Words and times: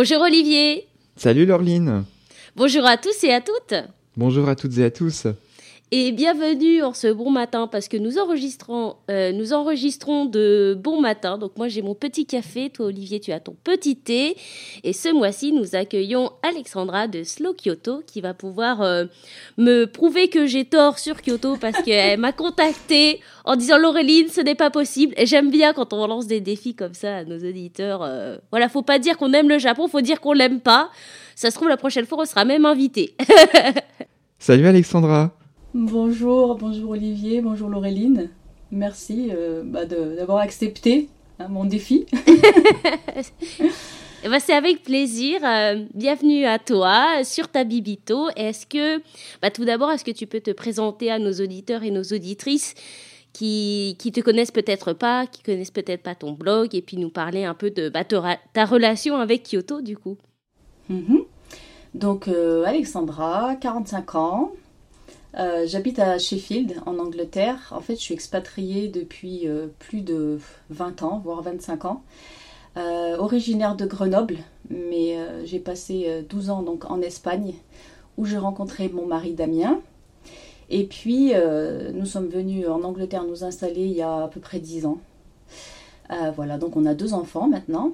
Bonjour 0.00 0.22
Olivier. 0.22 0.86
Salut 1.14 1.44
Laureline. 1.44 2.04
Bonjour 2.56 2.86
à 2.86 2.96
tous 2.96 3.22
et 3.22 3.34
à 3.34 3.42
toutes. 3.42 3.74
Bonjour 4.16 4.48
à 4.48 4.56
toutes 4.56 4.78
et 4.78 4.84
à 4.84 4.90
tous 4.90 5.26
et 5.92 6.12
bienvenue 6.12 6.84
en 6.84 6.94
ce 6.94 7.08
bon 7.08 7.30
matin 7.30 7.66
parce 7.66 7.88
que 7.88 7.96
nous 7.96 8.18
enregistrons, 8.18 8.94
euh, 9.10 9.32
nous 9.32 9.52
enregistrons 9.52 10.24
de 10.24 10.78
bon 10.78 11.00
matin. 11.00 11.36
Donc 11.36 11.56
moi 11.56 11.66
j'ai 11.66 11.82
mon 11.82 11.96
petit 11.96 12.26
café, 12.26 12.70
toi 12.70 12.86
Olivier 12.86 13.18
tu 13.18 13.32
as 13.32 13.40
ton 13.40 13.56
petit 13.64 13.96
thé. 13.96 14.36
Et 14.84 14.92
ce 14.92 15.12
mois-ci 15.12 15.52
nous 15.52 15.74
accueillons 15.74 16.30
Alexandra 16.44 17.08
de 17.08 17.24
Slow 17.24 17.54
Kyoto 17.54 18.02
qui 18.06 18.20
va 18.20 18.34
pouvoir 18.34 18.82
euh, 18.82 19.06
me 19.58 19.86
prouver 19.86 20.28
que 20.28 20.46
j'ai 20.46 20.64
tort 20.64 21.00
sur 21.00 21.22
Kyoto 21.22 21.56
parce 21.56 21.82
qu'elle 21.82 22.20
m'a 22.20 22.32
contacté 22.32 23.18
en 23.44 23.56
disant 23.56 23.78
Laureline 23.78 24.28
ce 24.28 24.40
n'est 24.40 24.54
pas 24.54 24.70
possible. 24.70 25.12
Et 25.16 25.26
j'aime 25.26 25.50
bien 25.50 25.72
quand 25.72 25.92
on 25.92 26.06
lance 26.06 26.28
des 26.28 26.40
défis 26.40 26.76
comme 26.76 26.94
ça 26.94 27.16
à 27.16 27.24
nos 27.24 27.38
auditeurs. 27.38 28.02
Euh, 28.04 28.36
voilà, 28.52 28.68
faut 28.68 28.82
pas 28.82 29.00
dire 29.00 29.18
qu'on 29.18 29.32
aime 29.32 29.48
le 29.48 29.58
Japon, 29.58 29.88
faut 29.88 30.02
dire 30.02 30.20
qu'on 30.20 30.34
l'aime 30.34 30.60
pas. 30.60 30.90
Ça 31.34 31.50
se 31.50 31.56
trouve 31.56 31.68
la 31.68 31.76
prochaine 31.76 32.06
fois 32.06 32.18
on 32.20 32.24
sera 32.24 32.44
même 32.44 32.64
invité. 32.64 33.16
Salut 34.38 34.68
Alexandra. 34.68 35.32
Bonjour, 35.72 36.56
bonjour 36.56 36.90
Olivier, 36.90 37.40
bonjour 37.40 37.68
Laureline. 37.68 38.28
Merci 38.72 39.28
euh, 39.30 39.62
bah, 39.64 39.84
d'avoir 39.84 40.38
accepté 40.38 41.08
hein, 41.38 41.46
mon 41.48 41.64
défi. 41.64 42.06
Ben, 44.22 44.38
c'est 44.38 44.52
avec 44.52 44.82
plaisir. 44.82 45.40
Euh, 45.42 45.86
bienvenue 45.94 46.44
à 46.44 46.58
toi 46.58 47.24
sur 47.24 47.48
ta 47.48 47.64
Bibito. 47.64 48.28
Est-ce 48.36 48.66
que, 48.66 48.98
bah, 49.40 49.50
tout 49.50 49.64
d'abord, 49.64 49.90
est-ce 49.90 50.04
que 50.04 50.10
tu 50.10 50.26
peux 50.26 50.40
te 50.40 50.50
présenter 50.50 51.10
à 51.10 51.18
nos 51.18 51.32
auditeurs 51.32 51.84
et 51.84 51.90
nos 51.90 52.02
auditrices 52.02 52.74
qui, 53.32 53.96
qui 53.98 54.12
te 54.12 54.20
connaissent 54.20 54.50
peut-être 54.50 54.92
pas, 54.92 55.26
qui 55.26 55.42
connaissent 55.42 55.70
peut-être 55.70 56.02
pas 56.02 56.14
ton 56.14 56.32
blog, 56.32 56.74
et 56.74 56.82
puis 56.82 56.98
nous 56.98 57.08
parler 57.08 57.44
un 57.44 57.54
peu 57.54 57.70
de 57.70 57.88
bah, 57.88 58.04
ta, 58.04 58.64
relation 58.66 59.16
avec 59.16 59.50
Kyoto, 59.50 59.80
du 59.80 59.96
coup? 59.96 60.18
Mhm. 60.90 61.22
Donc, 61.94 62.28
euh, 62.28 62.64
Alexandra, 62.66 63.56
45 63.58 64.14
ans, 64.16 64.52
euh, 65.38 65.64
j'habite 65.66 65.98
à 65.98 66.18
Sheffield, 66.18 66.74
en 66.86 66.98
Angleterre. 66.98 67.72
En 67.74 67.80
fait, 67.80 67.94
je 67.94 68.00
suis 68.00 68.14
expatriée 68.14 68.88
depuis 68.88 69.46
euh, 69.46 69.68
plus 69.78 70.00
de 70.00 70.38
20 70.70 71.02
ans, 71.02 71.20
voire 71.22 71.42
25 71.42 71.84
ans. 71.84 72.02
Euh, 72.76 73.16
originaire 73.18 73.74
de 73.76 73.84
Grenoble, 73.84 74.38
mais 74.68 75.18
j'ai 75.44 75.58
passé 75.58 76.24
12 76.28 76.50
ans 76.50 76.62
donc 76.62 76.88
en 76.88 77.00
Espagne, 77.00 77.54
où 78.16 78.24
j'ai 78.24 78.38
rencontré 78.38 78.88
mon 78.88 79.06
mari 79.06 79.32
Damien. 79.34 79.80
Et 80.68 80.84
puis, 80.84 81.32
nous 81.94 82.06
sommes 82.06 82.28
venus 82.28 82.68
en 82.68 82.84
Angleterre 82.84 83.24
nous 83.24 83.42
installer 83.42 83.86
il 83.86 83.92
y 83.92 84.02
a 84.02 84.22
à 84.22 84.28
peu 84.28 84.38
près 84.38 84.60
10 84.60 84.86
ans. 84.86 84.98
voilà, 86.36 86.58
donc 86.58 86.76
on 86.76 86.86
a 86.86 86.94
deux 86.94 87.12
enfants 87.12 87.48
maintenant. 87.48 87.92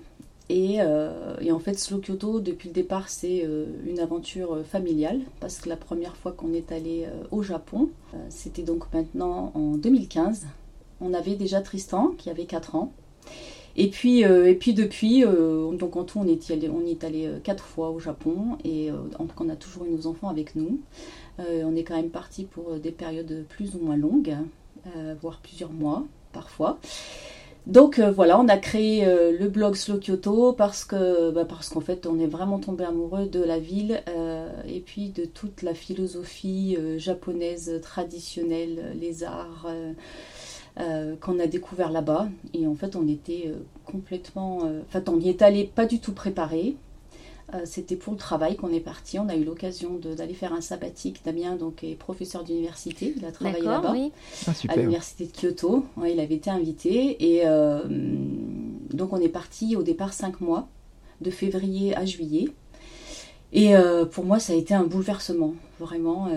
Euh, 0.51 1.37
et, 1.41 1.53
en 1.53 1.59
fait, 1.59 1.79
Slow 1.79 2.01
Kyoto, 2.01 2.41
depuis 2.41 2.69
le 2.69 2.75
départ, 2.75 3.09
c'est 3.09 3.43
euh, 3.45 3.67
une 3.85 3.99
aventure 3.99 4.55
euh, 4.55 4.63
familiale, 4.63 5.21
parce 5.41 5.59
que 5.59 5.69
la 5.69 5.77
première 5.77 6.17
fois 6.17 6.33
qu'on 6.33 6.53
est 6.53 6.73
allé 6.73 7.07
au 7.31 7.43
Japon, 7.43 7.91
c'était 8.29 8.63
donc 8.63 8.93
maintenant 8.93 9.53
en 9.55 9.77
2015. 9.77 10.47
On 11.01 11.13
avait 11.13 11.35
déjà 11.35 11.61
Tristan, 11.61 12.15
qui 12.17 12.31
avait 12.31 12.47
4 12.47 12.77
ans. 12.77 12.93
Et 13.79 13.89
puis, 13.91 14.21
et 14.21 14.55
puis 14.55 14.73
depuis, 14.73 15.23
donc 15.23 15.97
en 15.97 16.05
tout, 16.05 16.19
on 16.19 16.27
est 16.27 16.51
allé, 16.51 16.71
on 16.71 16.87
est 16.87 17.05
allé 17.05 17.29
quatre 17.45 17.65
fois 17.65 17.91
au 17.91 17.99
Japon, 17.99 18.57
et 18.65 18.91
donc 19.19 19.39
on 19.39 19.51
a 19.51 19.57
toujours 19.57 19.85
eu 19.85 19.91
nos 19.91 20.07
enfants 20.07 20.31
avec 20.31 20.57
nous. 20.57 20.81
on 21.39 21.77
est 21.77 21.85
quand 21.85 21.97
même 21.97 22.09
parti 22.09 22.45
pour 22.45 22.77
des 22.79 22.91
périodes 22.91 23.45
plus 23.51 23.75
ou 23.75 23.81
moins 23.81 23.99
longues, 23.99 24.35
voire 25.21 25.41
plusieurs 25.43 25.73
mois 25.73 26.07
parfois. 26.33 26.79
Donc 27.67 27.99
euh, 27.99 28.13
voilà, 28.13 28.39
on 28.39 28.47
a 28.47 28.59
créé 28.59 29.05
euh, 29.05 29.37
le 29.37 29.49
blog 29.49 29.75
Slow 29.75 29.99
Kyoto 29.99 30.53
parce 30.53 30.85
que 30.85 31.33
bah, 31.33 31.45
parce 31.45 31.69
qu'en 31.69 31.81
fait 31.81 32.07
on 32.07 32.21
est 32.21 32.29
vraiment 32.29 32.61
tombé 32.61 32.85
amoureux 32.85 33.27
de 33.27 33.43
la 33.43 33.59
ville 33.59 34.05
euh, 34.09 34.49
et 34.69 34.79
puis 34.79 35.09
de 35.09 35.25
toute 35.25 35.63
la 35.63 35.75
philosophie 35.75 36.79
japonaise 36.97 37.81
traditionnelle, 37.83 38.95
les 39.01 39.25
arts 39.25 39.67
qu'on 41.21 41.41
a 41.41 41.47
découvert 41.47 41.91
là-bas. 41.91 42.29
Et 42.55 42.69
en 42.69 42.75
fait 42.75 42.95
on 42.95 43.09
était 43.09 43.53
complètement, 43.85 44.59
enfin 44.87 45.03
on 45.09 45.17
n'y 45.17 45.29
est 45.29 45.43
allé 45.43 45.65
pas 45.65 45.87
du 45.87 45.99
tout 45.99 46.13
préparé. 46.13 46.77
Euh, 47.55 47.61
c'était 47.65 47.95
pour 47.95 48.13
le 48.13 48.19
travail 48.19 48.57
qu'on 48.57 48.73
est 48.73 48.81
parti. 48.81 49.19
On 49.21 49.29
a 49.29 49.37
eu 49.37 49.45
l'occasion 49.45 49.99
d'aller 49.99 50.35
faire 50.35 50.53
un 50.53 50.61
sabbatique. 50.61 51.21
Damien 51.25 51.55
donc, 51.55 51.85
est 51.85 51.95
professeur 51.95 52.43
d'université. 52.43 53.15
Il 53.17 53.25
a 53.25 53.31
travaillé 53.31 53.65
là-bas 53.65 53.95
ah, 54.47 54.53
à 54.69 54.77
l'université 54.77 55.27
de 55.27 55.31
Kyoto. 55.31 55.85
il 56.05 56.19
avait 56.19 56.35
été 56.35 56.51
invité. 56.51 57.35
Et 57.35 57.43
euh, 57.47 57.83
donc 58.93 59.13
on 59.13 59.21
est 59.21 59.29
parti 59.29 59.77
au 59.77 59.85
départ 59.85 60.13
cinq 60.13 60.41
mois, 60.41 60.69
de 61.21 61.31
février 61.31 61.97
à 61.97 62.05
juillet. 62.05 62.49
Et 63.53 63.77
euh, 63.77 64.05
pour 64.05 64.25
moi, 64.25 64.41
ça 64.41 64.53
a 64.53 64.57
été 64.57 64.75
un 64.75 64.85
bouleversement, 64.85 65.55
vraiment 65.79 66.29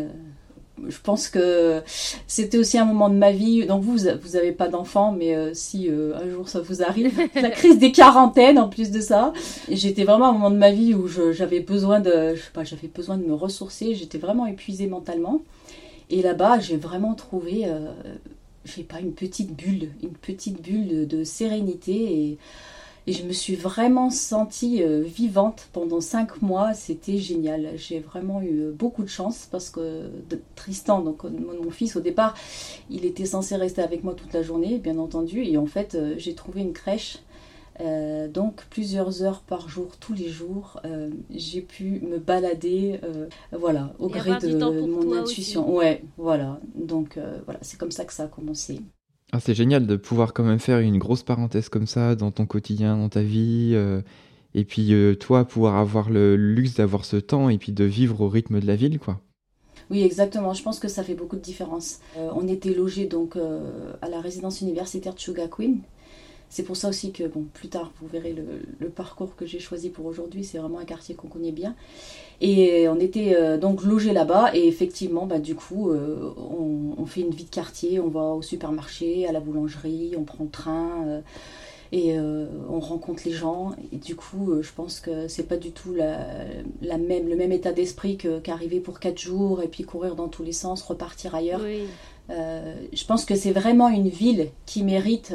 je 0.88 0.98
pense 1.02 1.30
que 1.30 1.82
c'était 2.28 2.58
aussi 2.58 2.78
un 2.78 2.86
moment 2.86 3.10
de 3.10 3.16
ma 3.16 3.32
vie. 3.32 3.66
Donc 3.66 3.84
vous, 3.84 3.98
vous 3.98 4.30
n'avez 4.34 4.52
pas 4.52 4.68
d'enfant, 4.68 5.12
mais 5.12 5.36
euh, 5.36 5.54
si 5.54 5.90
euh, 5.90 6.16
un 6.16 6.30
jour 6.30 6.50
ça 6.50 6.62
vous 6.62 6.82
arrive, 6.82 7.14
la 7.36 7.50
crise 7.50 7.78
des 7.78 7.92
quarantaines 7.92 8.60
en 8.60 8.70
plus 8.70 8.92
de 8.92 9.02
ça, 9.02 9.34
j'étais 9.70 10.04
vraiment 10.04 10.26
à 10.26 10.30
un 10.30 10.34
moment 10.34 10.52
de 10.52 10.58
ma 10.58 10.72
vie 10.72 10.94
où 10.94 11.08
j'avais 11.08 11.60
besoin 11.60 12.00
de, 12.00 12.36
je 12.36 12.42
sais 12.42 12.52
pas, 12.54 12.64
j'avais 12.64 12.88
besoin 12.88 13.18
de 13.18 13.26
me 13.26 13.34
ressourcer. 13.34 13.96
J'étais 13.96 14.18
vraiment 14.18 14.46
épuisée 14.46 14.88
mentalement. 14.88 15.42
Et 16.10 16.22
là-bas, 16.22 16.60
j'ai 16.60 16.78
vraiment 16.78 17.14
trouvé, 17.14 17.66
euh, 17.66 17.92
je 18.66 18.72
sais 18.72 18.84
pas, 18.84 19.00
une 19.00 19.14
petite 19.14 19.56
bulle, 19.56 19.90
une 20.02 20.10
petite 20.10 20.62
bulle 20.62 20.88
de, 20.88 21.06
de 21.06 21.24
sérénité 21.24 21.94
et 21.94 22.38
et 23.10 23.12
je 23.12 23.24
me 23.24 23.34
suis 23.34 23.56
vraiment 23.56 24.12
sentie 24.12 24.84
euh, 24.84 25.02
vivante 25.02 25.68
pendant 25.74 26.00
cinq 26.00 26.44
mois. 26.44 26.76
C'était 26.76 27.18
génial. 27.18 27.72
J'ai 27.76 28.00
vraiment 28.00 28.40
eu 28.40 28.60
euh, 28.60 28.72
beaucoup 28.72 29.02
de 29.02 29.10
chance 29.10 29.48
parce 29.50 29.72
que 29.72 30.12
Tristan, 30.54 31.02
donc 31.02 31.26
euh, 31.26 31.30
mon 31.30 31.72
fils 31.72 31.96
au 31.96 32.02
départ, 32.02 32.36
il 32.92 33.06
était 33.06 33.26
censé 33.26 33.56
rester 33.56 33.82
avec 33.82 34.04
moi 34.04 34.14
toute 34.14 34.32
la 34.32 34.44
journée, 34.44 34.78
bien 34.78 35.00
entendu. 35.00 35.42
Et 35.44 35.58
en 35.58 35.66
fait, 35.66 35.98
j'ai 36.18 36.36
trouvé 36.36 36.62
une 36.62 36.74
crèche. 36.74 37.18
donc 38.34 38.66
plusieurs 38.70 39.24
heures 39.24 39.42
par 39.42 39.70
jour, 39.70 39.98
tous 40.00 40.14
les 40.14 40.30
jours, 40.30 40.82
j'ai 41.32 41.62
pu 41.62 42.02
me 42.02 42.20
balader, 42.20 43.00
voilà, 43.52 43.94
au 44.00 44.10
gré 44.10 44.38
de 44.40 44.56
mon 44.56 45.14
intuition. 45.14 45.74
Ouais, 45.74 46.04
voilà. 46.18 46.60
Donc 46.76 47.18
voilà, 47.46 47.60
c'est 47.64 47.80
comme 47.80 47.92
ça 47.92 48.06
que 48.06 48.14
ça 48.14 48.24
a 48.24 48.28
commencé. 48.28 48.82
Ah, 49.32 49.40
c'est 49.40 49.54
génial 49.54 49.86
de 49.86 49.96
pouvoir 49.96 50.34
quand 50.34 50.44
même 50.44 50.60
faire 50.60 50.80
une 50.80 50.98
grosse 50.98 51.22
parenthèse 51.22 51.70
comme 51.70 51.86
ça 51.86 52.16
dans 52.16 52.32
ton 52.32 52.48
quotidien, 52.48 52.98
dans 52.98 53.10
ta 53.10 53.22
vie. 53.22 53.72
Euh, 53.74 54.02
et 54.56 54.66
puis 54.66 54.94
euh, 54.94 55.14
toi, 55.16 55.46
pouvoir 55.46 55.76
avoir 55.76 56.10
le 56.10 56.36
luxe 56.36 56.76
d'avoir 56.76 57.06
ce 57.06 57.18
temps 57.18 57.50
et 57.50 57.60
puis 57.60 57.72
de 57.72 57.84
vivre 57.84 58.22
au 58.22 58.30
rythme 58.30 58.60
de 58.60 58.66
la 58.66 58.76
ville, 58.76 58.98
quoi. 58.98 59.22
Oui, 59.92 60.04
exactement. 60.04 60.54
Je 60.54 60.64
pense 60.64 60.80
que 60.80 60.88
ça 60.88 61.04
fait 61.04 61.14
beaucoup 61.14 61.36
de 61.36 61.42
différence. 61.42 62.00
Euh, 62.18 62.30
on 62.36 62.48
était 62.48 62.74
logé 62.74 63.06
donc 63.06 63.36
à 64.02 64.10
la 64.10 64.22
résidence 64.22 64.62
universitaire 64.62 65.14
de 65.14 65.48
Queen. 65.48 65.82
C'est 66.50 66.64
pour 66.64 66.76
ça 66.76 66.90
aussi 66.90 67.12
que, 67.12 67.24
bon, 67.26 67.46
plus 67.54 67.70
tard, 67.70 67.92
vous 68.02 68.08
verrez 68.08 68.34
le, 68.34 68.90
parcours 68.90 69.36
que 69.36 69.46
j'ai 69.46 69.60
choisi 69.60 69.90
pour 69.90 70.08
aujourd'hui. 70.08 70.44
C'est 70.44 70.58
vraiment 70.58 70.80
un 70.80 70.86
quartier 70.86 71.14
qu'on 71.14 71.28
connaît 71.28 71.52
bien. 71.52 71.76
Et 72.42 72.88
on 72.90 73.00
était 73.00 73.36
euh, 73.36 73.58
donc 73.58 73.84
logés 73.84 74.14
là-bas. 74.14 74.56
Et 74.56 74.68
effectivement, 74.68 75.28
bah, 75.28 75.38
du 75.38 75.54
coup, 75.54 75.92
euh, 75.92 76.34
on, 76.38 77.06
fait 77.06 77.22
une 77.22 77.30
vie 77.30 77.44
de 77.44 77.50
quartier. 77.50 78.00
On 78.00 78.08
va 78.08 78.22
au 78.22 78.42
supermarché, 78.42 79.28
à 79.28 79.32
la 79.32 79.40
boulangerie, 79.40 80.16
on 80.18 80.24
prend 80.24 80.44
le 80.44 80.50
train. 80.50 81.04
Euh, 81.08 81.22
et 81.92 82.20
on 82.20 82.80
rencontre 82.80 83.24
les 83.26 83.32
gens. 83.32 83.72
Et 83.92 83.98
du 83.98 84.16
coup, 84.16 84.62
je 84.62 84.72
pense 84.72 85.00
que 85.00 85.28
c'est 85.28 85.48
pas 85.48 85.58
du 85.58 85.72
tout 85.72 85.96
la, 85.96 86.98
même, 87.00 87.28
le 87.28 87.36
même 87.36 87.52
état 87.52 87.72
d'esprit 87.72 88.16
qu'arriver 88.16 88.80
pour 88.80 89.00
quatre 89.00 89.18
jours 89.18 89.64
et 89.64 89.68
puis 89.68 89.86
courir 89.86 90.16
dans 90.16 90.28
tous 90.28 90.44
les 90.44 90.52
sens, 90.52 90.84
repartir 90.84 91.34
ailleurs. 91.34 91.62
je 92.30 93.06
pense 93.08 93.26
que 93.26 93.34
c'est 93.34 93.52
vraiment 93.52 93.90
une 93.90 94.08
ville 94.08 94.50
qui 94.68 94.84
mérite 94.84 95.34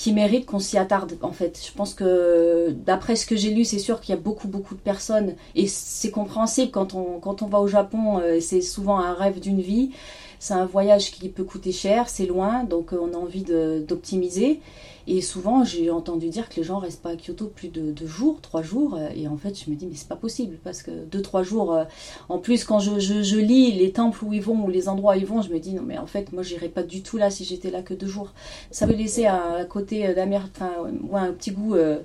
qui 0.00 0.14
mérite 0.14 0.46
qu'on 0.46 0.60
s'y 0.60 0.78
attarde 0.78 1.18
en 1.20 1.32
fait. 1.32 1.60
Je 1.62 1.76
pense 1.76 1.92
que 1.92 2.70
d'après 2.70 3.16
ce 3.16 3.26
que 3.26 3.36
j'ai 3.36 3.50
lu, 3.50 3.66
c'est 3.66 3.78
sûr 3.78 4.00
qu'il 4.00 4.14
y 4.14 4.18
a 4.18 4.20
beaucoup 4.20 4.48
beaucoup 4.48 4.74
de 4.74 4.80
personnes 4.80 5.34
et 5.54 5.66
c'est 5.66 6.10
compréhensible 6.10 6.70
quand 6.70 6.94
on 6.94 7.20
quand 7.20 7.42
on 7.42 7.46
va 7.48 7.60
au 7.60 7.66
Japon, 7.66 8.18
euh, 8.18 8.40
c'est 8.40 8.62
souvent 8.62 8.98
un 8.98 9.12
rêve 9.12 9.40
d'une 9.40 9.60
vie. 9.60 9.90
C'est 10.40 10.54
un 10.54 10.66
voyage 10.66 11.12
qui 11.12 11.28
peut 11.28 11.44
coûter 11.44 11.70
cher, 11.70 12.08
c'est 12.08 12.26
loin, 12.26 12.64
donc 12.64 12.92
on 12.92 13.14
a 13.14 13.16
envie 13.16 13.44
d'optimiser. 13.44 14.60
Et 15.06 15.22
souvent, 15.22 15.64
j'ai 15.64 15.90
entendu 15.90 16.28
dire 16.28 16.48
que 16.48 16.56
les 16.56 16.62
gens 16.62 16.78
restent 16.78 17.02
pas 17.02 17.10
à 17.10 17.16
Kyoto 17.16 17.46
plus 17.46 17.68
de 17.68 17.90
deux 17.90 18.06
jours, 18.06 18.40
trois 18.40 18.62
jours. 18.62 18.98
Et 19.14 19.26
en 19.28 19.36
fait, 19.36 19.58
je 19.58 19.70
me 19.70 19.76
dis, 19.76 19.86
mais 19.86 19.96
c'est 19.96 20.08
pas 20.08 20.16
possible. 20.16 20.58
Parce 20.62 20.82
que 20.82 20.90
deux, 20.90 21.20
trois 21.20 21.42
jours, 21.42 21.74
euh, 21.74 21.84
en 22.28 22.38
plus, 22.38 22.64
quand 22.64 22.78
je, 22.78 23.36
lis 23.38 23.72
les 23.72 23.92
temples 23.92 24.24
où 24.24 24.32
ils 24.32 24.40
vont, 24.42 24.64
ou 24.64 24.68
les 24.68 24.88
endroits 24.88 25.14
où 25.14 25.18
ils 25.18 25.26
vont, 25.26 25.42
je 25.42 25.50
me 25.50 25.58
dis, 25.58 25.74
non, 25.74 25.82
mais 25.82 25.98
en 25.98 26.06
fait, 26.06 26.32
moi, 26.32 26.42
j'irais 26.42 26.68
pas 26.68 26.82
du 26.82 27.02
tout 27.02 27.16
là 27.16 27.30
si 27.30 27.44
j'étais 27.44 27.70
là 27.70 27.82
que 27.82 27.92
deux 27.92 28.06
jours. 28.06 28.32
Ça 28.70 28.86
me 28.86 28.92
laissait 28.92 29.26
un 29.26 29.64
côté 29.64 30.14
d'amertume, 30.14 31.08
ouais, 31.10 31.20
un 31.20 31.32
petit 31.32 31.50
goût 31.50 31.74
euh, 31.74 31.98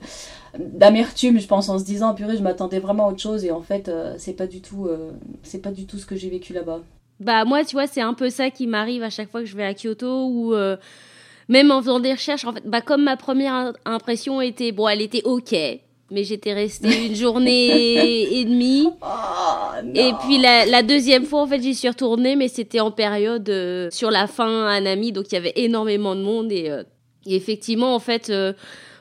d'amertume, 0.57 1.39
je 1.39 1.47
pense, 1.47 1.69
en 1.69 1.77
se 1.77 1.83
disant, 1.85 2.15
purée, 2.15 2.37
je 2.37 2.43
m'attendais 2.43 2.79
vraiment 2.79 3.07
à 3.07 3.11
autre 3.11 3.21
chose. 3.21 3.45
Et 3.45 3.51
en 3.51 3.61
fait, 3.61 3.87
euh, 3.87 4.15
c'est 4.17 4.33
pas 4.33 4.47
du 4.47 4.61
tout, 4.61 4.87
c'est 5.43 5.61
pas 5.61 5.71
du 5.71 5.85
tout 5.85 5.99
ce 5.99 6.05
que 6.05 6.15
j'ai 6.15 6.29
vécu 6.29 6.53
là-bas. 6.53 6.81
Bah, 7.19 7.45
moi, 7.45 7.63
tu 7.63 7.75
vois, 7.75 7.87
c'est 7.87 8.01
un 8.01 8.13
peu 8.13 8.29
ça 8.29 8.49
qui 8.49 8.67
m'arrive 8.67 9.03
à 9.03 9.09
chaque 9.09 9.31
fois 9.31 9.41
que 9.41 9.47
je 9.47 9.55
vais 9.55 9.63
à 9.63 9.73
Kyoto, 9.73 10.27
où 10.27 10.53
même 11.49 11.71
en 11.71 11.81
faisant 11.81 11.99
des 11.99 12.13
recherches, 12.13 12.45
en 12.45 12.53
fait, 12.53 12.63
bah, 12.65 12.81
comme 12.81 13.03
ma 13.03 13.17
première 13.17 13.73
impression 13.85 14.41
était, 14.41 14.71
bon, 14.71 14.87
elle 14.87 15.01
était 15.01 15.21
ok, 15.23 15.55
mais 16.11 16.23
j'étais 16.23 16.53
restée 16.53 17.05
une 17.07 17.15
journée 17.15 18.39
et 18.39 18.45
demie. 18.45 18.89
Oh, 19.01 19.87
et 19.93 20.11
puis 20.21 20.39
la, 20.39 20.83
deuxième 20.83 21.25
fois, 21.25 21.41
en 21.41 21.47
fait, 21.47 21.61
j'y 21.61 21.75
suis 21.75 21.89
retournée, 21.89 22.35
mais 22.35 22.47
c'était 22.47 22.79
en 22.79 22.91
période 22.91 23.47
euh, 23.49 23.89
sur 23.91 24.11
la 24.11 24.27
fin 24.27 24.67
à 24.67 24.79
Nami, 24.81 25.11
donc 25.11 25.25
il 25.31 25.35
y 25.35 25.37
avait 25.37 25.53
énormément 25.55 26.15
de 26.15 26.21
monde 26.21 26.51
et, 26.51 26.69
euh, 26.69 26.83
effectivement, 27.25 27.93
en 27.93 27.99
fait. 27.99 28.31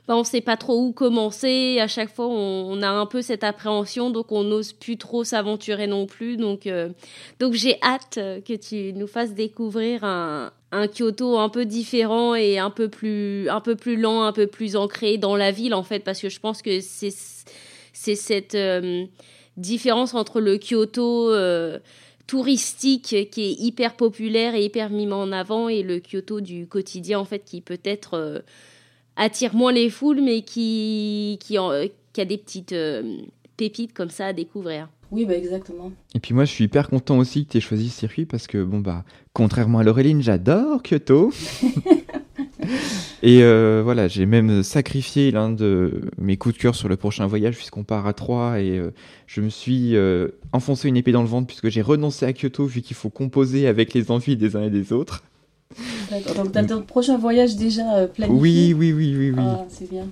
Euh, 0.08 0.14
on 0.14 0.20
ne 0.20 0.24
sait 0.24 0.40
pas 0.40 0.56
trop 0.56 0.80
où 0.80 0.92
commencer. 0.92 1.78
À 1.80 1.88
chaque 1.88 2.12
fois, 2.14 2.26
on, 2.28 2.82
a 2.82 2.88
un 2.88 3.06
peu 3.06 3.22
cette 3.22 3.44
appréhension, 3.44 4.10
donc 4.10 4.32
on 4.32 4.44
n'ose 4.44 4.72
plus 4.72 4.96
trop 4.96 5.24
s'aventurer 5.24 5.86
non 5.86 6.06
plus. 6.06 6.36
Donc, 6.36 6.68
donc 7.40 7.54
j'ai 7.54 7.78
hâte 7.82 8.14
que 8.16 8.56
tu 8.56 8.92
nous 8.92 9.06
fasses 9.06 9.34
découvrir 9.34 10.04
un, 10.04 10.52
Kyoto 10.88 11.38
un 11.38 11.48
peu 11.48 11.64
différent 11.64 12.34
et 12.34 12.58
un 12.58 12.70
peu 12.70 12.88
plus 12.88 13.48
un 13.48 13.60
peu 13.60 13.76
plus 13.76 13.96
lent, 13.96 14.24
un 14.24 14.32
peu 14.32 14.48
plus 14.48 14.74
ancré 14.74 15.18
dans 15.18 15.36
la 15.36 15.52
ville 15.52 15.72
en 15.72 15.84
fait 15.84 16.00
parce 16.00 16.20
que 16.20 16.28
je 16.28 16.40
pense 16.40 16.62
que 16.62 16.80
c'est 16.80 17.14
c'est 17.94 18.16
cette 18.16 18.54
euh, 18.54 19.06
différence 19.56 20.12
entre 20.12 20.40
le 20.40 20.58
Kyoto 20.58 21.30
euh, 21.30 21.78
touristique 22.26 23.30
qui 23.30 23.42
est 23.42 23.52
hyper 23.52 23.96
populaire 23.96 24.54
et 24.54 24.64
hyper 24.64 24.90
mis 24.90 25.10
en 25.10 25.32
avant 25.32 25.68
et 25.68 25.82
le 25.82 26.00
Kyoto 26.00 26.40
du 26.40 26.66
quotidien 26.66 27.20
en 27.20 27.24
fait 27.24 27.44
qui 27.44 27.60
peut-être 27.60 28.14
euh, 28.14 28.40
attire 29.16 29.54
moins 29.54 29.72
les 29.72 29.90
foules 29.90 30.20
mais 30.20 30.42
qui 30.42 31.38
qui, 31.40 31.56
qui 32.12 32.20
a 32.20 32.24
des 32.24 32.38
petites 32.38 32.74
pépites 33.56 33.92
comme 33.92 34.10
ça 34.10 34.26
à 34.26 34.32
découvrir. 34.32 34.88
Oui, 35.10 35.26
bah 35.26 35.36
exactement. 35.36 35.92
Et 36.14 36.18
puis 36.18 36.34
moi, 36.34 36.44
je 36.44 36.50
suis 36.50 36.64
hyper 36.64 36.88
content 36.88 37.18
aussi 37.18 37.46
que 37.46 37.52
tu 37.52 37.58
aies 37.58 37.60
choisi 37.60 37.88
ce 37.88 38.00
circuit 38.00 38.24
parce 38.24 38.48
que, 38.48 38.64
bon, 38.64 38.80
bah, 38.80 39.04
contrairement 39.32 39.78
à 39.78 39.84
Laureline, 39.84 40.20
j'adore 40.22 40.82
Kyoto. 40.82 41.32
Et 43.22 43.42
euh, 43.42 43.80
voilà, 43.82 44.06
j'ai 44.08 44.26
même 44.26 44.62
sacrifié 44.62 45.30
l'un 45.30 45.50
de 45.50 46.10
mes 46.18 46.36
coups 46.36 46.56
de 46.56 46.60
cœur 46.60 46.74
sur 46.74 46.88
le 46.88 46.96
prochain 46.96 47.26
voyage 47.26 47.54
puisqu'on 47.54 47.84
part 47.84 48.06
à 48.06 48.12
Troyes 48.12 48.60
et 48.60 48.78
euh, 48.78 48.90
je 49.26 49.40
me 49.40 49.48
suis 49.48 49.96
euh, 49.96 50.28
enfoncé 50.52 50.88
une 50.88 50.96
épée 50.96 51.12
dans 51.12 51.22
le 51.22 51.28
ventre 51.28 51.46
puisque 51.46 51.70
j'ai 51.70 51.80
renoncé 51.80 52.26
à 52.26 52.34
Kyoto 52.34 52.66
vu 52.66 52.82
qu'il 52.82 52.96
faut 52.96 53.08
composer 53.08 53.66
avec 53.66 53.94
les 53.94 54.10
envies 54.10 54.36
des 54.36 54.56
uns 54.56 54.64
et 54.64 54.70
des 54.70 54.92
autres. 54.92 55.24
D'accord, 56.10 56.34
donc 56.34 56.52
tu 56.52 56.58
as 56.58 56.64
ton 56.64 56.82
prochain 56.82 57.18
voyage 57.18 57.56
déjà 57.56 58.06
planifié 58.06 58.40
Oui, 58.40 58.74
oui, 58.76 58.92
oui, 58.92 59.16
oui, 59.16 59.30
oui. 59.30 59.42
Ah, 59.42 59.64
c'est 59.68 59.90
bien. 59.90 60.06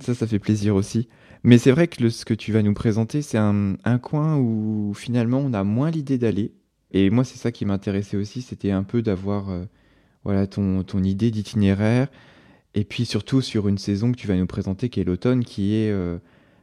Ça, 0.00 0.14
ça 0.14 0.26
fait 0.26 0.38
plaisir 0.38 0.74
aussi. 0.74 1.08
Mais 1.44 1.58
c'est 1.58 1.70
vrai 1.70 1.88
que 1.88 2.08
ce 2.08 2.24
que 2.24 2.32
tu 2.32 2.52
vas 2.52 2.62
nous 2.62 2.72
présenter, 2.72 3.20
c'est 3.20 3.36
un, 3.36 3.76
coin 4.02 4.38
où 4.38 4.94
finalement 4.94 5.38
on 5.38 5.52
a 5.52 5.62
moins 5.62 5.90
l'idée 5.90 6.16
d'aller. 6.16 6.52
Et 6.90 7.10
moi, 7.10 7.22
c'est 7.22 7.36
ça 7.36 7.52
qui 7.52 7.66
m'intéressait 7.66 8.16
aussi, 8.16 8.40
c'était 8.40 8.70
un 8.70 8.82
peu 8.82 9.02
d'avoir 9.02 9.50
euh, 9.50 9.64
voilà, 10.24 10.46
ton, 10.46 10.82
ton 10.84 11.02
idée 11.02 11.30
d'itinéraire. 11.30 12.08
Et 12.74 12.84
puis 12.84 13.04
surtout 13.04 13.42
sur 13.42 13.68
une 13.68 13.76
saison 13.76 14.10
que 14.10 14.16
tu 14.16 14.26
vas 14.26 14.36
nous 14.36 14.46
présenter, 14.46 14.88
qui 14.88 15.00
est 15.00 15.04
l'automne, 15.04 15.44
qui 15.44 15.74
est 15.74 15.90
euh, 15.90 16.16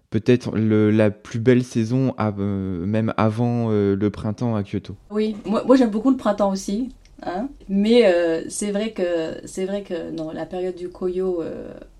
peut-être 0.09 0.57
la 0.57 1.11
plus 1.11 1.39
belle 1.39 1.63
saison, 1.63 2.15
euh, 2.19 2.85
même 2.85 3.13
avant 3.17 3.69
le 3.69 4.09
printemps 4.09 4.55
à 4.55 4.63
Kyoto. 4.63 4.95
Oui, 5.11 5.35
moi, 5.45 5.63
moi 5.63 5.75
j'aime 5.75 5.91
beaucoup 5.91 6.09
le 6.09 6.17
printemps 6.17 6.51
aussi. 6.51 6.89
Hein 7.23 7.49
mais 7.69 8.03
c'est 8.49 8.71
vrai 8.71 8.91
que 8.91 9.41
c'est 9.45 9.65
vrai 9.65 9.83
que 9.83 10.09
non, 10.09 10.31
la 10.31 10.45
période 10.45 10.75
du 10.75 10.89
Koyo 10.89 11.43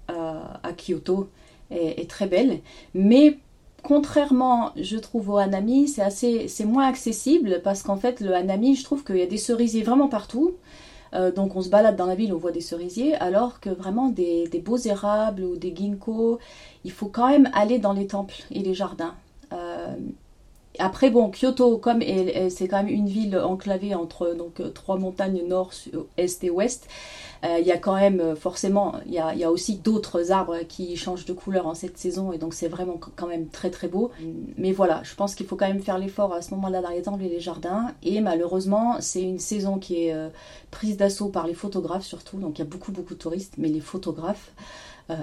à, 0.08 0.60
à 0.64 0.74
Kyoto, 0.74 1.30
est, 1.72 2.10
très 2.10 2.28
belle. 2.28 2.60
Mais 2.94 3.40
contrairement, 3.84 4.72
je 4.76 4.98
trouve, 4.98 5.30
au 5.30 5.38
Hanami, 5.38 5.88
c'est 5.88 6.02
assez, 6.02 6.48
c'est 6.48 6.66
moins 6.66 6.88
accessible 6.88 7.62
parce 7.64 7.84
qu'en 7.84 7.98
fait, 7.98 8.20
le 8.22 8.34
Hanami, 8.34 8.76
je 8.76 8.84
trouve 8.84 9.04
qu'il 9.04 9.18
y 9.18 9.22
a 9.22 9.28
des 9.28 9.38
cerisiers 9.38 9.84
vraiment 9.84 10.08
partout. 10.08 10.56
Euh, 11.14 11.32
donc 11.32 11.58
on 11.58 11.62
se 11.62 11.70
balade 11.70 11.98
dans 11.98 12.06
la 12.06 12.16
ville, 12.16 12.34
on 12.34 12.38
voit 12.38 12.52
des 12.52 12.62
cerisiers, 12.62 13.16
alors 13.16 13.60
que 13.60 13.70
vraiment 13.70 14.08
des, 14.08 14.48
beaux 14.64 14.78
érables 14.78 15.44
ou 15.44 15.58
des 15.58 15.76
ginkgos, 15.76 16.40
il 16.86 16.92
faut 16.92 17.08
quand 17.08 17.28
même 17.28 17.50
aller 17.54 17.80
dans 17.80 17.92
les 17.92 18.08
temples 18.08 18.36
et 18.50 18.60
les 18.60 18.74
jardins. 18.74 19.16
Euh, 19.52 19.94
après, 20.80 21.10
bon, 21.10 21.32
Kyoto, 21.32 21.78
comme 21.78 22.02
c'est 22.50 22.68
quand 22.68 22.84
même 22.84 22.88
une 22.88 23.08
ville 23.08 23.38
enclavée 23.38 23.96
entre 23.96 24.34
donc, 24.36 24.62
trois 24.74 24.98
montagnes 24.98 25.44
nord, 25.48 25.72
est 26.18 26.44
et 26.44 26.50
ouest, 26.50 26.88
euh, 27.44 27.58
il 27.60 27.66
y 27.66 27.72
a 27.72 27.78
quand 27.78 27.96
même 27.96 28.20
euh, 28.20 28.36
forcément, 28.36 28.96
il 29.08 29.14
y 29.14 29.20
a, 29.20 29.52
aussi 29.52 29.78
d'autres 29.78 30.32
arbres 30.32 30.60
qui 30.68 30.96
changent 30.96 31.26
de 31.26 31.34
couleur 31.34 31.66
en 31.66 31.74
cette 31.74 31.98
saison 31.98 32.32
et 32.32 32.38
donc 32.38 32.54
c'est 32.54 32.68
vraiment 32.68 33.00
quand 33.16 33.28
même 33.28 33.48
très 33.48 33.72
très 33.72 33.88
beau. 33.88 34.12
Mais 34.58 34.72
voilà, 34.72 35.02
je 35.04 35.16
pense 35.16 35.34
qu'il 35.34 35.48
faut 35.48 35.56
quand 35.56 35.68
même 35.68 35.82
faire 35.82 35.98
l'effort 35.98 36.34
à 36.34 36.42
ce 36.42 36.54
moment-là 36.56 36.82
dans 37.04 37.18
les 37.18 37.40
jardins. 37.40 37.92
Et 38.04 38.22
malheureusement, 38.22 38.98
c'est 39.00 39.24
une 39.24 39.40
saison 39.40 39.80
qui 39.80 40.06
est 40.06 40.14
euh, 40.14 40.30
prise 40.70 40.98
d'assaut 40.98 41.30
par 41.30 41.48
les 41.48 41.54
photographes 41.54 42.06
surtout. 42.06 42.38
Donc 42.38 42.60
il 42.60 42.62
y 42.62 42.66
a 42.66 42.70
beaucoup 42.70 42.92
beaucoup 42.92 43.16
de 43.16 43.20
touristes, 43.20 43.56
mais 43.58 43.70
les 43.70 43.82
photographes 43.82 44.52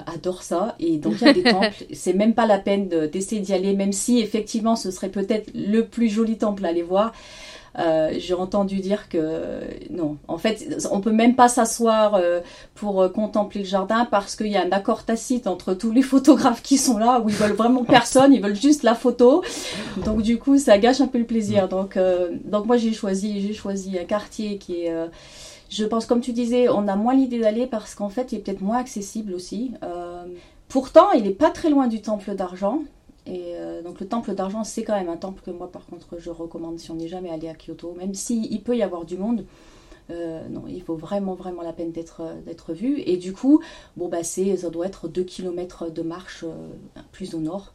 adorent 0.06 0.42
ça. 0.42 0.76
Et 0.80 0.98
donc 0.98 1.14
il 1.20 1.26
y 1.26 1.30
a 1.30 1.32
des 1.32 1.42
temples. 1.50 1.84
C'est 1.92 2.12
même 2.12 2.34
pas 2.34 2.46
la 2.46 2.58
peine 2.58 2.88
d'essayer 2.88 3.40
d'y 3.40 3.52
aller, 3.52 3.74
même 3.74 3.92
si 3.92 4.20
effectivement 4.20 4.76
ce 4.76 4.90
serait 4.90 5.10
peut-être 5.10 5.50
le 5.54 5.82
plus 5.82 6.08
joli 6.08 6.36
temple 6.36 6.64
à 6.64 6.68
aller 6.68 6.82
voir. 6.82 7.12
Euh, 7.78 8.12
j'ai 8.18 8.34
entendu 8.34 8.76
dire 8.76 9.08
que 9.08 9.60
non, 9.90 10.16
en 10.26 10.38
fait, 10.38 10.88
on 10.90 11.00
peut 11.00 11.12
même 11.12 11.36
pas 11.36 11.48
s'asseoir 11.48 12.14
euh, 12.14 12.40
pour 12.74 13.00
euh, 13.00 13.08
contempler 13.08 13.60
le 13.60 13.66
jardin 13.66 14.04
parce 14.04 14.34
qu'il 14.34 14.48
y 14.48 14.56
a 14.56 14.62
un 14.64 14.72
accord 14.72 15.04
tacite 15.04 15.46
entre 15.46 15.74
tous 15.74 15.92
les 15.92 16.02
photographes 16.12 16.62
qui 16.62 16.76
sont 16.76 16.98
là 16.98 17.20
où 17.20 17.28
ils 17.28 17.34
veulent 17.34 17.52
vraiment 17.52 17.84
personne, 17.84 18.32
ils 18.32 18.42
veulent 18.42 18.56
juste 18.56 18.82
la 18.82 18.94
photo. 18.94 19.44
Donc 20.04 20.22
du 20.22 20.38
coup, 20.38 20.58
ça 20.58 20.78
gâche 20.78 21.00
un 21.00 21.06
peu 21.06 21.18
le 21.18 21.26
plaisir. 21.26 21.68
Donc 21.68 21.98
donc 22.44 22.66
moi 22.66 22.76
j'ai 22.76 22.92
choisi 22.92 23.40
j'ai 23.40 23.54
choisi 23.54 23.98
un 23.98 24.04
quartier 24.04 24.58
qui 24.58 24.84
est 24.84 24.92
je 25.68 25.84
pense, 25.84 26.06
comme 26.06 26.20
tu 26.20 26.32
disais, 26.32 26.68
on 26.68 26.88
a 26.88 26.96
moins 26.96 27.14
l'idée 27.14 27.38
d'aller 27.40 27.66
parce 27.66 27.94
qu'en 27.94 28.08
fait, 28.08 28.32
il 28.32 28.38
est 28.38 28.42
peut-être 28.42 28.60
moins 28.60 28.78
accessible 28.78 29.34
aussi. 29.34 29.74
pourtant, 30.68 31.12
il 31.12 31.24
n'est 31.24 31.30
pas 31.30 31.50
très 31.50 31.70
loin 31.70 31.88
du 31.88 32.00
temple 32.00 32.34
d'argent. 32.34 32.82
Et 33.28 33.54
euh, 33.56 33.82
donc 33.82 34.00
le 34.00 34.08
temple 34.08 34.34
d'argent, 34.34 34.64
c'est 34.64 34.84
quand 34.84 34.94
même 34.94 35.10
un 35.10 35.18
temple 35.18 35.42
que 35.44 35.50
moi, 35.50 35.70
par 35.70 35.84
contre, 35.86 36.18
je 36.18 36.30
recommande 36.30 36.78
si 36.78 36.90
on 36.90 36.94
n'est 36.94 37.08
jamais 37.08 37.28
allé 37.28 37.48
à 37.48 37.54
Kyoto, 37.54 37.92
même 37.92 38.14
s'il 38.14 38.62
peut 38.62 38.76
y 38.76 38.82
avoir 38.82 39.04
du 39.04 39.18
monde. 39.18 39.44
Euh, 40.10 40.48
non, 40.48 40.64
il 40.66 40.82
vaut 40.82 40.96
vraiment, 40.96 41.34
vraiment 41.34 41.60
la 41.60 41.74
peine 41.74 41.92
d'être, 41.92 42.22
vu. 42.72 43.02
Et 43.04 43.18
du 43.18 43.34
coup, 43.34 43.60
bon, 43.98 44.08
bah, 44.08 44.22
ça 44.22 44.70
doit 44.70 44.86
être 44.86 45.08
2 45.08 45.22
km 45.22 45.90
de 45.90 46.00
marche 46.00 46.44
euh, 46.44 47.00
plus 47.12 47.34
au 47.34 47.40
nord. 47.40 47.74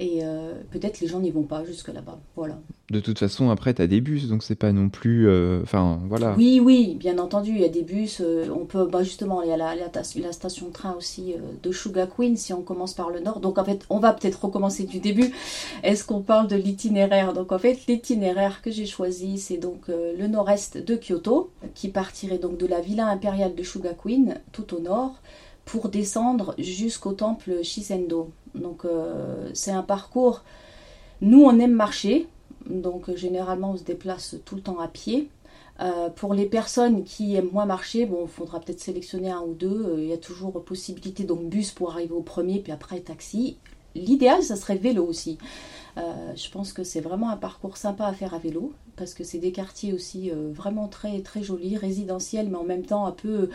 Et 0.00 0.20
euh, 0.22 0.54
peut-être 0.70 1.00
les 1.00 1.06
gens 1.06 1.20
n'y 1.20 1.30
vont 1.30 1.42
pas 1.42 1.64
jusque 1.64 1.88
là-bas. 1.88 2.18
Voilà. 2.36 2.58
De 2.90 3.00
toute 3.00 3.18
façon, 3.18 3.50
après, 3.50 3.72
tu 3.74 3.82
as 3.82 3.86
des 3.86 4.00
bus, 4.00 4.28
donc 4.28 4.42
c'est 4.42 4.54
pas 4.54 4.72
non 4.72 4.88
plus. 4.88 5.28
Euh, 5.28 5.62
enfin, 5.62 6.00
voilà. 6.08 6.34
Oui, 6.36 6.60
oui, 6.62 6.96
bien 6.98 7.18
entendu, 7.18 7.50
il 7.50 7.60
y 7.60 7.64
a 7.64 7.68
des 7.68 7.82
bus. 7.82 8.20
Euh, 8.20 8.46
on 8.54 8.64
peut, 8.64 8.86
bah, 8.86 9.02
justement, 9.02 9.42
il 9.42 9.48
y 9.48 9.52
a 9.52 9.56
la, 9.56 9.74
la, 9.74 10.32
station 10.32 10.68
de 10.68 10.72
train 10.72 10.94
aussi 10.94 11.34
de 11.62 11.72
Shugakuin 11.72 12.36
si 12.36 12.52
on 12.52 12.62
commence 12.62 12.94
par 12.94 13.10
le 13.10 13.20
nord. 13.20 13.40
Donc, 13.40 13.58
en 13.58 13.64
fait, 13.64 13.84
on 13.90 13.98
va 13.98 14.12
peut-être 14.12 14.44
recommencer 14.44 14.84
du 14.84 14.98
début. 14.98 15.32
Est-ce 15.82 16.04
qu'on 16.04 16.20
parle 16.20 16.48
de 16.48 16.56
l'itinéraire? 16.56 17.32
Donc, 17.32 17.52
en 17.52 17.58
fait, 17.58 17.78
l'itinéraire 17.86 18.60
que 18.62 18.70
j'ai 18.70 18.86
choisi, 18.86 19.38
c'est 19.38 19.58
donc 19.58 19.88
le 19.88 20.26
nord-est 20.26 20.78
de 20.78 20.96
Kyoto, 20.96 21.50
qui 21.74 21.88
partirait 21.88 22.38
donc 22.38 22.58
de 22.58 22.66
la 22.66 22.80
villa 22.80 23.06
impériale 23.06 23.54
de 23.54 23.62
Shugakuin, 23.62 24.34
tout 24.52 24.74
au 24.74 24.80
nord, 24.80 25.14
pour 25.64 25.88
descendre 25.88 26.54
jusqu'au 26.58 27.12
temple 27.12 27.62
Shisendo. 27.62 28.30
Donc 28.54 28.84
euh, 28.84 29.50
c'est 29.54 29.70
un 29.70 29.82
parcours. 29.82 30.42
Nous, 31.20 31.42
on 31.42 31.58
aime 31.58 31.72
marcher, 31.72 32.28
donc 32.68 33.14
généralement 33.16 33.72
on 33.72 33.76
se 33.76 33.84
déplace 33.84 34.36
tout 34.44 34.56
le 34.56 34.62
temps 34.62 34.80
à 34.80 34.88
pied. 34.88 35.28
Euh, 35.80 36.10
pour 36.10 36.34
les 36.34 36.46
personnes 36.46 37.02
qui 37.02 37.34
aiment 37.34 37.50
moins 37.50 37.66
marcher, 37.66 38.06
bon, 38.06 38.24
il 38.24 38.28
faudra 38.28 38.60
peut-être 38.60 38.80
sélectionner 38.80 39.30
un 39.30 39.40
ou 39.40 39.54
deux. 39.54 39.86
Euh, 39.86 40.02
il 40.02 40.08
y 40.08 40.12
a 40.12 40.18
toujours 40.18 40.62
possibilité 40.64 41.24
donc 41.24 41.48
bus 41.48 41.72
pour 41.72 41.92
arriver 41.92 42.12
au 42.12 42.22
premier, 42.22 42.60
puis 42.60 42.72
après 42.72 43.00
taxi. 43.00 43.56
L'idéal, 43.94 44.42
ça 44.42 44.56
serait 44.56 44.76
vélo 44.76 45.04
aussi. 45.04 45.36
je 45.96 46.50
pense 46.50 46.72
que 46.72 46.82
c'est 46.82 47.02
vraiment 47.02 47.28
un 47.28 47.36
parcours 47.36 47.76
sympa 47.76 48.06
à 48.06 48.14
faire 48.14 48.32
à 48.32 48.38
vélo 48.38 48.72
parce 48.96 49.12
que 49.12 49.22
c'est 49.22 49.36
des 49.36 49.52
quartiers 49.52 49.92
aussi 49.92 50.30
vraiment 50.30 50.88
très 50.88 51.20
très 51.20 51.42
jolis, 51.42 51.76
résidentiels, 51.76 52.48
mais 52.48 52.56
en 52.56 52.64
même 52.64 52.86
temps 52.86 53.04
un 53.04 53.12
peu 53.12 53.50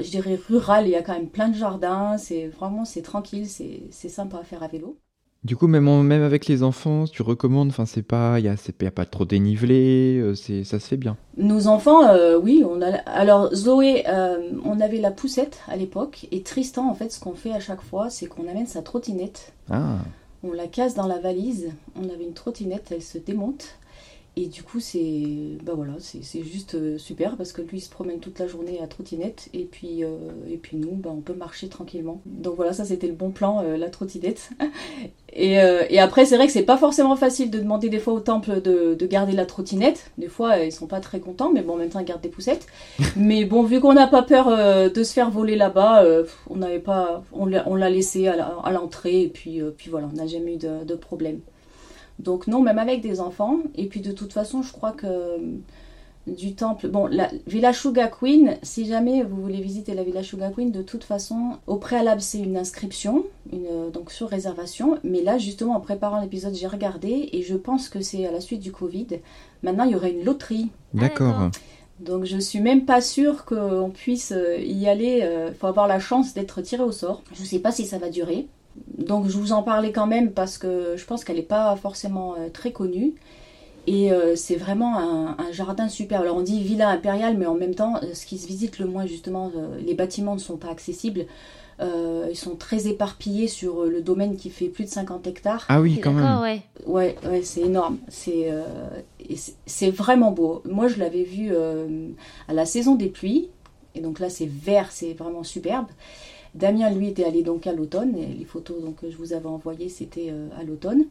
je 0.00 0.10
dirais 0.10 0.38
rural, 0.48 0.86
il 0.86 0.90
y 0.90 0.96
a 0.96 1.02
quand 1.02 1.14
même 1.14 1.28
plein 1.28 1.48
de 1.48 1.56
jardins, 1.56 2.18
c'est 2.18 2.46
vraiment 2.48 2.84
c'est 2.84 3.02
tranquille, 3.02 3.46
c'est 3.46 4.08
sympa 4.08 4.38
à 4.38 4.44
faire 4.44 4.62
à 4.62 4.68
vélo. 4.68 4.98
Du 5.44 5.56
coup, 5.56 5.68
même, 5.68 6.02
même 6.02 6.22
avec 6.22 6.46
les 6.46 6.64
enfants, 6.64 7.04
tu 7.04 7.22
recommandes, 7.22 7.68
enfin, 7.68 7.86
c'est 7.86 8.02
pas, 8.02 8.40
il 8.40 8.42
n'y 8.42 8.48
a, 8.48 8.54
a, 8.54 8.90
pas 8.90 9.04
trop 9.04 9.24
dénivelé, 9.24 10.18
euh, 10.18 10.34
c'est, 10.34 10.64
ça 10.64 10.80
se 10.80 10.88
fait 10.88 10.96
bien. 10.96 11.16
Nos 11.36 11.68
enfants, 11.68 12.08
euh, 12.08 12.36
oui, 12.36 12.64
on 12.68 12.82
a. 12.82 12.96
Alors, 13.06 13.54
Zoé, 13.54 14.02
euh, 14.08 14.50
on 14.64 14.80
avait 14.80 14.98
la 14.98 15.12
poussette 15.12 15.60
à 15.68 15.76
l'époque, 15.76 16.26
et 16.32 16.42
Tristan, 16.42 16.90
en 16.90 16.94
fait, 16.94 17.12
ce 17.12 17.20
qu'on 17.20 17.34
fait 17.34 17.52
à 17.52 17.60
chaque 17.60 17.82
fois, 17.82 18.10
c'est 18.10 18.26
qu'on 18.26 18.48
amène 18.48 18.66
sa 18.66 18.82
trottinette. 18.82 19.52
Ah. 19.70 19.98
On 20.42 20.52
la 20.52 20.66
casse 20.66 20.96
dans 20.96 21.06
la 21.06 21.18
valise, 21.18 21.70
on 21.94 22.08
avait 22.08 22.24
une 22.24 22.34
trottinette, 22.34 22.88
elle 22.90 23.02
se 23.02 23.18
démonte. 23.18 23.78
Et 24.40 24.46
du 24.46 24.62
coup, 24.62 24.78
c'est 24.78 25.58
bah 25.64 25.72
voilà, 25.74 25.94
c'est 25.98 26.42
juste 26.44 26.76
euh, 26.76 26.96
super 26.96 27.36
parce 27.36 27.50
que 27.50 27.60
lui 27.60 27.78
il 27.78 27.80
se 27.80 27.90
promène 27.90 28.20
toute 28.20 28.38
la 28.38 28.46
journée 28.46 28.78
à 28.80 28.86
trottinette 28.86 29.48
et 29.52 29.64
puis, 29.64 30.04
euh, 30.04 30.16
et 30.48 30.58
puis 30.58 30.76
nous, 30.76 30.92
bah, 30.92 31.10
on 31.12 31.20
peut 31.20 31.34
marcher 31.34 31.68
tranquillement. 31.68 32.20
Donc 32.24 32.54
voilà, 32.54 32.72
ça 32.72 32.84
c'était 32.84 33.08
le 33.08 33.14
bon 33.14 33.30
plan, 33.30 33.64
euh, 33.64 33.76
la 33.76 33.90
trottinette. 33.90 34.50
et, 35.32 35.54
et, 35.54 35.98
après, 35.98 36.24
c'est 36.24 36.36
vrai 36.36 36.46
que 36.46 36.52
c'est 36.52 36.62
pas 36.62 36.76
forcément 36.76 37.16
facile 37.16 37.50
de 37.50 37.58
demander 37.58 37.88
des 37.88 37.98
fois 37.98 38.12
au 38.12 38.20
temple 38.20 38.62
de, 38.62 38.94
de, 38.94 39.06
garder 39.06 39.32
la 39.32 39.44
trottinette. 39.44 40.12
Des 40.18 40.28
fois, 40.28 40.58
ils 40.58 40.72
sont 40.72 40.86
pas 40.86 41.00
très 41.00 41.18
contents, 41.18 41.50
mais 41.52 41.62
bon, 41.62 41.74
en 41.74 41.76
même 41.76 41.90
temps, 41.90 41.98
ils 41.98 42.04
gardent 42.04 42.22
des 42.22 42.28
poussettes. 42.28 42.66
mais 43.16 43.44
bon, 43.44 43.64
vu 43.64 43.80
qu'on 43.80 43.94
n'a 43.94 44.06
pas 44.06 44.22
peur 44.22 44.90
de 44.90 45.02
se 45.02 45.12
faire 45.12 45.30
voler 45.30 45.56
là-bas, 45.56 46.04
on 46.48 46.56
n'avait 46.56 46.78
pas, 46.78 47.24
on 47.32 47.46
l'a 47.46 47.90
laissé 47.90 48.28
à 48.28 48.70
l'entrée 48.70 49.22
et 49.22 49.28
puis, 49.28 49.60
puis 49.76 49.90
voilà, 49.90 50.08
on 50.12 50.16
n'a 50.16 50.28
jamais 50.28 50.54
eu 50.54 50.58
de, 50.58 50.84
de 50.84 50.94
problème. 50.94 51.40
Donc 52.18 52.46
non, 52.46 52.60
même 52.60 52.78
avec 52.78 53.00
des 53.00 53.20
enfants. 53.20 53.58
Et 53.76 53.86
puis 53.86 54.00
de 54.00 54.12
toute 54.12 54.32
façon, 54.32 54.62
je 54.62 54.72
crois 54.72 54.92
que 54.92 55.06
euh, 55.06 55.38
du 56.26 56.54
temple. 56.54 56.88
Bon, 56.88 57.06
la 57.06 57.30
Villa 57.46 57.72
Shuga 57.72 58.08
Queen, 58.08 58.58
si 58.62 58.86
jamais 58.86 59.22
vous 59.22 59.40
voulez 59.40 59.60
visiter 59.60 59.94
la 59.94 60.02
Villa 60.02 60.22
Shuga 60.22 60.50
Queen, 60.50 60.72
de 60.72 60.82
toute 60.82 61.04
façon, 61.04 61.58
au 61.66 61.76
préalable, 61.76 62.20
c'est 62.20 62.38
une 62.38 62.56
inscription, 62.56 63.24
une, 63.52 63.66
euh, 63.66 63.90
donc 63.90 64.10
sur 64.10 64.28
réservation. 64.28 64.98
Mais 65.04 65.22
là, 65.22 65.38
justement, 65.38 65.76
en 65.76 65.80
préparant 65.80 66.20
l'épisode, 66.20 66.54
j'ai 66.54 66.66
regardé 66.66 67.30
et 67.32 67.42
je 67.42 67.54
pense 67.54 67.88
que 67.88 68.00
c'est 68.00 68.26
à 68.26 68.32
la 68.32 68.40
suite 68.40 68.60
du 68.60 68.72
Covid. 68.72 69.06
Maintenant, 69.62 69.84
il 69.84 69.92
y 69.92 69.94
aurait 69.94 70.12
une 70.12 70.24
loterie. 70.24 70.68
D'accord. 70.92 71.50
Donc 72.00 72.24
je 72.24 72.38
suis 72.38 72.60
même 72.60 72.84
pas 72.84 73.00
sûre 73.00 73.44
qu'on 73.44 73.90
puisse 73.92 74.32
euh, 74.32 74.58
y 74.58 74.88
aller. 74.88 75.26
Il 75.48 75.54
faut 75.54 75.66
avoir 75.66 75.88
la 75.88 75.98
chance 75.98 76.34
d'être 76.34 76.60
tiré 76.62 76.82
au 76.82 76.92
sort. 76.92 77.22
Je 77.32 77.40
ne 77.40 77.46
sais 77.46 77.58
pas 77.58 77.72
si 77.72 77.86
ça 77.86 77.98
va 77.98 78.08
durer 78.08 78.48
donc 78.96 79.28
je 79.28 79.36
vous 79.36 79.52
en 79.52 79.62
parlais 79.62 79.92
quand 79.92 80.06
même 80.06 80.32
parce 80.32 80.58
que 80.58 80.94
je 80.96 81.04
pense 81.04 81.24
qu'elle 81.24 81.36
n'est 81.36 81.42
pas 81.42 81.74
forcément 81.76 82.34
euh, 82.38 82.48
très 82.52 82.72
connue. 82.72 83.14
Et 83.86 84.12
euh, 84.12 84.36
c'est 84.36 84.56
vraiment 84.56 84.98
un, 84.98 85.52
jardin 85.52 85.88
super. 85.88 86.20
Alors 86.20 86.36
on 86.36 86.42
dit 86.42 86.62
villa 86.62 86.90
impériale, 86.90 87.38
mais 87.38 87.46
en 87.46 87.54
même 87.54 87.74
temps, 87.74 87.96
euh, 88.02 88.12
ce 88.12 88.26
qui 88.26 88.36
se 88.36 88.46
visite 88.46 88.78
le 88.78 88.86
moins 88.86 89.06
justement, 89.06 89.50
les 89.80 89.94
bâtiments 89.94 90.34
ne 90.34 90.40
sont 90.40 90.58
pas 90.58 90.68
accessibles. 90.68 91.24
ils 91.80 92.36
sont 92.36 92.56
très 92.56 92.86
éparpillés 92.86 93.48
sur 93.48 93.84
le 93.84 94.02
domaine 94.02 94.36
qui 94.36 94.50
fait 94.50 94.68
plus 94.68 94.84
de 94.84 94.90
50 94.90 95.26
hectares. 95.26 95.64
Ah 95.70 95.80
oui, 95.80 96.00
quand 96.00 96.12
même. 96.12 96.40
Ouais, 96.40 96.62
ouais, 96.86 97.16
ouais 97.24 97.42
c'est 97.42 97.62
énorme. 97.62 97.96
C'est 98.08 98.52
c'est 99.64 99.90
vraiment 99.90 100.32
beau. 100.32 100.60
Moi, 100.66 100.88
je 100.88 100.98
l'avais 100.98 101.22
vu 101.22 101.54
à 101.56 102.52
la 102.52 102.66
saison 102.66 102.94
des 102.94 103.08
pluies. 103.08 103.48
Et 103.94 104.00
donc 104.00 104.20
là, 104.20 104.28
c'est 104.28 104.48
vert, 104.48 104.92
c'est 104.92 105.14
vraiment 105.14 105.44
superbe. 105.44 105.86
Damien, 106.58 106.90
lui, 106.90 107.08
était 107.08 107.24
allé 107.24 107.42
donc 107.42 107.66
à 107.66 107.72
l'automne. 107.72 108.16
Et 108.16 108.26
les 108.26 108.44
photos 108.44 108.82
donc, 108.82 108.96
que 108.96 109.10
je 109.10 109.16
vous 109.16 109.32
avais 109.32 109.46
envoyées, 109.46 109.88
c'était 109.88 110.28
euh, 110.30 110.48
à 110.58 110.64
l'automne. 110.64 111.04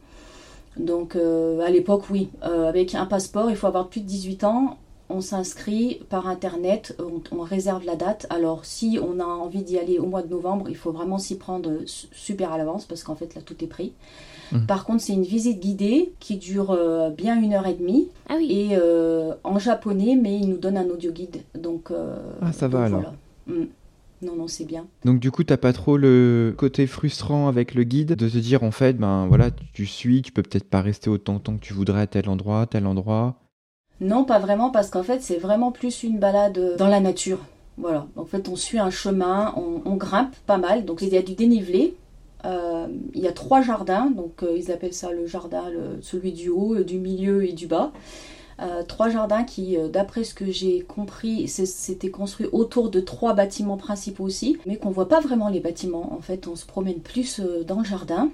Donc 0.76 1.16
euh, 1.16 1.60
à 1.60 1.70
l'époque, 1.70 2.04
oui, 2.10 2.28
euh, 2.44 2.68
avec 2.68 2.94
un 2.94 3.06
passeport, 3.06 3.50
il 3.50 3.56
faut 3.56 3.66
avoir 3.66 3.88
plus 3.88 4.00
de 4.00 4.06
18 4.06 4.44
ans. 4.44 4.76
On 5.10 5.22
s'inscrit 5.22 6.02
par 6.10 6.28
internet, 6.28 6.94
on, 7.32 7.40
réserve 7.40 7.86
la 7.86 7.96
date. 7.96 8.26
Alors 8.28 8.66
si 8.66 8.98
on 9.02 9.20
a 9.20 9.24
envie 9.24 9.62
d'y 9.62 9.78
aller 9.78 9.98
au 9.98 10.04
mois 10.04 10.20
de 10.20 10.28
novembre, 10.28 10.66
il 10.68 10.76
faut 10.76 10.92
vraiment 10.92 11.16
s'y 11.16 11.38
prendre 11.38 11.70
super 11.86 12.52
à 12.52 12.58
l'avance 12.58 12.84
parce 12.84 13.04
qu'en 13.04 13.14
fait 13.14 13.34
là 13.34 13.40
tout 13.40 13.56
est 13.64 13.68
pris. 13.68 13.94
Mmh. 14.52 14.66
Par 14.66 14.84
contre, 14.84 15.00
c'est 15.00 15.14
une 15.14 15.22
visite 15.22 15.60
guidée 15.60 16.12
qui 16.20 16.36
dure 16.36 16.78
bien 17.16 17.40
une 17.40 17.54
heure 17.54 17.66
et 17.66 17.72
demie 17.72 18.08
ah 18.28 18.34
oui. 18.36 18.52
et 18.52 18.78
en 19.44 19.58
japonais, 19.58 20.14
mais 20.14 20.36
il 20.36 20.50
nous 20.50 20.58
donne 20.58 20.76
un 20.76 20.90
audio 20.90 21.10
guide. 21.10 21.38
Donc 21.54 21.90
ah 22.42 22.52
ça 22.52 22.68
va 22.68 22.84
alors. 22.84 23.14
Mmh. 23.46 23.64
Non, 24.20 24.34
non, 24.34 24.48
c'est 24.48 24.64
bien. 24.64 24.86
Donc 25.04 25.20
du 25.20 25.30
coup, 25.30 25.44
t'as 25.44 25.56
pas 25.56 25.72
trop 25.72 25.96
le 25.96 26.54
côté 26.56 26.86
frustrant 26.86 27.48
avec 27.48 27.74
le 27.74 27.84
guide 27.84 28.14
de 28.14 28.28
se 28.28 28.38
dire 28.38 28.64
en 28.64 28.70
fait, 28.70 28.94
ben 28.94 29.26
voilà, 29.28 29.50
tu 29.72 29.86
suis, 29.86 30.22
tu 30.22 30.32
peux 30.32 30.42
peut-être 30.42 30.68
pas 30.68 30.82
rester 30.82 31.08
autant 31.08 31.34
de 31.34 31.38
temps 31.38 31.56
que 31.56 31.64
tu 31.64 31.72
voudrais 31.72 32.02
à 32.02 32.06
tel 32.06 32.28
endroit, 32.28 32.66
tel 32.66 32.86
endroit. 32.86 33.36
Non, 34.00 34.24
pas 34.24 34.38
vraiment, 34.38 34.70
parce 34.70 34.90
qu'en 34.90 35.02
fait, 35.02 35.22
c'est 35.22 35.38
vraiment 35.38 35.72
plus 35.72 36.02
une 36.02 36.18
balade 36.18 36.76
dans 36.76 36.88
la 36.88 37.00
nature. 37.00 37.40
Voilà. 37.78 38.06
En 38.16 38.24
fait, 38.24 38.48
on 38.48 38.56
suit 38.56 38.78
un 38.78 38.90
chemin, 38.90 39.54
on, 39.56 39.94
grimpe 39.96 40.34
pas 40.46 40.58
mal. 40.58 40.84
Donc 40.84 41.02
il 41.02 41.08
y 41.08 41.16
a 41.16 41.22
du 41.22 41.34
dénivelé. 41.34 41.94
Euh, 42.44 42.86
il 43.14 43.20
y 43.20 43.28
a 43.28 43.32
trois 43.32 43.62
jardins, 43.62 44.10
donc 44.10 44.42
euh, 44.42 44.56
ils 44.56 44.70
appellent 44.70 44.94
ça 44.94 45.10
le 45.10 45.26
jardin, 45.26 45.64
celui 46.02 46.32
du 46.32 46.50
haut, 46.50 46.74
euh, 46.74 46.84
du 46.84 46.98
milieu 46.98 47.44
et 47.44 47.52
du 47.52 47.66
bas. 47.66 47.92
Euh, 48.60 48.82
trois 48.82 49.08
jardins 49.08 49.44
qui, 49.44 49.76
euh, 49.76 49.88
d'après 49.88 50.24
ce 50.24 50.34
que 50.34 50.50
j'ai 50.50 50.80
compris, 50.80 51.46
c'était 51.46 52.10
construit 52.10 52.48
autour 52.50 52.90
de 52.90 52.98
trois 52.98 53.32
bâtiments 53.32 53.76
principaux 53.76 54.24
aussi, 54.24 54.58
mais 54.66 54.76
qu'on 54.76 54.90
voit 54.90 55.08
pas 55.08 55.20
vraiment 55.20 55.48
les 55.48 55.60
bâtiments. 55.60 56.12
En 56.12 56.20
fait, 56.20 56.48
on 56.48 56.56
se 56.56 56.66
promène 56.66 56.98
plus 56.98 57.38
euh, 57.38 57.62
dans 57.62 57.78
le 57.78 57.84
jardin. 57.84 58.30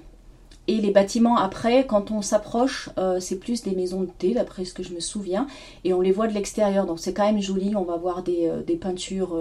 Et 0.67 0.77
les 0.77 0.89
bâtiments 0.89 1.37
après, 1.37 1.85
quand 1.85 2.09
on 2.09 2.23
s'approche, 2.23 2.89
c'est 3.19 3.35
plus 3.35 3.61
des 3.61 3.75
maisons 3.75 4.01
de 4.01 4.09
thé, 4.17 4.33
d'après 4.33 4.65
ce 4.65 4.73
que 4.73 4.81
je 4.81 4.95
me 4.95 4.99
souviens, 4.99 5.45
et 5.83 5.93
on 5.93 6.01
les 6.01 6.11
voit 6.11 6.25
de 6.25 6.33
l'extérieur, 6.33 6.87
donc 6.87 6.99
c'est 6.99 7.13
quand 7.13 7.27
même 7.31 7.39
joli. 7.39 7.75
On 7.75 7.83
va 7.83 7.97
voir 7.97 8.23
des, 8.23 8.49
peintures 8.81 9.37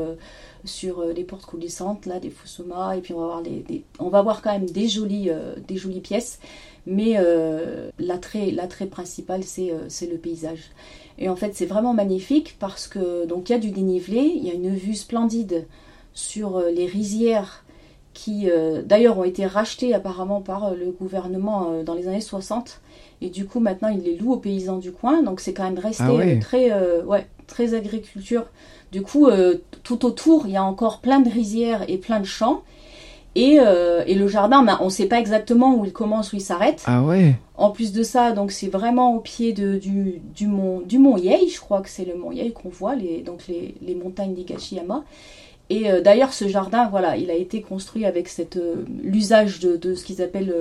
sur 0.66 1.02
les 1.02 1.24
portes 1.24 1.46
coulissantes, 1.46 2.04
là, 2.04 2.20
des 2.20 2.28
fusuma, 2.28 2.98
et 2.98 3.00
puis 3.00 3.14
on 3.14 3.20
va 3.20 3.26
voir, 3.26 3.40
les, 3.40 3.84
on 4.00 4.10
va 4.10 4.20
voir 4.20 4.42
quand 4.42 4.52
même 4.52 4.68
des 4.68 4.86
jolies, 4.86 5.30
des 5.66 5.78
jolies 5.78 6.02
pièces. 6.02 6.40
Mais 6.86 7.14
euh, 7.16 7.90
l'attrait, 7.98 8.86
principal, 8.90 9.40
euh, 9.58 9.84
c'est, 9.88 10.06
le 10.06 10.18
paysage. 10.18 10.70
Et 11.18 11.28
en 11.28 11.36
fait, 11.36 11.54
c'est 11.54 11.66
vraiment 11.66 11.94
magnifique 11.94 12.56
parce 12.58 12.86
que 12.86 13.24
donc 13.26 13.48
il 13.48 13.52
y 13.52 13.54
a 13.54 13.58
du 13.58 13.70
dénivelé, 13.70 14.20
il 14.20 14.44
y 14.44 14.50
a 14.50 14.54
une 14.54 14.74
vue 14.74 14.94
splendide 14.94 15.66
sur 16.12 16.56
euh, 16.56 16.70
les 16.70 16.86
rizières 16.86 17.64
qui 18.12 18.46
d'ailleurs 18.86 19.18
ont 19.18 19.24
été 19.24 19.44
rachetées 19.44 19.92
apparemment 19.92 20.40
par 20.40 20.72
le 20.72 20.92
gouvernement 20.92 21.82
dans 21.82 21.94
les 21.94 22.06
années 22.06 22.20
60 22.20 22.80
et 23.20 23.28
du 23.28 23.44
coup 23.44 23.58
maintenant 23.58 23.88
ils 23.88 24.02
les 24.02 24.16
louent 24.16 24.34
aux 24.34 24.38
paysans 24.38 24.78
du 24.78 24.92
coin 24.92 25.24
donc 25.24 25.40
c'est 25.40 25.52
quand 25.52 25.64
même 25.64 25.80
resté 25.80 26.04
ah 26.04 26.40
très 26.40 27.02
ouais, 27.02 27.26
très 27.48 27.74
agriculture. 27.74 28.44
Du 28.92 29.02
coup 29.02 29.26
tout 29.82 30.06
autour 30.06 30.46
il 30.46 30.52
y 30.52 30.56
a 30.56 30.62
encore 30.62 31.00
plein 31.00 31.18
de 31.18 31.28
rizières 31.28 31.90
et 31.90 31.98
plein 31.98 32.20
de 32.20 32.24
champs 32.24 32.62
euh, 33.36 34.04
et, 34.06 34.14
le 34.14 34.28
jardin, 34.28 34.62
ben, 34.62 34.78
on 34.80 34.86
ne 34.86 34.90
sait 34.90 35.06
pas 35.06 35.18
exactement 35.18 35.74
où 35.74 35.84
il 35.84 35.92
commence, 35.92 36.32
où 36.32 36.36
il 36.36 36.40
s'arrête. 36.40 36.82
Ah 36.86 37.02
ouais. 37.02 37.34
En 37.56 37.70
plus 37.70 37.92
de 37.92 38.02
ça, 38.02 38.32
donc 38.32 38.52
c'est 38.52 38.68
vraiment 38.68 39.14
au 39.14 39.20
pied 39.20 39.52
de, 39.52 39.76
du, 39.76 40.20
du, 40.34 40.46
mont, 40.46 40.80
du 40.80 40.98
mont 40.98 41.16
Yei, 41.16 41.48
je 41.48 41.60
crois 41.60 41.80
que 41.80 41.88
c'est 41.88 42.04
le 42.04 42.16
mont 42.16 42.32
Yei 42.32 42.52
qu'on 42.52 42.68
voit, 42.68 42.94
les, 42.94 43.22
donc 43.22 43.46
les, 43.48 43.74
les 43.82 43.94
montagnes 43.94 44.34
d'Igashiyama. 44.34 45.04
Et 45.70 45.90
euh, 45.90 46.00
d'ailleurs, 46.00 46.32
ce 46.32 46.46
jardin, 46.46 46.88
voilà, 46.88 47.16
il 47.16 47.30
a 47.30 47.34
été 47.34 47.62
construit 47.62 48.04
avec 48.04 48.28
cette 48.28 48.56
euh, 48.56 48.84
l'usage 49.02 49.60
de, 49.60 49.76
de, 49.76 49.94
ce 49.94 50.04
qu'ils 50.04 50.20
appellent 50.22 50.54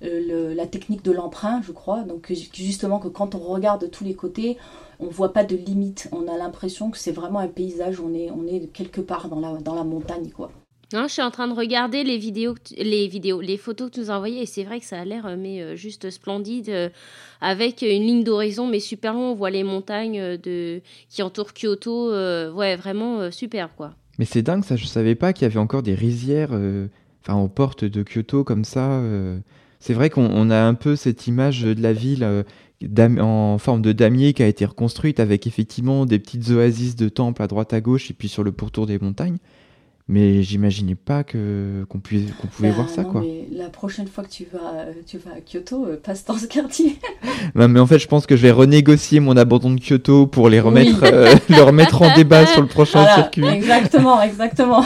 la 0.00 0.66
technique 0.66 1.04
de 1.04 1.12
l'emprunt, 1.12 1.60
je 1.62 1.72
crois. 1.72 2.02
Donc 2.02 2.32
justement 2.52 2.98
que 2.98 3.08
quand 3.08 3.34
on 3.34 3.40
regarde 3.40 3.90
tous 3.90 4.04
les 4.04 4.14
côtés, 4.14 4.56
on 5.00 5.06
voit 5.06 5.32
pas 5.32 5.44
de 5.44 5.54
limite. 5.54 6.08
On 6.12 6.26
a 6.28 6.36
l'impression 6.36 6.90
que 6.90 6.98
c'est 6.98 7.12
vraiment 7.12 7.40
un 7.40 7.48
paysage. 7.48 8.00
On 8.00 8.14
est, 8.14 8.30
on 8.30 8.46
est 8.46 8.72
quelque 8.72 9.00
part 9.00 9.28
dans 9.28 9.40
la, 9.40 9.52
dans 9.60 9.74
la 9.74 9.84
montagne, 9.84 10.30
quoi. 10.30 10.50
Non, 10.94 11.06
je 11.06 11.12
suis 11.12 11.22
en 11.22 11.30
train 11.30 11.48
de 11.48 11.52
regarder 11.52 12.02
les 12.02 12.16
vidéos, 12.16 12.54
les 12.78 13.08
vidéos, 13.08 13.42
les 13.42 13.58
photos 13.58 13.90
que 13.90 13.96
tu 13.96 14.00
nous 14.00 14.10
as 14.10 14.14
envoyées 14.14 14.42
et 14.42 14.46
c'est 14.46 14.64
vrai 14.64 14.80
que 14.80 14.86
ça 14.86 14.98
a 14.98 15.04
l'air 15.04 15.26
euh, 15.26 15.36
mais 15.38 15.60
euh, 15.60 15.76
juste 15.76 16.08
splendide 16.08 16.70
euh, 16.70 16.88
avec 17.42 17.82
une 17.82 18.04
ligne 18.04 18.24
d'horizon 18.24 18.66
mais 18.66 18.80
super 18.80 19.12
long. 19.12 19.32
On 19.32 19.34
voit 19.34 19.50
les 19.50 19.64
montagnes 19.64 20.38
de 20.38 20.80
qui 21.10 21.22
entourent 21.22 21.52
Kyoto. 21.52 22.10
ouais, 22.54 22.76
vraiment 22.76 23.30
superbe 23.30 23.70
quoi. 23.76 23.92
Mais 24.18 24.24
c'est 24.24 24.40
dingue 24.40 24.64
ça. 24.64 24.76
Je 24.76 24.86
savais 24.86 25.14
pas 25.14 25.34
qu'il 25.34 25.42
y 25.42 25.46
avait 25.46 25.58
encore 25.58 25.82
des 25.82 25.94
rizières, 25.94 26.52
enfin 27.22 27.38
aux 27.38 27.48
portes 27.48 27.84
de 27.84 28.02
Kyoto 28.02 28.42
comme 28.42 28.64
ça. 28.64 29.02
C'est 29.80 29.94
vrai 29.94 30.08
qu'on 30.08 30.50
a 30.50 30.60
un 30.60 30.74
peu 30.74 30.96
cette 30.96 31.26
image 31.26 31.62
de 31.62 31.82
la 31.82 31.92
ville 31.92 32.44
en 33.20 33.58
forme 33.58 33.82
de 33.82 33.92
damier 33.92 34.32
qui 34.32 34.42
a 34.42 34.46
été 34.46 34.64
reconstruite 34.64 35.20
avec 35.20 35.46
effectivement 35.46 36.06
des 36.06 36.18
petites 36.18 36.48
oasis 36.48 36.96
de 36.96 37.10
temples 37.10 37.42
à 37.42 37.46
droite 37.46 37.74
à 37.74 37.80
gauche 37.82 38.10
et 38.10 38.14
puis 38.14 38.28
sur 38.28 38.42
le 38.42 38.52
pourtour 38.52 38.86
des 38.86 38.98
montagnes. 38.98 39.38
Mais 40.10 40.42
j'imaginais 40.42 40.94
pas 40.94 41.22
que 41.22 41.84
qu'on 41.90 41.98
pouvait, 41.98 42.22
qu'on 42.40 42.46
pouvait 42.46 42.70
voir 42.70 42.86
bah 42.86 42.92
ça 42.94 43.04
quoi. 43.04 43.20
Mais 43.20 43.46
la 43.52 43.68
prochaine 43.68 44.06
fois 44.06 44.24
que 44.24 44.30
tu 44.30 44.46
vas 44.50 44.86
tu 45.06 45.18
vas 45.18 45.32
à 45.32 45.40
Kyoto, 45.40 45.84
euh, 45.84 46.00
passe 46.02 46.24
dans 46.24 46.38
ce 46.38 46.46
quartier. 46.46 46.98
non 47.54 47.68
mais 47.68 47.78
en 47.78 47.86
fait, 47.86 47.98
je 47.98 48.08
pense 48.08 48.24
que 48.26 48.34
je 48.34 48.40
vais 48.40 48.50
renégocier 48.50 49.20
mon 49.20 49.36
abandon 49.36 49.70
de 49.70 49.78
Kyoto 49.78 50.26
pour 50.26 50.48
les 50.48 50.60
remettre 50.60 51.02
euh, 51.04 51.34
le 51.50 51.60
remettre 51.60 52.00
en 52.00 52.14
débat 52.14 52.46
sur 52.46 52.62
le 52.62 52.68
prochain 52.68 53.06
circuit. 53.14 53.44
Exactement, 53.44 54.22
exactement. 54.22 54.82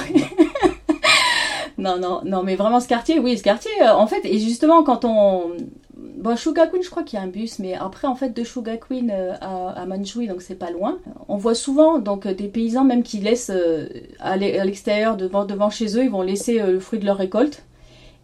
non 1.79 2.01
non 2.01 2.23
non 2.25 2.43
mais 2.43 2.57
vraiment 2.57 2.81
ce 2.81 2.89
quartier, 2.89 3.21
oui, 3.21 3.39
ce 3.39 3.45
quartier 3.45 3.71
euh, 3.81 3.95
en 3.95 4.09
fait 4.09 4.23
et 4.25 4.41
justement 4.41 4.83
quand 4.83 5.05
on 5.05 5.53
Bon, 6.17 6.37
Shugakuin, 6.37 6.83
je 6.83 6.91
crois 6.91 7.03
qu'il 7.03 7.19
y 7.19 7.23
a 7.23 7.25
un 7.25 7.29
bus, 7.29 7.59
mais 7.59 7.75
après, 7.75 8.07
en 8.07 8.15
fait, 8.15 8.31
de 8.31 8.45
Shugakuin 8.45 9.09
euh, 9.11 9.35
à, 9.41 9.71
à 9.71 9.87
Manjui, 9.87 10.29
donc 10.29 10.43
c'est 10.43 10.55
pas 10.55 10.71
loin. 10.71 10.99
On 11.29 11.37
voit 11.37 11.55
souvent 11.55 11.99
donc 11.99 12.29
des 12.29 12.49
paysans 12.49 12.85
même 12.85 13.03
qui 13.03 13.19
laissent 13.19 13.51
euh, 13.53 13.89
à 14.21 14.37
l'extérieur, 14.37 15.17
devant, 15.17 15.45
devant 15.45 15.71
chez 15.71 15.97
eux, 15.97 16.05
ils 16.05 16.11
vont 16.11 16.23
laisser 16.23 16.61
euh, 16.61 16.73
le 16.73 16.81
fruit 16.81 16.99
de 16.99 17.07
leur 17.07 17.17
récolte. 17.17 17.65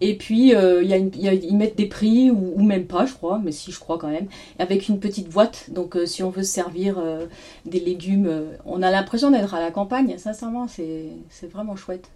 Et 0.01 0.17
puis, 0.17 0.55
euh, 0.55 0.83
y 0.83 0.95
a 0.95 0.99
ils 0.99 1.57
mettent 1.57 1.77
des 1.77 1.87
prix, 1.87 2.31
ou, 2.31 2.63
même 2.63 2.87
pas, 2.87 3.05
je 3.05 3.15
crois, 3.15 3.41
mais 3.43 3.51
si, 3.51 3.73
je 3.73 3.81
crois 3.81 3.99
quand 3.99 4.09
même, 4.09 4.29
avec 4.59 4.89
une 4.89 5.01
petite 5.01 5.29
boîte. 5.29 5.71
Donc, 5.71 5.97
euh, 5.97 6.07
si 6.07 6.23
on 6.23 6.31
veut 6.31 6.45
se 6.45 6.53
servir 6.53 6.99
euh, 6.99 7.27
des 7.67 7.81
légumes, 7.81 8.27
euh, 8.29 8.53
on 8.65 8.83
a 8.83 8.91
l'impression 8.91 9.31
d'être 9.31 9.55
à 9.55 9.61
la 9.61 9.73
campagne. 9.73 10.17
Sincèrement, 10.19 10.69
c'est 10.69 11.11
vraiment 11.51 11.75
chouette. 11.75 12.11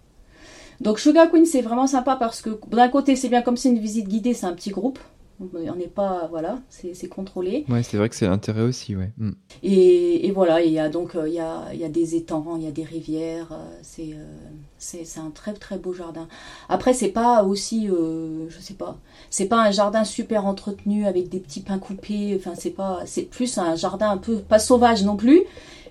Donc, 0.79 0.99
Sugar 0.99 1.29
Queen, 1.29 1.45
c'est 1.45 1.61
vraiment 1.61 1.87
sympa 1.87 2.15
parce 2.15 2.41
que 2.41 2.51
d'un 2.71 2.87
côté, 2.87 3.15
c'est 3.15 3.29
bien 3.29 3.41
comme 3.41 3.57
c'est 3.57 3.69
une 3.69 3.79
visite 3.79 4.07
guidée, 4.07 4.33
c'est 4.33 4.45
un 4.45 4.53
petit 4.53 4.71
groupe. 4.71 4.99
On 5.41 5.75
n'est 5.75 5.87
pas, 5.87 6.27
voilà, 6.29 6.59
c'est 6.69 7.09
contrôlé. 7.09 7.65
Ouais, 7.67 7.83
c'est 7.83 7.97
vrai 7.97 8.07
que 8.07 8.15
c'est 8.15 8.27
l'intérêt 8.27 8.61
aussi, 8.61 8.95
ouais. 8.95 9.11
Mm. 9.17 9.31
Et, 9.63 10.27
et 10.27 10.31
voilà, 10.31 10.61
il 10.61 10.71
y 10.71 10.79
a 10.79 10.89
donc 10.89 11.15
euh, 11.15 11.27
il 11.27 11.33
y, 11.33 11.39
a, 11.39 11.65
il 11.73 11.79
y 11.79 11.83
a 11.83 11.89
des 11.89 12.15
étangs, 12.15 12.55
il 12.55 12.63
y 12.63 12.67
a 12.67 12.71
des 12.71 12.83
rivières, 12.83 13.51
euh, 13.51 13.77
c'est 13.81 14.13
euh, 14.13 14.25
c'est 14.77 15.05
c'est 15.05 15.19
un 15.19 15.31
très 15.31 15.53
très 15.53 15.77
beau 15.77 15.91
jardin. 15.93 16.27
Après 16.69 16.93
c'est 16.93 17.09
pas 17.09 17.43
aussi 17.43 17.89
euh, 17.89 18.47
je 18.49 18.59
sais 18.59 18.75
pas, 18.75 18.97
c'est 19.29 19.47
pas 19.47 19.61
un 19.61 19.71
jardin 19.71 20.03
super 20.03 20.45
entretenu 20.45 21.05
avec 21.05 21.29
des 21.29 21.39
petits 21.39 21.61
pins 21.61 21.79
coupés, 21.79 22.35
enfin 22.39 22.53
c'est 22.55 22.71
pas 22.71 23.01
c'est 23.05 23.23
plus 23.23 23.57
un 23.57 23.75
jardin 23.75 24.11
un 24.11 24.17
peu 24.17 24.37
pas 24.37 24.59
sauvage 24.59 25.03
non 25.03 25.17
plus, 25.17 25.43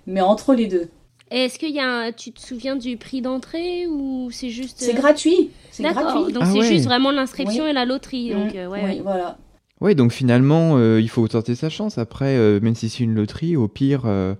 mais 0.06 0.20
entre 0.20 0.54
les 0.54 0.66
deux. 0.66 0.88
Est-ce 1.32 1.58
qu'il 1.58 1.74
y 1.74 1.80
a 1.80 1.88
un... 1.88 2.12
Tu 2.12 2.32
te 2.32 2.40
souviens 2.40 2.76
du 2.76 2.96
prix 2.96 3.22
d'entrée 3.22 3.86
ou 3.86 4.30
c'est 4.30 4.50
juste... 4.50 4.76
C'est 4.80 4.94
euh, 4.94 4.98
gratuit, 5.00 5.50
c'est 5.70 5.82
gratuit. 5.82 6.32
donc 6.32 6.42
Ah 6.46 6.50
c'est 6.52 6.58
ouais. 6.60 6.66
juste 6.66 6.84
vraiment 6.84 7.10
l'inscription 7.10 7.64
Oui. 7.64 7.70
et 7.70 7.72
la 7.72 7.84
loterie. 7.84 8.30
Donc, 8.30 8.54
Mm, 8.54 8.56
euh, 8.58 8.68
ouais, 8.68 8.80
oui, 8.84 8.90
ouais. 8.90 9.00
voilà. 9.02 9.38
Ouais, 9.80 9.94
donc 9.94 10.12
finalement, 10.12 10.76
euh, 10.76 11.00
il 11.00 11.08
faut 11.08 11.26
tenter 11.26 11.54
sa 11.54 11.68
chance. 11.68 11.98
Après, 11.98 12.36
euh, 12.36 12.60
même 12.60 12.74
si 12.74 12.88
c'est 12.88 13.02
une 13.02 13.14
loterie, 13.14 13.56
au 13.56 13.66
pire, 13.66 14.02
euh, 14.06 14.34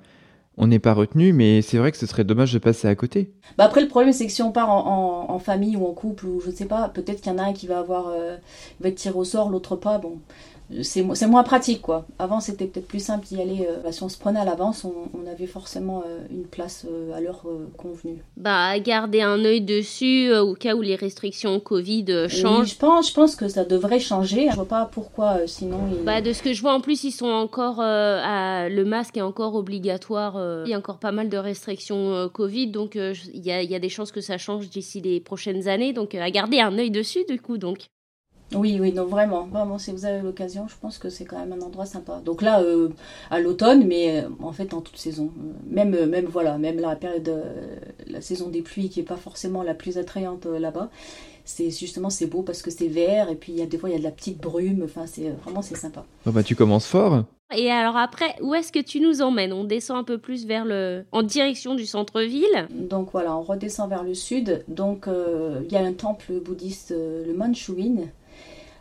on 0.59 0.67
n'est 0.69 0.79
pas 0.79 0.93
retenu, 0.93 1.33
mais 1.33 1.63
c'est 1.63 1.79
vrai 1.79 1.91
que 1.91 1.97
ce 1.99 2.07
serait 2.07 2.25
dommage 2.25 2.53
de 2.53 2.59
passer 2.59 2.87
à 2.87 2.95
côté. 2.95 3.33
Bah 3.59 3.65
après 3.65 3.81
le 3.81 3.89
problème 3.89 4.13
c'est 4.13 4.27
que 4.27 4.33
si 4.33 4.43
on 4.43 4.53
part 4.53 4.71
en, 4.71 5.27
en- 5.31 5.35
en 5.35 5.39
famille 5.39 5.77
ou 5.77 5.87
en 5.87 5.93
couple 5.95 6.27
ou 6.27 6.41
je 6.41 6.51
ne 6.51 6.55
sais 6.55 6.67
pas, 6.67 6.89
peut-être 6.91 7.23
qu'il 7.23 7.33
y 7.33 7.35
en 7.35 7.39
a 7.39 7.43
un 7.45 7.53
qui 7.55 7.67
va 7.67 7.79
avoir 7.79 8.09
euh, 8.09 8.37
va 8.81 8.89
être 8.91 8.97
tiré 8.97 9.15
au 9.17 9.25
sort, 9.25 9.49
l'autre 9.49 9.77
pas. 9.77 9.97
Bon, 9.99 10.19
c'est 10.83 11.03
mo- 11.03 11.15
c'est 11.15 11.27
moins 11.27 11.43
pratique 11.43 11.83
quoi. 11.83 12.07
Avant 12.19 12.41
c'était 12.41 12.67
peut-être 12.67 12.89
plus 12.89 13.05
simple 13.05 13.27
d'y 13.27 13.41
aller. 13.41 13.67
euh, 13.69 13.81
bah, 13.85 13.93
si 13.93 14.03
on 14.03 14.09
se 14.09 14.19
prenait 14.19 14.41
à 14.41 14.45
l'avance, 14.45 14.85
on, 14.85 14.93
on 15.15 15.27
avait 15.31 15.47
forcément 15.47 16.03
euh, 16.07 16.21
une 16.31 16.45
place 16.45 16.87
euh, 16.91 17.13
à 17.15 17.21
l'heure 17.21 17.43
convenue. 17.77 18.23
Bah, 18.37 18.79
garder 18.79 19.21
un 19.21 19.45
œil 19.45 19.61
dessus 19.61 20.33
au 20.35 20.55
cas 20.55 20.75
où 20.75 20.83
les 20.83 20.97
restrictions 20.97 21.61
Covid 21.61 22.05
Oui, 22.09 22.29
changent. 22.31 22.71
je 22.71 22.79
pense, 22.79 23.09
je 23.11 23.15
pense 23.15 23.37
que 23.37 23.49
ça 23.49 23.65
devrait 23.65 24.01
changer. 24.01 24.49
Je 24.51 24.55
vois 24.57 24.65
pas 24.69 24.89
pourquoi 24.91 25.47
sinon. 25.47 25.79
Bah, 26.05 26.21
de 26.21 26.33
ce 26.33 26.43
que 26.43 26.53
je 26.53 26.63
vois, 26.63 26.73
en 26.75 26.81
plus, 26.81 27.05
ils 27.05 27.13
sont 27.13 27.27
encore. 27.27 27.81
euh, 27.81 28.21
à... 28.23 28.69
Le 28.69 28.85
masque 28.85 29.17
est 29.17 29.23
encore 29.23 29.55
obligatoire. 29.55 30.37
Il 30.65 30.71
y 30.71 30.75
a 30.75 30.79
encore 30.79 30.99
pas 30.99 31.13
mal 31.13 31.29
de 31.29 31.37
restrictions 31.37 32.13
euh, 32.15 32.29
Covid. 32.29 32.69
Donc, 32.69 32.97
euh, 32.97 33.15
il 33.35 33.41
y, 33.41 33.49
y 33.49 33.75
a 33.75 33.79
des 33.79 33.89
chances 33.89 34.13
que 34.13 34.21
ça 34.21 34.39
change 34.39 34.69
d'ici 34.71 35.01
les 35.01 35.21
prochaines 35.21 35.69
années. 35.69 35.93
Donc, 35.93 36.15
à 36.15 36.31
garder 36.31 36.61
un 36.61 36.79
œil 36.79 36.91
dessus, 36.91 37.25
du 37.29 37.41
coup. 37.41 37.59
Donc, 37.59 37.87
Oui, 38.55 38.79
oui, 38.81 38.93
non, 38.93 39.07
vraiment, 39.07 39.47
vraiment, 39.47 39.79
si 39.79 39.93
vous 39.93 40.05
avez 40.05 40.21
l'occasion, 40.21 40.67
je 40.69 40.75
pense 40.81 40.99
que 40.99 41.09
c'est 41.09 41.25
quand 41.25 41.39
même 41.39 41.53
un 41.53 41.63
endroit 41.65 41.87
sympa. 41.87 42.21
Donc 42.25 42.43
là, 42.43 42.61
euh, 42.61 42.89
à 43.31 43.41
l'automne, 43.41 43.87
mais 43.87 44.23
euh, 44.23 44.29
en 44.43 44.53
fait 44.53 44.75
en 44.75 44.81
toute 44.81 44.97
saison, 44.99 45.23
Euh, 45.23 45.53
même, 45.71 46.07
même 46.07 46.27
voilà, 46.27 46.59
même 46.59 46.81
la 46.81 46.97
période, 46.97 47.29
euh, 47.29 47.77
la 48.07 48.21
saison 48.21 48.49
des 48.49 48.63
pluies 48.63 48.89
qui 48.89 49.01
est 49.01 49.05
pas 49.05 49.17
forcément 49.17 49.63
la 49.63 49.75
plus 49.75 49.99
attrayante 49.99 50.47
euh, 50.47 50.59
là-bas, 50.59 50.91
c'est 51.45 51.71
justement 51.71 52.11
c'est 52.11 52.27
beau 52.27 52.43
parce 52.43 52.63
que 52.63 52.71
c'est 52.71 52.87
vert 52.87 53.29
et 53.29 53.35
puis 53.35 53.53
il 53.53 53.59
y 53.59 53.63
a 53.63 53.67
des 53.67 53.79
fois 53.79 53.89
il 53.89 53.93
y 53.93 53.97
a 53.97 53.99
de 53.99 54.05
la 54.05 54.11
petite 54.11 54.41
brume. 54.41 54.83
Enfin, 54.85 55.07
c'est 55.07 55.31
vraiment 55.43 55.63
c'est 55.63 55.77
sympa. 55.77 56.05
Bon, 56.25 56.33
bah, 56.33 56.43
tu 56.43 56.55
commences 56.55 56.87
fort. 56.87 57.25
Et 57.55 57.71
alors 57.71 57.97
après, 57.97 58.35
où 58.41 58.55
est-ce 58.55 58.73
que 58.73 58.79
tu 58.79 59.01
nous 59.01 59.21
emmènes? 59.23 59.53
On 59.53 59.65
descend 59.65 59.99
un 59.99 60.05
peu 60.05 60.19
plus 60.19 60.47
vers 60.47 60.65
le, 60.65 61.05
en 61.13 61.23
direction 61.23 61.75
du 61.75 61.85
centre-ville? 61.85 62.67
Donc 62.71 63.11
voilà, 63.13 63.37
on 63.37 63.43
redescend 63.43 63.89
vers 63.91 64.05
le 64.05 64.15
sud. 64.15 64.65
Donc 64.69 65.07
euh, 65.09 65.61
il 65.67 65.73
y 65.73 65.77
a 65.77 65.81
un 65.81 65.93
temple 65.93 66.33
bouddhiste, 66.45 66.93
euh, 66.93 67.27
le 67.27 67.35
Manchuin. 67.35 68.09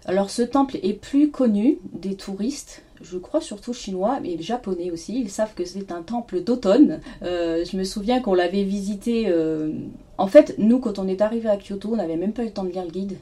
Alors 0.05 0.29
ce 0.29 0.41
temple 0.41 0.77
est 0.81 0.93
plus 0.93 1.29
connu 1.29 1.77
des 1.93 2.15
touristes, 2.15 2.83
je 3.03 3.17
crois 3.17 3.41
surtout 3.41 3.73
chinois, 3.73 4.19
mais 4.21 4.41
japonais 4.41 4.91
aussi. 4.91 5.19
Ils 5.19 5.29
savent 5.29 5.53
que 5.53 5.65
c'est 5.65 5.91
un 5.91 6.01
temple 6.01 6.41
d'automne. 6.43 7.01
Euh, 7.23 7.63
je 7.65 7.77
me 7.77 7.83
souviens 7.83 8.21
qu'on 8.21 8.33
l'avait 8.33 8.63
visité. 8.63 9.25
euh, 9.27 9.71
En 10.17 10.27
fait, 10.27 10.55
nous, 10.57 10.79
quand 10.79 10.99
on 10.99 11.07
est 11.07 11.21
arrivé 11.21 11.49
à 11.49 11.57
Kyoto, 11.57 11.89
on 11.93 11.95
n'avait 11.97 12.17
même 12.17 12.33
pas 12.33 12.43
eu 12.43 12.47
le 12.47 12.51
temps 12.51 12.63
de 12.63 12.69
lire 12.71 12.83
le 12.83 12.91
guide. 12.91 13.17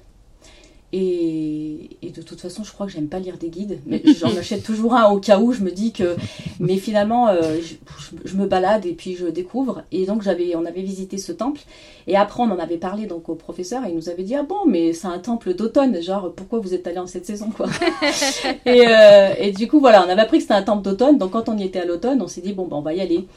Et, 0.91 1.89
et 2.02 2.10
de 2.10 2.21
toute 2.23 2.41
façon, 2.41 2.63
je 2.63 2.71
crois 2.71 2.88
que 2.88 2.91
j'aime 2.91 3.08
pas 3.10 3.19
lire 3.19 3.38
des 3.38 3.49
guides, 3.49 3.80
mais 3.86 4.02
j'en 4.19 4.36
achète 4.36 4.63
toujours 4.63 4.95
un 4.95 5.10
au 5.12 5.19
cas 5.19 5.39
où. 5.39 5.54
Je 5.54 5.62
me 5.62 5.69
dis 5.71 5.91
que, 5.91 6.15
mais 6.60 6.78
finalement, 6.78 7.28
euh, 7.28 7.58
je, 7.62 7.75
je- 7.75 8.30
je 8.30 8.36
me 8.36 8.47
balade 8.47 8.86
et 8.88 8.93
puis 8.93 9.15
je 9.15 9.28
découvre. 9.28 9.84
Et 9.91 10.06
donc 10.08 10.23
j'avais, 10.23 10.56
on 10.56 10.65
avait 10.65 10.82
visité 10.82 11.17
ce 11.19 11.32
temple. 11.32 11.62
Et 12.08 12.15
après, 12.15 12.41
on 12.41 12.52
en 12.52 12.58
avait 12.58 12.78
parlé 12.78 13.06
donc 13.06 13.30
au 13.30 13.36
professeur 13.36 13.86
et 13.86 13.89
il 13.89 13.95
nous 13.95 14.10
avait 14.10 14.23
dit 14.23 14.34
ah 14.36 14.41
bon, 14.43 14.65
mais 14.67 14.93
c'est 14.93 15.06
un 15.08 15.19
temple 15.19 15.54
d'automne, 15.54 16.02
genre 16.02 16.32
pourquoi 16.36 16.60
vous 16.60 16.73
êtes 16.73 16.88
allé 16.88 16.97
en 16.97 17.06
cette 17.08 17.25
saison 17.28 17.49
quoi? 17.56 17.67
et, 18.65 18.84
euh, 18.88 19.34
et 19.38 19.52
du 19.52 19.67
coup 19.67 19.80
voilà, 19.80 20.04
on 20.06 20.10
avait 20.10 20.21
appris 20.21 20.38
que 20.38 20.43
c'était 20.43 20.56
un 20.56 20.63
temple 20.63 20.84
d'automne. 20.84 21.17
Donc 21.19 21.32
quand 21.32 21.49
on 21.49 21.58
y 21.58 21.63
était 21.65 21.80
à 21.80 21.86
l'automne, 21.86 22.21
on 22.21 22.28
s'est 22.28 22.41
dit 22.41 22.54
bon 22.54 22.65
ben 22.67 22.78
on 22.78 22.82
va 22.82 22.93
y 22.93 23.02
aller. 23.02 23.28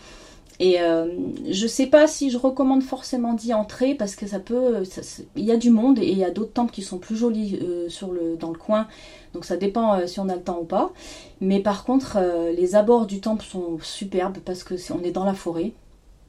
Et 0.61 0.81
euh, 0.81 1.07
je 1.51 1.67
sais 1.67 1.87
pas 1.87 2.07
si 2.07 2.31
je 2.31 2.39
recommande 2.39 2.83
forcément 2.83 3.33
d'y 3.33 3.55
entrer 3.55 3.95
parce 3.95 4.17
que 4.17 4.27
ça 4.27 4.39
peut, 4.39 4.83
il 5.37 5.45
y 5.45 5.51
a 5.51 5.57
du 5.57 5.71
monde 5.71 5.99
et 5.99 6.09
il 6.09 6.19
y 6.19 6.25
a 6.25 6.31
d'autres 6.31 6.53
temples 6.53 6.73
qui 6.73 6.83
sont 6.83 6.99
plus 6.99 7.17
jolis 7.17 7.59
euh, 7.63 7.89
dans 8.39 8.51
le 8.51 8.59
coin. 8.59 8.87
Donc 9.35 9.45
ça 9.45 9.57
dépend 9.57 9.95
euh, 9.95 10.07
si 10.07 10.21
on 10.21 10.29
a 10.29 10.37
le 10.37 10.43
temps 10.43 10.61
ou 10.61 10.65
pas. 10.65 10.93
Mais 11.41 11.61
par 11.61 11.85
contre, 11.85 12.19
euh, 12.21 12.53
les 12.53 12.75
abords 12.75 13.07
du 13.07 13.21
temple 13.21 13.45
sont 13.45 13.79
superbes 13.83 14.39
parce 14.45 14.63
que 14.63 14.75
on 14.93 15.03
est 15.03 15.11
dans 15.11 15.25
la 15.25 15.35
forêt. 15.35 15.73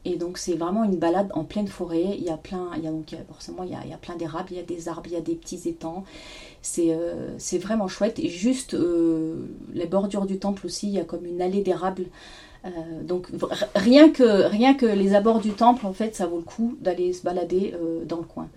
Et 0.06 0.16
donc 0.16 0.38
c'est 0.38 0.56
vraiment 0.56 0.84
une 0.84 0.98
balade 0.98 1.30
en 1.34 1.44
pleine 1.44 1.68
forêt. 1.68 2.18
Il 2.18 2.24
y 2.24 2.30
a 2.30 2.38
plein, 2.38 2.72
il 2.76 2.84
y 2.84 2.88
a 2.88 2.92
donc 2.92 3.16
forcément 3.28 3.64
il 3.64 3.72
y 3.72 3.98
plein 3.98 4.16
d'érables, 4.18 4.50
il 4.52 4.58
y 4.58 4.60
a 4.60 4.64
des 4.64 4.90
arbres, 4.90 5.08
il 5.08 5.14
y 5.14 5.18
a 5.18 5.22
des 5.22 5.36
petits 5.36 5.62
étangs. 5.70 6.04
C'est 6.62 7.58
vraiment 7.58 7.88
chouette. 7.88 8.20
Et 8.20 8.28
juste 8.28 8.76
les 9.74 9.86
bordures 9.86 10.26
du 10.26 10.40
temple 10.40 10.66
aussi, 10.66 10.88
il 10.88 10.94
y 10.94 11.00
a 11.00 11.06
comme 11.06 11.26
une 11.26 11.42
allée 11.42 11.62
d'érables. 11.62 12.08
Euh, 12.66 13.04
donc 13.04 13.28
rien 13.76 14.10
que 14.10 14.48
rien 14.48 14.74
que 14.74 14.86
les 14.86 15.16
abords 15.16 15.40
du 15.42 15.52
temple, 15.52 15.86
en 15.86 15.94
fait, 15.94 16.16
ça 16.16 16.28
vaut 16.28 16.38
le 16.38 16.44
coup 16.44 16.78
d'aller 16.80 17.14
se 17.14 17.24
balader 17.24 17.74
euh, 17.76 18.06
dans 18.06 18.18
le 18.18 18.24
coin. 18.24 18.48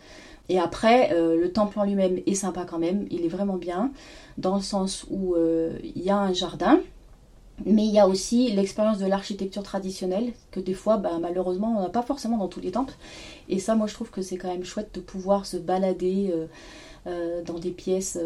Et 0.48 0.60
après, 0.60 1.12
euh, 1.12 1.36
le 1.36 1.50
temple 1.52 1.78
en 1.80 1.84
lui-même 1.84 2.20
est 2.26 2.34
sympa 2.34 2.64
quand 2.64 2.78
même. 2.78 3.06
Il 3.10 3.24
est 3.24 3.28
vraiment 3.28 3.56
bien 3.56 3.90
dans 4.38 4.56
le 4.56 4.62
sens 4.62 5.06
où 5.10 5.34
il 5.82 6.02
y 6.02 6.10
a 6.10 6.18
un 6.18 6.32
jardin. 6.32 6.80
Mais 7.64 7.86
il 7.86 7.90
y 7.90 7.98
a 7.98 8.06
aussi 8.06 8.52
l'expérience 8.52 8.98
de 8.98 9.06
l'architecture 9.06 9.62
traditionnelle 9.62 10.34
que 10.50 10.60
des 10.60 10.74
fois, 10.74 10.98
bah, 10.98 11.12
malheureusement, 11.18 11.74
on 11.78 11.82
n'a 11.82 11.88
pas 11.88 12.02
forcément 12.02 12.36
dans 12.36 12.48
tous 12.48 12.60
les 12.60 12.70
temples. 12.70 12.92
Et 13.48 13.58
ça, 13.58 13.74
moi, 13.74 13.86
je 13.86 13.94
trouve 13.94 14.10
que 14.10 14.20
c'est 14.20 14.36
quand 14.36 14.48
même 14.48 14.62
chouette 14.62 14.90
de 14.94 15.00
pouvoir 15.00 15.46
se 15.46 15.56
balader 15.56 16.34
dans 17.06 17.58
des 17.58 17.70
pièces, 17.70 18.18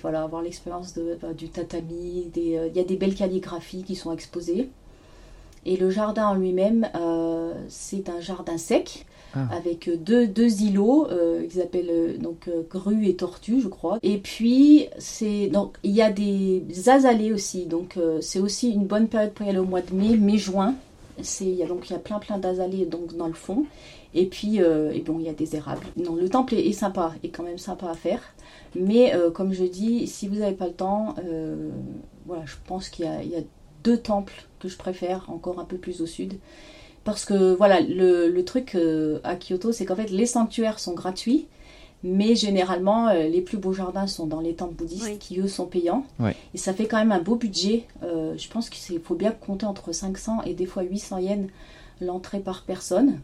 voilà, 0.00 0.22
avoir 0.22 0.40
l'expérience 0.40 0.98
bah, 1.20 1.34
du 1.34 1.50
tatami. 1.50 2.30
Il 2.34 2.72
y 2.74 2.80
a 2.80 2.84
des 2.84 2.96
belles 2.96 3.14
calligraphies 3.14 3.84
qui 3.84 3.96
sont 3.96 4.12
exposées. 4.12 4.70
Et 5.66 5.76
le 5.76 5.90
jardin 5.90 6.28
en 6.28 6.34
lui-même, 6.34 6.88
euh, 6.94 7.52
c'est 7.68 8.08
un 8.08 8.20
jardin 8.20 8.58
sec 8.58 9.06
Ah. 9.34 9.46
avec 9.54 9.90
deux, 10.02 10.26
deux 10.26 10.62
îlots 10.62 11.06
euh, 11.10 11.46
qu'ils 11.46 11.60
appellent 11.60 11.90
euh, 11.90 12.16
donc 12.16 12.48
euh, 12.48 12.62
grue 12.70 13.06
et 13.06 13.14
tortue, 13.14 13.60
je 13.60 13.68
crois. 13.68 13.98
Et 14.02 14.16
puis 14.16 14.86
c'est 14.98 15.48
donc 15.48 15.76
il 15.82 15.90
y 15.90 16.00
a 16.00 16.10
des 16.10 16.64
azalées 16.88 17.30
aussi, 17.32 17.66
donc 17.66 17.98
euh, 17.98 18.22
c'est 18.22 18.38
aussi 18.40 18.70
une 18.70 18.86
bonne 18.86 19.06
période 19.06 19.32
pour 19.32 19.44
y 19.44 19.50
aller 19.50 19.58
au 19.58 19.66
mois 19.66 19.82
de 19.82 19.92
mai, 19.92 20.16
mai-juin. 20.16 20.76
C'est 21.20 21.44
il 21.44 21.56
y 21.56 21.62
a 21.62 21.66
donc 21.66 21.90
il 21.90 21.92
y 21.92 21.96
a 21.96 21.98
plein 21.98 22.18
plein 22.20 22.38
d'azalées 22.38 22.86
donc 22.86 23.16
dans 23.18 23.26
le 23.26 23.34
fond. 23.34 23.66
Et 24.14 24.24
puis 24.24 24.56
et 24.56 25.02
bon 25.04 25.18
il 25.18 25.26
y 25.26 25.28
a 25.28 25.34
des 25.34 25.56
érables. 25.56 25.86
Non 25.98 26.14
le 26.14 26.30
temple 26.30 26.54
est, 26.54 26.66
est 26.66 26.72
sympa, 26.72 27.12
est 27.22 27.28
quand 27.28 27.42
même 27.42 27.58
sympa 27.58 27.90
à 27.90 27.94
faire. 27.94 28.22
Mais 28.74 29.12
comme 29.34 29.52
je 29.52 29.64
dis, 29.64 30.06
si 30.06 30.26
vous 30.28 30.36
n'avez 30.36 30.56
pas 30.56 30.66
le 30.68 30.72
temps, 30.72 31.14
voilà, 32.24 32.44
je 32.46 32.54
pense 32.66 32.88
qu'il 32.88 33.04
y 33.04 33.08
a, 33.08 33.22
il 33.22 33.28
y 33.30 33.36
a 33.36 33.42
deux 33.84 33.98
temples 33.98 34.46
que 34.60 34.68
je 34.68 34.76
préfère, 34.76 35.30
encore 35.30 35.58
un 35.60 35.64
peu 35.64 35.76
plus 35.76 36.00
au 36.00 36.06
sud. 36.06 36.34
Parce 37.04 37.24
que 37.24 37.54
voilà, 37.54 37.80
le, 37.80 38.28
le 38.28 38.44
truc 38.44 38.74
euh, 38.74 39.18
à 39.24 39.36
Kyoto, 39.36 39.72
c'est 39.72 39.84
qu'en 39.86 39.96
fait, 39.96 40.10
les 40.10 40.26
sanctuaires 40.26 40.78
sont 40.78 40.92
gratuits, 40.94 41.46
mais 42.02 42.34
généralement, 42.34 43.08
euh, 43.08 43.28
les 43.28 43.40
plus 43.40 43.56
beaux 43.56 43.72
jardins 43.72 44.06
sont 44.06 44.26
dans 44.26 44.40
les 44.40 44.54
temples 44.54 44.74
bouddhistes 44.74 45.04
Oui. 45.06 45.18
qui, 45.18 45.40
eux, 45.40 45.48
sont 45.48 45.66
payants. 45.66 46.04
Et 46.54 46.58
ça 46.58 46.72
fait 46.74 46.86
quand 46.86 46.98
même 46.98 47.12
un 47.12 47.20
beau 47.20 47.36
budget. 47.36 47.84
Euh, 48.02 48.34
je 48.36 48.48
pense 48.48 48.68
qu'il 48.70 49.00
faut 49.00 49.14
bien 49.14 49.32
compter 49.32 49.66
entre 49.66 49.92
500 49.92 50.42
et 50.44 50.54
des 50.54 50.66
fois 50.66 50.82
800 50.82 51.18
yens 51.18 51.48
l'entrée 52.00 52.40
par 52.40 52.62
personne. 52.64 53.20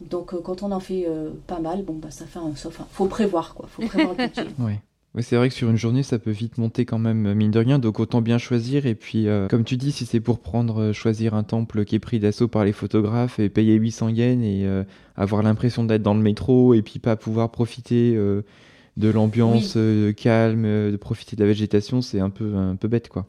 Donc, 0.00 0.34
euh, 0.34 0.40
quand 0.42 0.62
on 0.64 0.72
en 0.72 0.80
fait 0.80 1.06
euh, 1.06 1.30
pas 1.46 1.60
mal, 1.60 1.82
bon, 1.84 1.94
bah, 1.94 2.10
ça 2.10 2.26
fait 2.26 2.40
un. 2.40 2.52
Enfin, 2.66 2.86
faut 2.90 3.06
prévoir, 3.06 3.54
quoi. 3.54 3.68
Faut 3.68 3.86
prévoir 3.86 4.14
le 4.18 4.26
budget. 4.26 4.46
Ouais. 4.58 4.80
Ouais, 5.14 5.20
c'est 5.22 5.36
vrai 5.36 5.50
que 5.50 5.54
sur 5.54 5.68
une 5.68 5.76
journée, 5.76 6.02
ça 6.02 6.18
peut 6.18 6.30
vite 6.30 6.56
monter 6.56 6.86
quand 6.86 6.98
même, 6.98 7.26
euh, 7.26 7.34
mine 7.34 7.50
de 7.50 7.58
rien, 7.58 7.78
donc 7.78 8.00
autant 8.00 8.22
bien 8.22 8.38
choisir. 8.38 8.86
Et 8.86 8.94
puis, 8.94 9.28
euh, 9.28 9.46
comme 9.46 9.62
tu 9.62 9.76
dis, 9.76 9.92
si 9.92 10.06
c'est 10.06 10.20
pour 10.20 10.38
prendre, 10.38 10.80
euh, 10.80 10.92
choisir 10.94 11.34
un 11.34 11.42
temple 11.42 11.84
qui 11.84 11.96
est 11.96 11.98
pris 11.98 12.18
d'assaut 12.18 12.48
par 12.48 12.64
les 12.64 12.72
photographes 12.72 13.38
et 13.38 13.50
payer 13.50 13.74
800 13.74 14.08
yens 14.08 14.42
et 14.42 14.64
euh, 14.64 14.84
avoir 15.14 15.42
l'impression 15.42 15.84
d'être 15.84 16.02
dans 16.02 16.14
le 16.14 16.22
métro 16.22 16.72
et 16.72 16.80
puis 16.80 16.98
pas 16.98 17.16
pouvoir 17.16 17.50
profiter 17.50 18.14
de 18.14 19.08
l'ambiance 19.10 19.76
calme, 20.16 20.62
de 20.62 20.96
profiter 20.96 21.36
de 21.36 21.42
la 21.42 21.46
végétation, 21.48 22.00
c'est 22.00 22.20
un 22.20 22.30
peu, 22.30 22.54
un 22.56 22.76
peu 22.76 22.88
bête, 22.88 23.08
quoi. 23.10 23.26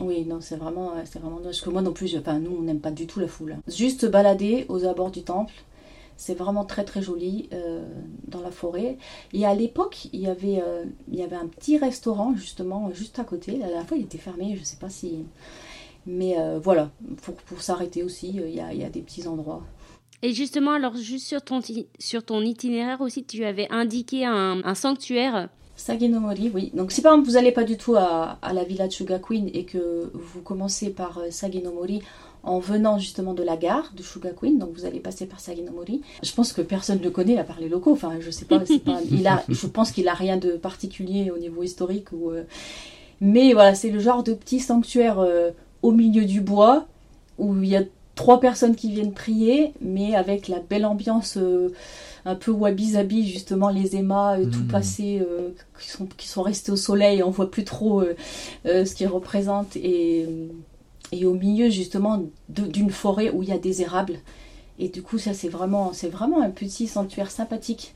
Oui, 0.00 0.24
non, 0.26 0.38
c'est 0.40 0.56
vraiment, 0.56 0.92
c'est 1.04 1.18
vraiment 1.18 1.36
dommage. 1.36 1.52
Parce 1.52 1.60
que 1.62 1.70
moi 1.70 1.80
non 1.82 1.92
plus, 1.92 2.08
je- 2.08 2.18
enfin, 2.18 2.38
nous, 2.40 2.54
on 2.58 2.62
n'aime 2.62 2.80
pas 2.80 2.90
du 2.90 3.06
tout 3.06 3.20
la 3.20 3.28
foule. 3.28 3.56
Juste 3.68 4.02
se 4.02 4.06
balader 4.06 4.66
aux 4.68 4.84
abords 4.84 5.10
du 5.10 5.22
temple, 5.22 5.52
C'est 6.24 6.34
vraiment 6.34 6.64
très 6.64 6.84
très 6.84 7.02
joli 7.02 7.48
dans 8.28 8.42
la 8.42 8.52
forêt. 8.52 8.96
Et 9.32 9.44
à 9.44 9.56
l'époque, 9.56 10.06
il, 10.12 10.20
y 10.20 10.28
avait, 10.28 10.62
il 11.10 11.18
y 11.18 11.22
avait 11.22 11.34
un 11.34 11.48
petit 11.48 11.78
restaurant 11.78 12.32
justement 12.36 12.92
juste 12.92 13.18
à 13.18 13.24
côté. 13.24 13.58
La 13.58 13.66
dernière 13.66 13.88
fois, 13.88 13.96
il 13.96 14.04
était 14.04 14.18
fermé, 14.18 14.54
je 14.54 14.60
ne 14.60 14.64
sais 14.64 14.76
pas 14.76 14.88
si... 14.88 15.24
Mais 16.06 16.36
voilà, 16.62 16.92
pour, 17.22 17.34
pour 17.34 17.60
s'arrêter 17.60 18.04
aussi, 18.04 18.28
il 18.28 18.54
y, 18.54 18.60
a, 18.60 18.72
il 18.72 18.80
y 18.80 18.84
a 18.84 18.90
des 18.90 19.00
petits 19.00 19.26
endroits. 19.26 19.64
Et 20.22 20.32
justement, 20.32 20.70
alors 20.70 20.96
juste 20.96 21.26
sur 21.26 21.42
ton, 21.42 21.60
sur 21.98 22.24
ton 22.24 22.40
itinéraire 22.42 23.00
aussi, 23.00 23.24
tu 23.24 23.44
avais 23.44 23.66
indiqué 23.70 24.24
un, 24.24 24.62
un 24.64 24.74
sanctuaire. 24.76 25.48
Saginomori, 25.74 26.50
oui. 26.54 26.70
Donc 26.74 26.92
si 26.92 27.02
par 27.02 27.12
exemple 27.12 27.28
vous 27.28 27.34
n'allez 27.34 27.50
pas 27.50 27.64
du 27.64 27.76
tout 27.76 27.96
à, 27.96 28.38
à, 28.40 28.52
la 28.52 28.62
villa 28.62 28.86
de 28.86 29.18
Queen 29.18 29.50
et 29.52 29.64
que 29.64 30.12
vous 30.14 30.42
commencez 30.42 30.90
par 30.90 31.18
euh, 31.18 31.30
Saginomori 31.30 32.02
en 32.42 32.58
venant 32.58 32.98
justement 32.98 33.34
de 33.34 33.42
la 33.42 33.56
gare 33.56 33.92
de 33.96 34.02
Queen, 34.32 34.58
donc 34.58 34.70
vous 34.74 34.84
allez 34.84 35.00
passer 35.00 35.26
par 35.26 35.40
Saginomori. 35.40 36.02
Je 36.22 36.32
pense 36.32 36.52
que 36.52 36.60
personne 36.60 36.98
ne 36.98 37.04
le 37.04 37.10
connaît 37.10 37.38
à 37.38 37.44
part 37.44 37.60
les 37.60 37.68
locaux. 37.68 37.92
Enfin, 37.92 38.14
je 38.20 38.30
sais 38.30 38.44
pas. 38.44 38.58
pas 38.58 39.00
il 39.10 39.26
a, 39.26 39.44
je 39.48 39.66
pense 39.66 39.92
qu'il 39.92 40.08
a 40.08 40.14
rien 40.14 40.36
de 40.36 40.52
particulier 40.52 41.30
au 41.30 41.38
niveau 41.38 41.62
historique 41.62 42.12
ou. 42.12 42.30
Euh, 42.30 42.44
mais 43.20 43.52
voilà, 43.52 43.76
c'est 43.76 43.90
le 43.90 44.00
genre 44.00 44.24
de 44.24 44.34
petit 44.34 44.58
sanctuaire 44.58 45.20
euh, 45.20 45.52
au 45.82 45.92
milieu 45.92 46.24
du 46.24 46.40
bois 46.40 46.86
où 47.38 47.56
il 47.56 47.68
y 47.68 47.76
a 47.76 47.82
trois 48.14 48.40
personnes 48.40 48.76
qui 48.76 48.92
viennent 48.92 49.12
prier, 49.12 49.72
mais 49.80 50.14
avec 50.14 50.48
la 50.48 50.60
belle 50.60 50.84
ambiance 50.84 51.36
euh, 51.36 51.72
un 52.24 52.34
peu 52.34 52.50
wabi-sabi, 52.50 53.28
justement, 53.28 53.68
les 53.68 53.96
émas 53.96 54.38
euh, 54.38 54.44
tout 54.44 54.60
mmh. 54.60 54.68
passé, 54.68 55.20
euh, 55.20 55.50
qui, 55.80 55.88
sont, 55.88 56.06
qui 56.16 56.28
sont 56.28 56.42
restés 56.42 56.72
au 56.72 56.76
soleil, 56.76 57.22
on 57.22 57.30
voit 57.30 57.50
plus 57.50 57.64
trop 57.64 58.04
ce 58.64 58.94
qu'ils 58.94 59.08
représentent, 59.08 59.76
et, 59.76 60.26
et 61.12 61.26
au 61.26 61.34
milieu, 61.34 61.70
justement, 61.70 62.22
d'une 62.48 62.90
forêt 62.90 63.30
où 63.30 63.42
il 63.42 63.50
y 63.50 63.52
a 63.52 63.58
des 63.58 63.82
érables. 63.82 64.18
Et 64.78 64.88
du 64.88 65.02
coup, 65.02 65.18
ça, 65.18 65.34
c'est 65.34 65.48
vraiment, 65.48 65.92
c'est 65.92 66.08
vraiment 66.08 66.42
un 66.42 66.50
petit 66.50 66.86
sanctuaire 66.86 67.30
sympathique. 67.30 67.94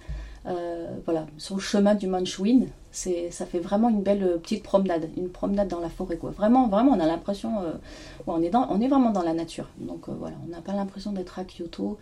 voilà, 1.04 1.26
sur 1.38 1.56
le 1.56 1.60
chemin 1.60 1.94
du 1.94 2.06
Manchouin, 2.06 2.66
c'est, 2.92 3.30
ça 3.30 3.44
fait 3.46 3.58
vraiment 3.58 3.88
une 3.88 4.02
belle 4.02 4.38
petite 4.42 4.62
promenade, 4.62 5.08
une 5.16 5.28
promenade 5.28 5.68
dans 5.68 5.80
la 5.80 5.88
forêt, 5.88 6.16
quoi. 6.16 6.30
Vraiment, 6.30 6.68
vraiment, 6.68 6.92
on 6.92 7.00
a 7.00 7.06
l'impression, 7.06 7.50
on, 8.26 8.42
est 8.42 8.50
dans, 8.50 8.68
on 8.70 8.80
est 8.80 8.88
vraiment 8.88 9.10
dans 9.10 9.22
la 9.22 9.34
nature. 9.34 9.68
Donc 9.78 10.08
euh, 10.08 10.12
voilà, 10.18 10.36
on 10.46 10.50
n'a 10.50 10.60
pas 10.60 10.72
l'impression 10.72 11.12
d'être 11.12 11.38
à 11.38 11.44
Kyoto. 11.44 11.98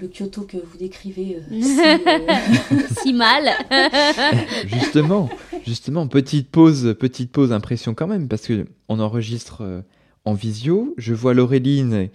Le 0.00 0.08
Kyoto 0.08 0.42
que 0.42 0.56
vous 0.56 0.78
décrivez 0.78 1.36
euh, 1.36 1.54
euh, 1.54 2.80
si, 3.02 3.12
mal. 3.12 3.50
justement, 4.66 5.28
justement, 5.66 6.06
petite 6.06 6.50
pause, 6.50 6.94
petite 6.98 7.30
pause 7.30 7.52
impression 7.52 7.94
quand 7.94 8.06
même, 8.06 8.28
parce 8.28 8.46
que 8.46 8.66
on 8.88 9.00
enregistre 9.00 9.82
en 10.24 10.34
visio. 10.34 10.94
Je 10.98 11.14
vois 11.14 11.34
Laureline 11.34 12.08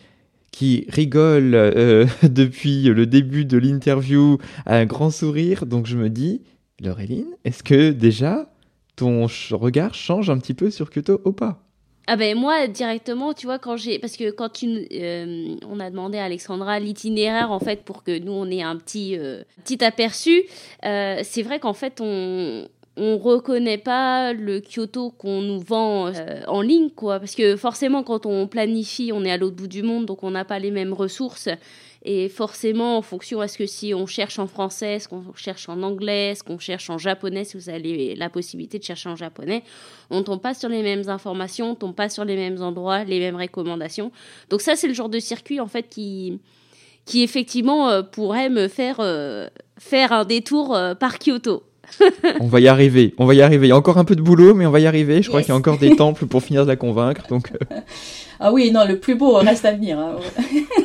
qui 0.51 0.85
rigole 0.89 1.51
depuis 2.23 2.83
le 2.83 3.05
début 3.05 3.45
de 3.45 3.57
l'interview 3.57 4.37
à 4.65 4.77
un 4.77 4.85
grand 4.85 5.11
sourire. 5.11 5.65
Donc 5.65 5.85
je 5.85 5.97
me 5.97 6.09
dis, 6.09 6.41
Laureline, 6.79 7.27
est-ce 7.43 7.63
que 7.63 7.91
déjà 7.91 8.49
ton 8.95 9.27
regard 9.51 9.93
change 9.93 10.29
un 10.29 10.37
petit 10.37 10.53
peu 10.53 10.69
sur 10.69 10.89
Kyoto 10.89 11.21
ou 11.25 11.31
pas? 11.31 11.63
Ah 12.09 12.15
ben 12.15 12.37
moi 12.37 12.67
directement, 12.67 13.33
tu 13.33 13.47
vois, 13.47 13.59
quand 13.59 13.75
j'ai 13.75 13.99
parce 13.99 14.15
que 14.15 14.31
quand 14.31 14.63
euh, 14.63 15.55
on 15.69 15.79
a 15.81 15.89
demandé 15.89 16.17
à 16.17 16.23
Alexandra 16.23 16.79
l'itinéraire 16.79 17.51
en 17.51 17.59
fait 17.59 17.83
pour 17.83 18.03
que 18.03 18.17
nous 18.17 18.31
on 18.31 18.49
ait 18.49 18.61
un 18.61 18.77
petit 18.77 19.17
euh, 19.17 19.43
petit 19.65 19.83
aperçu. 19.83 20.43
Euh, 20.85 21.19
c'est 21.23 21.41
vrai 21.41 21.59
qu'en 21.59 21.73
fait 21.73 21.99
on 21.99 22.65
on 22.97 23.17
reconnaît 23.17 23.77
pas 23.77 24.33
le 24.33 24.59
Kyoto 24.59 25.11
qu'on 25.11 25.41
nous 25.41 25.59
vend 25.59 26.11
en 26.47 26.61
ligne 26.61 26.89
quoi, 26.89 27.19
parce 27.19 27.35
que 27.35 27.55
forcément 27.55 28.03
quand 28.03 28.25
on 28.25 28.47
planifie, 28.47 29.11
on 29.13 29.23
est 29.23 29.31
à 29.31 29.37
l'autre 29.37 29.55
bout 29.55 29.67
du 29.67 29.83
monde 29.83 30.05
donc 30.05 30.23
on 30.23 30.31
n'a 30.31 30.45
pas 30.45 30.59
les 30.59 30.71
mêmes 30.71 30.93
ressources. 30.93 31.49
Et 32.09 32.29
forcément, 32.29 32.97
en 32.97 33.01
fonction, 33.01 33.43
est-ce 33.43 33.57
que 33.57 33.65
si 33.65 33.93
on 33.93 34.05
cherche 34.05 34.39
en 34.39 34.47
français, 34.47 34.93
est-ce 34.93 35.09
qu'on 35.09 35.33
cherche 35.35 35.67
en 35.67 35.83
anglais, 35.83 36.31
est-ce 36.31 36.41
qu'on 36.41 36.57
cherche 36.57 36.89
en 36.89 36.97
japonais, 36.97 37.43
si 37.43 37.57
vous 37.57 37.69
avez 37.69 38.15
la 38.15 38.29
possibilité 38.29 38.79
de 38.79 38.83
chercher 38.85 39.09
en 39.09 39.17
japonais, 39.17 39.61
on 40.09 40.23
tombe 40.23 40.41
pas 40.41 40.53
sur 40.53 40.69
les 40.69 40.83
mêmes 40.83 41.09
informations, 41.09 41.71
on 41.71 41.75
tombe 41.75 41.95
pas 41.95 42.07
sur 42.07 42.23
les 42.23 42.37
mêmes 42.37 42.61
endroits, 42.61 43.03
les 43.03 43.19
mêmes 43.19 43.35
recommandations. 43.35 44.13
Donc 44.49 44.61
ça, 44.61 44.77
c'est 44.77 44.87
le 44.87 44.93
genre 44.93 45.09
de 45.09 45.19
circuit, 45.19 45.59
en 45.59 45.67
fait, 45.67 45.89
qui, 45.89 46.39
qui 47.05 47.23
effectivement 47.23 47.89
euh, 47.89 48.03
pourrait 48.03 48.49
me 48.49 48.69
faire 48.69 49.01
euh, 49.01 49.47
faire 49.77 50.13
un 50.13 50.23
détour 50.23 50.75
euh, 50.75 50.95
par 50.95 51.19
Kyoto. 51.19 51.63
on 52.39 52.47
va 52.47 52.59
y 52.59 52.67
arriver, 52.67 53.13
on 53.17 53.25
va 53.25 53.33
y 53.33 53.41
arriver. 53.41 53.67
Il 53.67 53.69
y 53.69 53.73
a 53.73 53.77
encore 53.77 53.97
un 53.97 54.05
peu 54.05 54.15
de 54.15 54.21
boulot, 54.21 54.53
mais 54.53 54.65
on 54.65 54.71
va 54.71 54.79
y 54.79 54.87
arriver. 54.87 55.21
Je 55.21 55.29
crois 55.29 55.41
qu'il 55.41 55.49
y 55.49 55.53
a 55.53 55.55
encore 55.55 55.77
des 55.77 55.95
temples 55.95 56.25
pour 56.25 56.43
finir 56.43 56.63
de 56.63 56.67
la 56.67 56.75
convaincre. 56.75 57.23
Donc. 57.29 57.51
Ah 58.39 58.53
oui, 58.53 58.69
non, 58.71 58.85
le 58.85 58.99
plus 58.99 59.15
beau 59.15 59.33
reste 59.33 59.65
à 59.65 59.71
venir. 59.71 59.97
Hein. 59.97 60.17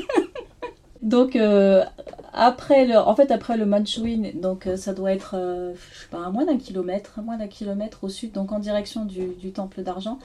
Donc 1.03 1.35
euh, 1.35 1.85
après 2.33 2.87
le, 2.87 2.97
en 2.97 3.15
fait 3.17 3.31
après 3.33 3.57
le 3.57 3.67
Manchouin, 3.67 4.31
donc 4.35 4.67
euh, 4.69 4.77
ça 4.77 4.95
doit 4.95 5.13
être, 5.13 5.35
euh, 5.37 5.75
je 5.93 5.99
sais 5.99 6.09
pas, 6.11 6.25
à 6.25 6.31
moins 6.31 6.47
d'un 6.47 6.59
kilomètre, 6.59 7.21
moins 7.21 7.37
d'un 7.37 7.49
kilomètre 7.49 8.05
au 8.05 8.09
sud, 8.09 8.33
donc 8.33 8.53
en 8.53 8.61
direction 8.61 9.05
du, 9.05 9.51
temple 9.53 9.83
d'argent. 9.83 10.19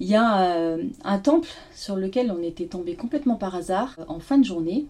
Il 0.00 0.08
y 0.08 0.16
a 0.16 0.78
un 1.04 1.18
temple 1.18 1.50
sur 1.74 1.94
lequel 1.94 2.32
on 2.32 2.42
était 2.42 2.64
tombé 2.64 2.94
complètement 2.94 3.36
par 3.36 3.54
hasard 3.54 3.96
en 4.08 4.18
fin 4.18 4.38
de 4.38 4.44
journée, 4.46 4.86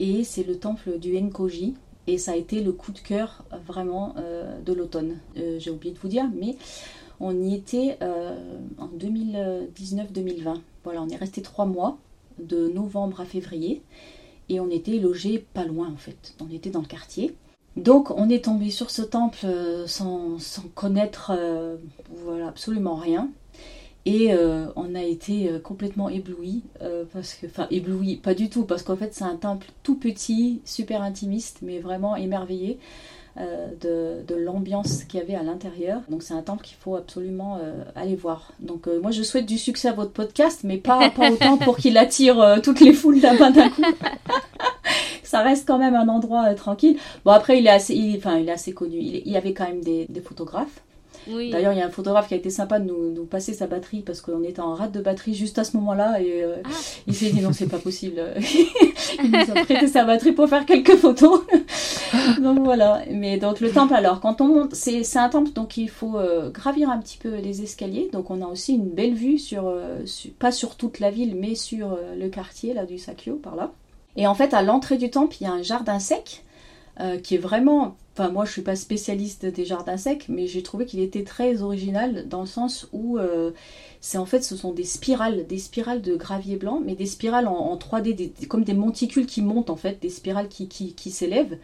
et 0.00 0.24
c'est 0.24 0.42
le 0.42 0.58
temple 0.58 0.98
du 0.98 1.16
Enkoji. 1.16 1.76
Et 2.06 2.18
ça 2.18 2.32
a 2.32 2.36
été 2.36 2.62
le 2.62 2.72
coup 2.72 2.92
de 2.92 2.98
cœur 2.98 3.44
vraiment 3.66 4.14
de 4.64 4.72
l'automne. 4.72 5.18
J'ai 5.58 5.70
oublié 5.70 5.94
de 5.94 5.98
vous 5.98 6.08
dire, 6.08 6.28
mais 6.34 6.56
on 7.20 7.38
y 7.40 7.54
était 7.54 7.98
en 8.78 8.88
2019-2020. 8.98 10.60
Voilà, 10.82 11.02
on 11.02 11.08
est 11.08 11.16
resté 11.16 11.42
trois 11.42 11.66
mois 11.66 11.98
de 12.38 12.68
novembre 12.68 13.20
à 13.20 13.24
février. 13.24 13.82
Et 14.48 14.58
on 14.58 14.68
était 14.68 14.98
logé 14.98 15.46
pas 15.54 15.64
loin 15.64 15.88
en 15.92 15.96
fait. 15.96 16.34
On 16.40 16.52
était 16.52 16.70
dans 16.70 16.80
le 16.80 16.86
quartier. 16.86 17.36
Donc 17.76 18.10
on 18.10 18.28
est 18.28 18.44
tombé 18.44 18.70
sur 18.70 18.90
ce 18.90 19.02
temple 19.02 19.38
euh, 19.44 19.86
sans, 19.86 20.38
connaître 20.74 21.32
euh, 21.34 21.76
absolument 22.46 22.96
rien. 22.96 23.30
Et 24.06 24.32
euh, 24.32 24.66
on 24.76 24.94
a 24.94 25.02
été 25.02 25.50
complètement 25.62 26.08
ébloui, 26.08 26.62
parce 27.12 27.34
que, 27.34 27.46
enfin 27.46 27.66
ébloui, 27.70 28.16
pas 28.16 28.34
du 28.34 28.48
tout, 28.48 28.64
parce 28.64 28.82
qu'en 28.82 28.96
fait 28.96 29.14
c'est 29.14 29.24
un 29.24 29.36
temple 29.36 29.66
tout 29.82 29.96
petit, 29.96 30.62
super 30.64 31.02
intimiste, 31.02 31.58
mais 31.62 31.80
vraiment 31.80 32.16
émerveillé. 32.16 32.78
Euh, 33.38 33.68
de, 34.26 34.34
l'ambiance 34.34 35.04
qu'il 35.04 35.20
y 35.20 35.22
avait 35.22 35.34
à 35.34 35.42
l'intérieur. 35.42 36.00
Donc 36.08 36.22
c'est 36.22 36.34
un 36.34 36.42
temple 36.42 36.64
qu'il 36.64 36.76
faut 36.76 36.96
absolument 36.96 37.58
euh, 37.62 37.84
aller 37.94 38.16
voir. 38.16 38.52
Donc 38.58 38.88
euh, 38.88 39.00
moi 39.00 39.12
je 39.12 39.22
souhaite 39.22 39.46
du 39.46 39.58
succès 39.58 39.88
à 39.88 39.92
votre 39.92 40.10
podcast, 40.10 40.60
mais 40.64 40.78
pas, 40.78 41.10
pas 41.10 41.30
autant 41.30 41.56
pour 41.56 41.76
qu'il 41.76 41.96
attire 41.96 42.58
toutes 42.62 42.80
les 42.80 42.92
foules 42.92 43.20
là-bas 43.20 43.50
d'un 43.50 43.68
coup. 43.68 43.82
ça 45.22 45.42
reste 45.42 45.66
quand 45.66 45.78
même 45.78 45.94
un 45.94 46.08
endroit 46.08 46.52
tranquille. 46.54 46.98
Bon 47.24 47.32
après 47.32 47.58
il 47.58 47.66
est 47.66 47.70
assez, 47.70 48.14
enfin 48.16 48.38
il 48.38 48.48
est 48.48 48.52
assez 48.52 48.72
connu. 48.72 48.96
Il, 48.98 49.30
y 49.30 49.36
avait 49.36 49.52
quand 49.52 49.66
même 49.66 49.82
des 49.82 50.22
photographes. 50.24 50.82
D'ailleurs, 51.26 51.72
il 51.72 51.78
y 51.78 51.82
a 51.82 51.86
un 51.86 51.90
photographe 51.90 52.28
qui 52.28 52.34
a 52.34 52.36
été 52.36 52.50
sympa 52.50 52.78
de 52.78 52.86
nous, 52.86 53.24
passer 53.24 53.52
sa 53.52 53.66
batterie 53.66 54.00
parce 54.00 54.20
qu'on 54.20 54.42
était 54.42 54.60
en 54.60 54.74
rate 54.74 54.92
de 54.92 55.00
batterie 55.00 55.34
juste 55.34 55.58
à 55.58 55.64
ce 55.64 55.76
moment-là 55.76 56.20
et 56.20 56.42
euh, 56.42 56.56
ah. 56.64 56.68
il 57.06 57.14
s'est 57.14 57.30
dit 57.30 57.40
non, 57.40 57.52
c'est 57.52 57.68
pas 57.68 57.78
possible. 57.78 58.22
il 59.22 59.30
nous 59.30 59.38
a 59.38 59.64
prêté 59.64 59.86
sa 59.86 60.04
batterie 60.04 60.32
pour 60.32 60.48
faire 60.48 60.66
quelques 60.66 60.96
photos. 60.96 61.42
donc 62.40 62.60
voilà. 62.60 63.02
Mais 63.10 63.38
donc 63.38 63.60
le 63.60 63.70
temple, 63.70 63.94
alors, 63.94 64.20
quand 64.20 64.40
on 64.40 64.48
monte, 64.48 64.74
c'est 64.74 65.16
un 65.16 65.28
temple 65.28 65.50
donc 65.52 65.76
il 65.76 65.88
faut 65.88 66.16
euh, 66.16 66.50
gravir 66.50 66.90
un 66.90 66.98
petit 66.98 67.18
peu 67.18 67.36
les 67.36 67.62
escaliers. 67.62 68.08
Donc 68.12 68.30
on 68.30 68.42
a 68.42 68.46
aussi 68.46 68.74
une 68.74 68.88
belle 68.88 69.14
vue 69.14 69.38
sur, 69.38 69.68
euh, 69.68 69.98
pas 70.38 70.52
sur 70.52 70.76
toute 70.76 71.00
la 71.00 71.10
ville, 71.10 71.36
mais 71.36 71.54
sur 71.54 71.98
le 72.16 72.28
quartier 72.28 72.74
là 72.74 72.86
du 72.86 72.98
Sakyo 72.98 73.36
par 73.36 73.56
là. 73.56 73.72
Et 74.16 74.26
en 74.26 74.34
fait, 74.34 74.54
à 74.54 74.62
l'entrée 74.62 74.96
du 74.96 75.10
temple, 75.10 75.36
il 75.40 75.44
y 75.44 75.46
a 75.46 75.52
un 75.52 75.62
jardin 75.62 75.98
sec 75.98 76.42
qui 77.22 77.34
est 77.34 77.38
vraiment 77.38 77.96
Enfin, 78.20 78.28
moi, 78.28 78.44
je 78.44 78.52
suis 78.52 78.62
pas 78.62 78.74
spécialiste 78.74 79.46
des 79.46 79.64
jardins 79.64 79.96
secs, 79.96 80.26
mais 80.28 80.48
j'ai 80.48 80.62
trouvé 80.62 80.84
qu'il 80.84 81.00
était 81.00 81.22
très 81.22 81.62
original 81.62 82.28
dans 82.28 82.40
le 82.40 82.46
sens 82.46 82.88
où 82.92 83.18
euh, 83.18 83.52
c'est 84.00 84.18
en 84.18 84.26
fait, 84.26 84.42
ce 84.42 84.56
sont 84.56 84.72
des 84.72 84.84
spirales, 84.84 85.46
des 85.46 85.58
spirales 85.58 86.02
de 86.02 86.16
gravier 86.16 86.56
blanc, 86.56 86.82
mais 86.84 86.96
des 86.96 87.06
spirales 87.06 87.46
en, 87.46 87.76
3D, 87.76 88.46
comme 88.48 88.64
des 88.64 88.74
monticules 88.74 89.26
qui 89.26 89.42
montent 89.42 89.70
en 89.70 89.76
fait, 89.76 90.02
des 90.02 90.10
spirales 90.10 90.48
qui, 90.48 90.68
qui, 90.68 91.10
s'élèvent. 91.10 91.56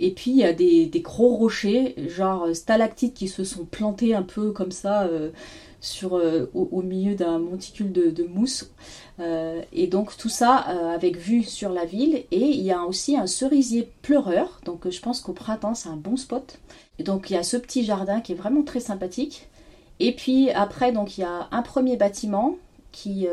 Et 0.00 0.10
puis 0.10 0.32
il 0.32 0.36
y 0.36 0.44
a 0.44 0.52
des, 0.52 0.90
gros 0.96 1.36
rochers, 1.36 1.94
genre 2.08 2.48
stalactites, 2.54 3.14
qui 3.14 3.28
se 3.28 3.44
sont 3.44 3.64
plantés 3.64 4.14
un 4.14 4.22
peu 4.24 4.50
comme 4.50 4.72
ça. 4.72 5.04
Euh, 5.04 5.30
euh, 6.04 6.46
au, 6.54 6.82
milieu 6.82 7.14
d'un 7.14 7.38
monticule 7.38 7.92
de, 7.92 8.24
mousse. 8.24 8.70
Euh, 9.20 9.62
et 9.72 9.86
donc 9.86 10.16
tout 10.16 10.28
ça 10.28 10.66
euh, 10.68 10.94
avec 10.94 11.16
vue 11.16 11.42
sur 11.42 11.70
la 11.70 11.84
ville. 11.84 12.24
Et 12.30 12.40
il 12.40 12.62
y 12.62 12.72
a 12.72 12.82
aussi 12.84 13.16
un 13.16 13.26
cerisier 13.26 13.90
pleureur. 14.02 14.60
Donc 14.64 14.88
je 14.88 15.00
pense 15.00 15.20
qu'au 15.20 15.32
printemps 15.32 15.74
c'est 15.74 15.88
un 15.88 15.96
bon 15.96 16.16
spot. 16.16 16.58
Et 16.98 17.02
donc 17.02 17.30
il 17.30 17.34
y 17.34 17.36
a 17.36 17.42
ce 17.42 17.56
petit 17.56 17.84
jardin 17.84 18.20
qui 18.20 18.32
est 18.32 18.36
vraiment 18.36 18.62
très 18.62 18.80
sympathique. 18.80 19.48
Et 20.00 20.14
puis 20.14 20.50
après 20.50 20.92
donc 20.92 21.18
il 21.18 21.22
y 21.22 21.24
a 21.24 21.48
un 21.50 21.62
premier 21.62 21.96
bâtiment 21.96 22.56
qui 22.92 23.26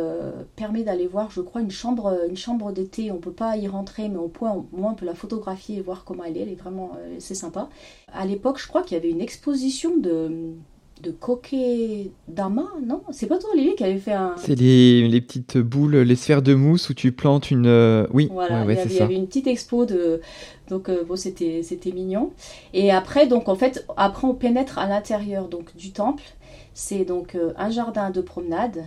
permet 0.55 0.81
d'aller 0.81 1.05
voir, 1.05 1.29
je 1.29 1.39
crois, 1.39 1.61
une 1.61 1.69
chambre, 1.69 2.25
une 2.27 2.35
chambre 2.35 2.71
d'été. 2.71 3.11
On 3.11 3.19
peut 3.19 3.31
pas 3.31 3.57
y 3.57 3.67
rentrer, 3.67 4.09
mais 4.09 4.17
au 4.17 4.31
moins 4.41 4.91
on 4.91 4.95
peut 4.95 5.05
la 5.05 5.13
photographier 5.13 5.77
et 5.77 5.81
voir 5.81 6.03
comment 6.03 6.23
elle 6.23 6.35
est. 6.35 6.41
Elle 6.41 6.49
est 6.49 6.55
vraiment, 6.55 6.93
c'est 7.19 7.35
sympa. 7.35 7.69
À 8.11 8.25
l'époque, 8.25 8.59
je 8.59 8.67
crois 8.67 8.81
qu'il 8.81 8.97
y 8.97 8.99
avait 8.99 9.11
une 9.11 9.21
exposition 9.21 9.97
de, 9.97 10.55
de 11.01 11.11
Kokedama, 11.11 12.67
non? 12.85 13.01
C'est 13.11 13.27
pas 13.27 13.37
toi, 13.37 13.49
Olivier, 13.53 13.75
qui 13.75 13.83
avait 13.83 13.97
fait 13.97 14.13
un. 14.13 14.35
C'est 14.37 14.55
les, 14.55 15.07
les, 15.07 15.21
petites 15.21 15.57
boules, 15.57 15.97
les 15.97 16.15
sphères 16.15 16.41
de 16.41 16.53
mousse 16.53 16.89
où 16.89 16.93
tu 16.93 17.11
plantes 17.11 17.51
une. 17.51 17.65
Euh, 17.67 18.07
oui, 18.13 18.29
voilà, 18.31 18.61
avait, 18.61 18.81
il 18.85 18.93
y 18.93 18.99
avait 18.99 19.15
une 19.15 19.27
petite 19.27 19.47
expo 19.47 19.85
de. 19.85 20.21
Donc, 20.69 20.89
euh, 20.89 21.03
bon, 21.03 21.15
c'était 21.15 21.63
mignon. 21.93 22.31
Et 22.73 22.91
après, 22.91 23.27
donc, 23.27 23.49
en 23.49 23.55
fait, 23.55 23.85
après, 23.97 24.27
on 24.27 24.33
pénètre 24.33 24.77
à 24.77 24.87
l'intérieur 24.87 25.47
donc 25.47 25.75
du 25.75 25.91
temple. 25.91 26.23
C'est 26.73 27.03
donc 27.03 27.35
euh, 27.35 27.51
un 27.57 27.69
jardin 27.69 28.11
de 28.11 28.21
promenade 28.21 28.85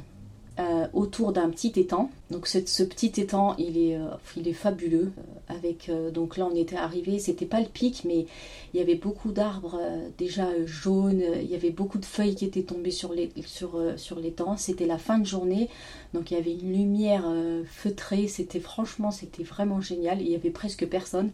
euh, 0.61 0.87
autour 0.93 1.33
d'un 1.33 1.51
petit 1.51 1.73
étang. 1.81 2.13
Donc 2.31 2.47
ce, 2.47 2.59
petit 2.85 3.21
étang, 3.21 3.57
il 3.59 3.77
est, 3.77 3.97
euh, 3.97 4.07
il 4.37 4.47
est 4.47 4.53
fabuleux. 4.53 5.11
Euh, 5.19 5.23
avec 5.49 5.91
donc 6.13 6.37
là, 6.37 6.47
on 6.51 6.55
était 6.55 6.77
arrivé, 6.77 7.19
c'était 7.19 7.45
pas 7.45 7.61
le 7.61 7.67
pic, 7.67 8.03
mais 8.05 8.27
il 8.73 8.79
y 8.79 8.81
avait 8.81 8.95
beaucoup 8.95 9.33
d'arbres 9.33 9.81
déjà 10.17 10.47
jaunes. 10.65 11.23
Il 11.43 11.51
y 11.51 11.57
avait 11.57 11.71
beaucoup 11.71 11.99
de 11.99 12.05
feuilles 12.05 12.37
qui 12.37 12.45
étaient 12.45 12.63
tombées 12.63 12.93
sur 12.93 13.13
les 13.13 13.31
sur 13.45 13.81
sur 13.97 14.21
l'étang. 14.21 14.57
C'était 14.57 14.87
la 14.87 14.99
fin 14.99 15.19
de 15.19 15.27
journée, 15.27 15.69
donc 16.15 16.31
il 16.31 16.35
y 16.35 16.37
avait 16.41 16.55
une 16.55 16.73
lumière 16.73 17.25
feutrée. 17.67 18.29
C'était 18.29 18.61
franchement, 18.61 19.11
c'était 19.11 19.43
vraiment 19.43 19.81
génial. 19.81 20.23
Il 20.23 20.29
y 20.29 20.35
avait 20.37 20.51
presque 20.51 20.87
personne. 20.87 21.31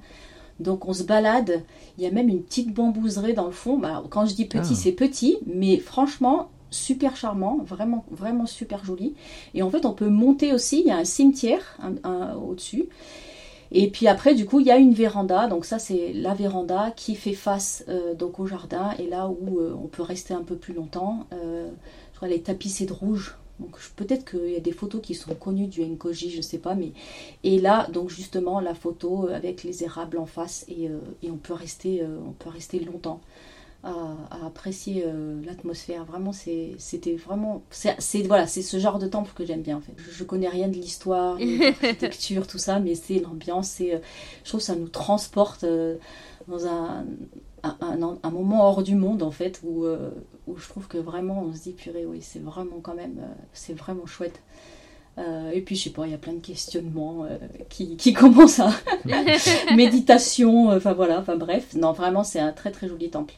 Donc 0.60 0.86
on 0.88 0.92
se 0.92 1.02
balade, 1.02 1.62
il 1.98 2.04
y 2.04 2.06
a 2.06 2.10
même 2.10 2.28
une 2.28 2.42
petite 2.42 2.72
bambouserie 2.72 3.34
dans 3.34 3.46
le 3.46 3.52
fond. 3.52 3.78
Bah, 3.78 4.02
quand 4.10 4.26
je 4.26 4.34
dis 4.34 4.46
petit, 4.46 4.72
ah. 4.72 4.76
c'est 4.76 4.92
petit, 4.92 5.38
mais 5.46 5.78
franchement, 5.78 6.50
super 6.70 7.16
charmant, 7.16 7.58
vraiment, 7.64 8.04
vraiment 8.10 8.46
super 8.46 8.84
joli. 8.84 9.14
Et 9.54 9.62
en 9.62 9.70
fait, 9.70 9.84
on 9.86 9.92
peut 9.92 10.08
monter 10.08 10.52
aussi, 10.52 10.80
il 10.80 10.86
y 10.86 10.90
a 10.90 10.96
un 10.96 11.04
cimetière 11.04 11.78
au-dessus. 12.46 12.88
Et 13.72 13.88
puis 13.88 14.08
après, 14.08 14.34
du 14.34 14.46
coup, 14.46 14.60
il 14.60 14.66
y 14.66 14.70
a 14.70 14.78
une 14.78 14.94
véranda. 14.94 15.46
Donc 15.46 15.64
ça, 15.64 15.78
c'est 15.78 16.12
la 16.12 16.34
véranda 16.34 16.92
qui 16.96 17.14
fait 17.14 17.34
face 17.34 17.84
euh, 17.88 18.14
donc 18.14 18.40
au 18.40 18.46
jardin 18.46 18.92
et 18.98 19.06
là 19.06 19.28
où 19.28 19.60
euh, 19.60 19.74
on 19.82 19.86
peut 19.86 20.02
rester 20.02 20.34
un 20.34 20.42
peu 20.42 20.56
plus 20.56 20.74
longtemps. 20.74 21.26
Euh, 21.32 21.68
je 22.12 22.16
crois 22.16 22.28
elle 22.28 22.34
est 22.34 22.46
tapissée 22.46 22.86
de 22.86 22.92
rouge. 22.92 23.36
Peut-être 23.96 24.24
qu'il 24.24 24.50
y 24.50 24.56
a 24.56 24.60
des 24.60 24.72
photos 24.72 25.02
qui 25.02 25.14
sont 25.14 25.34
connues 25.34 25.66
du 25.66 25.84
Nkoji, 25.84 26.30
je 26.30 26.38
ne 26.38 26.42
sais 26.42 26.58
pas. 26.58 26.74
Mais 26.74 26.92
et 27.44 27.58
là, 27.58 27.86
donc 27.92 28.08
justement, 28.08 28.58
la 28.58 28.74
photo 28.74 29.28
avec 29.28 29.64
les 29.64 29.84
érables 29.84 30.16
en 30.16 30.24
face 30.24 30.64
et, 30.66 30.88
et 31.22 31.30
on 31.30 31.36
peut 31.36 31.52
rester, 31.52 32.02
on 32.26 32.32
peut 32.32 32.48
rester 32.48 32.80
longtemps 32.80 33.20
à, 33.82 34.46
apprécier 34.46 35.04
euh, 35.06 35.40
l'atmosphère. 35.44 36.04
Vraiment, 36.04 36.32
c'était 36.32 37.16
vraiment. 37.16 37.62
C'est 37.70 38.22
voilà, 38.26 38.46
c'est 38.46 38.62
ce 38.62 38.78
genre 38.78 38.98
de 38.98 39.06
temple 39.06 39.32
que 39.34 39.44
j'aime 39.44 39.62
bien 39.62 39.76
en 39.76 39.80
fait. 39.80 39.94
Je, 40.10 40.24
connais 40.24 40.48
rien 40.48 40.68
de 40.68 40.74
l'histoire, 40.74 41.36
de 41.38 41.62
l'architecture, 41.62 42.46
tout 42.46 42.58
ça, 42.58 42.78
mais 42.80 42.94
c'est 42.94 43.20
l'ambiance. 43.20 43.78
Euh, 43.80 43.98
je 44.44 44.48
trouve 44.48 44.60
que 44.60 44.66
ça 44.66 44.76
nous 44.76 44.88
transporte 44.88 45.64
euh, 45.64 45.96
dans 46.48 46.66
un, 46.66 47.04
un, 47.62 48.30
moment 48.30 48.66
hors 48.66 48.82
du 48.82 48.94
monde 48.94 49.22
en 49.22 49.30
fait, 49.30 49.60
où, 49.64 49.86
où 50.46 50.56
je 50.56 50.68
trouve 50.68 50.88
que 50.88 50.98
vraiment 50.98 51.42
on 51.42 51.54
se 51.54 51.62
dit 51.62 51.72
purée, 51.72 52.06
oui, 52.06 52.20
c'est 52.22 52.42
vraiment 52.42 52.80
quand 52.82 52.94
même, 52.94 53.20
c'est 53.52 53.74
vraiment 53.74 54.06
chouette. 54.06 54.40
Et 55.52 55.60
puis, 55.60 55.76
je 55.76 55.84
sais 55.84 55.90
pas, 55.90 56.06
il 56.06 56.12
y 56.12 56.14
a 56.14 56.18
plein 56.18 56.32
de 56.32 56.40
questionnements 56.40 57.26
qui, 57.68 57.96
qui, 57.96 58.12
commencent 58.14 58.60
à 58.60 58.70
méditation, 59.76 60.70
enfin 60.70 60.92
voilà, 60.92 61.20
enfin 61.20 61.36
bref. 61.36 61.74
Non, 61.74 61.92
vraiment, 61.92 62.24
c'est 62.24 62.40
un 62.40 62.52
très 62.52 62.70
très 62.70 62.88
joli 62.88 63.10
temple 63.10 63.34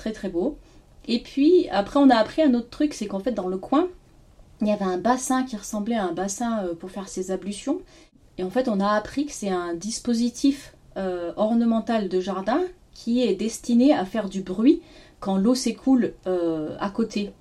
très 0.00 0.12
très 0.12 0.30
beau. 0.30 0.58
Et 1.06 1.20
puis 1.20 1.68
après 1.70 1.98
on 1.98 2.10
a 2.10 2.16
appris 2.16 2.42
un 2.42 2.54
autre 2.54 2.70
truc, 2.70 2.94
c'est 2.94 3.06
qu'en 3.06 3.20
fait 3.20 3.32
dans 3.32 3.48
le 3.48 3.58
coin, 3.58 3.88
il 4.60 4.68
y 4.68 4.72
avait 4.72 4.84
un 4.84 4.98
bassin 4.98 5.44
qui 5.44 5.56
ressemblait 5.56 5.96
à 5.96 6.04
un 6.04 6.12
bassin 6.12 6.64
euh, 6.64 6.74
pour 6.74 6.90
faire 6.90 7.08
ses 7.08 7.30
ablutions. 7.30 7.80
Et 8.38 8.44
en 8.44 8.50
fait 8.50 8.68
on 8.68 8.80
a 8.80 8.88
appris 8.88 9.26
que 9.26 9.32
c'est 9.32 9.50
un 9.50 9.74
dispositif 9.74 10.74
euh, 10.96 11.32
ornemental 11.36 12.08
de 12.08 12.20
jardin 12.20 12.60
qui 12.94 13.22
est 13.22 13.34
destiné 13.34 13.92
à 13.92 14.04
faire 14.04 14.28
du 14.28 14.42
bruit 14.42 14.82
quand 15.20 15.36
l'eau 15.36 15.54
s'écoule 15.54 16.14
euh, 16.26 16.76
à 16.80 16.90
côté. 16.90 17.32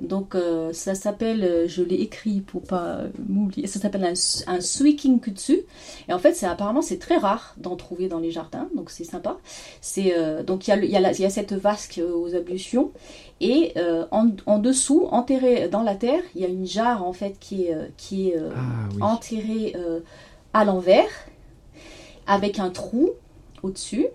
Donc 0.00 0.34
euh, 0.34 0.72
ça 0.72 0.94
s'appelle, 0.94 1.42
euh, 1.42 1.66
je 1.66 1.82
l'ai 1.82 1.96
écrit 1.96 2.40
pour 2.40 2.62
pas 2.62 3.00
m'oublier, 3.28 3.66
ça 3.66 3.80
s'appelle 3.80 4.04
un, 4.04 4.12
un 4.52 4.60
suiking 4.60 5.20
kutsu. 5.20 5.62
Et 6.08 6.12
en 6.12 6.18
fait, 6.18 6.34
c'est 6.34 6.46
apparemment 6.46 6.82
c'est 6.82 6.98
très 6.98 7.16
rare 7.16 7.54
d'en 7.56 7.74
trouver 7.74 8.08
dans 8.08 8.20
les 8.20 8.30
jardins, 8.30 8.68
donc 8.76 8.90
c'est 8.90 9.04
sympa. 9.04 9.38
C'est 9.80 10.16
euh, 10.16 10.44
donc 10.44 10.68
il 10.68 10.70
y, 10.70 10.72
a, 10.74 10.84
y, 10.84 10.96
a 11.04 11.12
y 11.12 11.24
a 11.24 11.30
cette 11.30 11.52
vasque 11.52 12.00
aux 12.00 12.34
ablutions 12.34 12.92
et 13.40 13.74
en, 14.10 14.30
en, 14.46 14.58
dessous, 14.58 15.06
enterré 15.12 15.68
dans 15.68 15.82
la 15.82 15.94
terre, 15.94 16.22
il 16.34 16.42
y 16.42 16.44
a 16.44 16.48
une 16.48 16.66
jarre 16.66 17.04
en 17.04 17.12
fait 17.12 17.36
qui 17.38 17.66
est 17.66 17.76
qui 17.96 18.30
est 18.30 18.36
ah 18.36 19.04
enterrée 19.04 19.74
à 20.52 20.64
l'envers 20.64 21.08
avec 22.26 22.58
un 22.58 22.70
trou 22.70 23.10
au-dessus. 23.62 24.06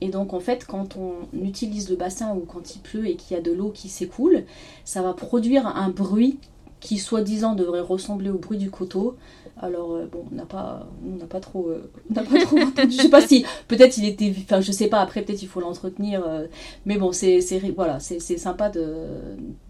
Et 0.00 0.08
donc 0.08 0.32
en 0.32 0.40
fait, 0.40 0.64
quand 0.64 0.96
on 0.96 1.12
utilise 1.44 1.90
le 1.90 1.96
bassin 1.96 2.34
ou 2.34 2.40
quand 2.40 2.74
il 2.74 2.80
pleut 2.80 3.06
et 3.06 3.16
qu'il 3.16 3.36
y 3.36 3.40
a 3.40 3.42
de 3.42 3.52
l'eau 3.52 3.70
qui 3.70 3.88
s'écoule, 3.88 4.44
ça 4.84 5.02
va 5.02 5.12
produire 5.12 5.66
un 5.66 5.90
bruit 5.90 6.38
qui 6.80 6.98
soi-disant 6.98 7.54
devrait 7.54 7.80
ressembler 7.80 8.30
au 8.30 8.38
bruit 8.38 8.58
du 8.58 8.70
coteau. 8.70 9.16
Alors 9.62 9.92
euh, 9.92 10.06
bon, 10.10 10.24
on 10.30 10.34
n'a 10.34 10.46
pas, 10.46 10.86
on 11.06 11.16
n'a 11.16 11.26
pas 11.26 11.40
trop, 11.40 11.68
euh, 11.68 11.90
on 12.10 12.14
n'a 12.14 12.22
pas 12.22 12.40
trop 12.40 12.58
entendu. 12.60 12.92
Je 12.92 13.02
sais 13.02 13.10
pas 13.10 13.20
si, 13.20 13.44
peut-être 13.68 13.98
il 13.98 14.06
était, 14.06 14.32
enfin 14.42 14.60
je 14.60 14.72
sais 14.72 14.88
pas. 14.88 15.00
Après 15.00 15.22
peut-être 15.22 15.42
il 15.42 15.48
faut 15.48 15.60
l'entretenir. 15.60 16.22
Euh, 16.26 16.46
mais 16.86 16.96
bon, 16.96 17.12
c'est, 17.12 17.40
c'est 17.40 17.58
voilà, 17.70 18.00
c'est, 18.00 18.20
c'est 18.20 18.38
sympa 18.38 18.70
de, 18.70 19.06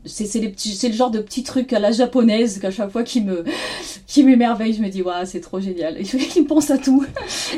c'est, 0.04 0.26
c'est 0.26 0.38
les 0.38 0.48
petits, 0.48 0.74
c'est 0.74 0.88
le 0.88 0.94
genre 0.94 1.10
de 1.10 1.20
petits 1.20 1.42
trucs 1.42 1.72
à 1.72 1.80
la 1.80 1.90
japonaise 1.90 2.60
qu'à 2.60 2.70
chaque 2.70 2.90
fois 2.90 3.02
qui 3.02 3.20
me, 3.20 3.44
qui 4.06 4.22
m'émerveille, 4.22 4.74
je 4.74 4.82
me 4.82 4.88
dis 4.88 5.02
waouh, 5.02 5.26
c'est 5.26 5.40
trop 5.40 5.60
génial. 5.60 5.96
Je 6.04 6.42
pense 6.48 6.70
à 6.70 6.78
tout. 6.78 7.04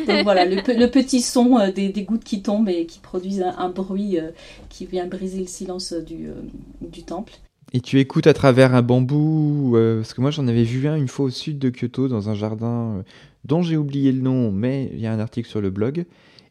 Donc 0.06 0.22
voilà, 0.24 0.46
le, 0.46 0.86
petit 0.86 1.20
son 1.20 1.58
des, 1.74 1.90
des, 1.90 2.02
gouttes 2.02 2.24
qui 2.24 2.42
tombent 2.42 2.68
et 2.68 2.86
qui 2.86 2.98
produisent 2.98 3.42
un, 3.42 3.54
un 3.58 3.68
bruit 3.68 4.18
qui 4.70 4.86
vient 4.86 5.06
briser 5.06 5.40
le 5.40 5.46
silence 5.46 5.92
du, 5.92 6.30
du 6.80 7.02
temple. 7.02 7.32
Et 7.74 7.80
tu 7.80 7.98
écoutes 7.98 8.26
à 8.26 8.34
travers 8.34 8.74
un 8.74 8.82
bambou, 8.82 9.72
euh, 9.76 9.96
parce 9.96 10.12
que 10.12 10.20
moi 10.20 10.30
j'en 10.30 10.46
avais 10.46 10.64
vu 10.64 10.86
un 10.88 10.96
une 10.96 11.08
fois 11.08 11.26
au 11.26 11.30
sud 11.30 11.58
de 11.58 11.70
Kyoto 11.70 12.06
dans 12.06 12.28
un 12.28 12.34
jardin 12.34 12.96
euh, 12.98 13.02
dont 13.46 13.62
j'ai 13.62 13.78
oublié 13.78 14.12
le 14.12 14.20
nom, 14.20 14.52
mais 14.52 14.90
il 14.92 15.00
y 15.00 15.06
a 15.06 15.12
un 15.12 15.18
article 15.18 15.48
sur 15.48 15.62
le 15.62 15.70
blog. 15.70 16.04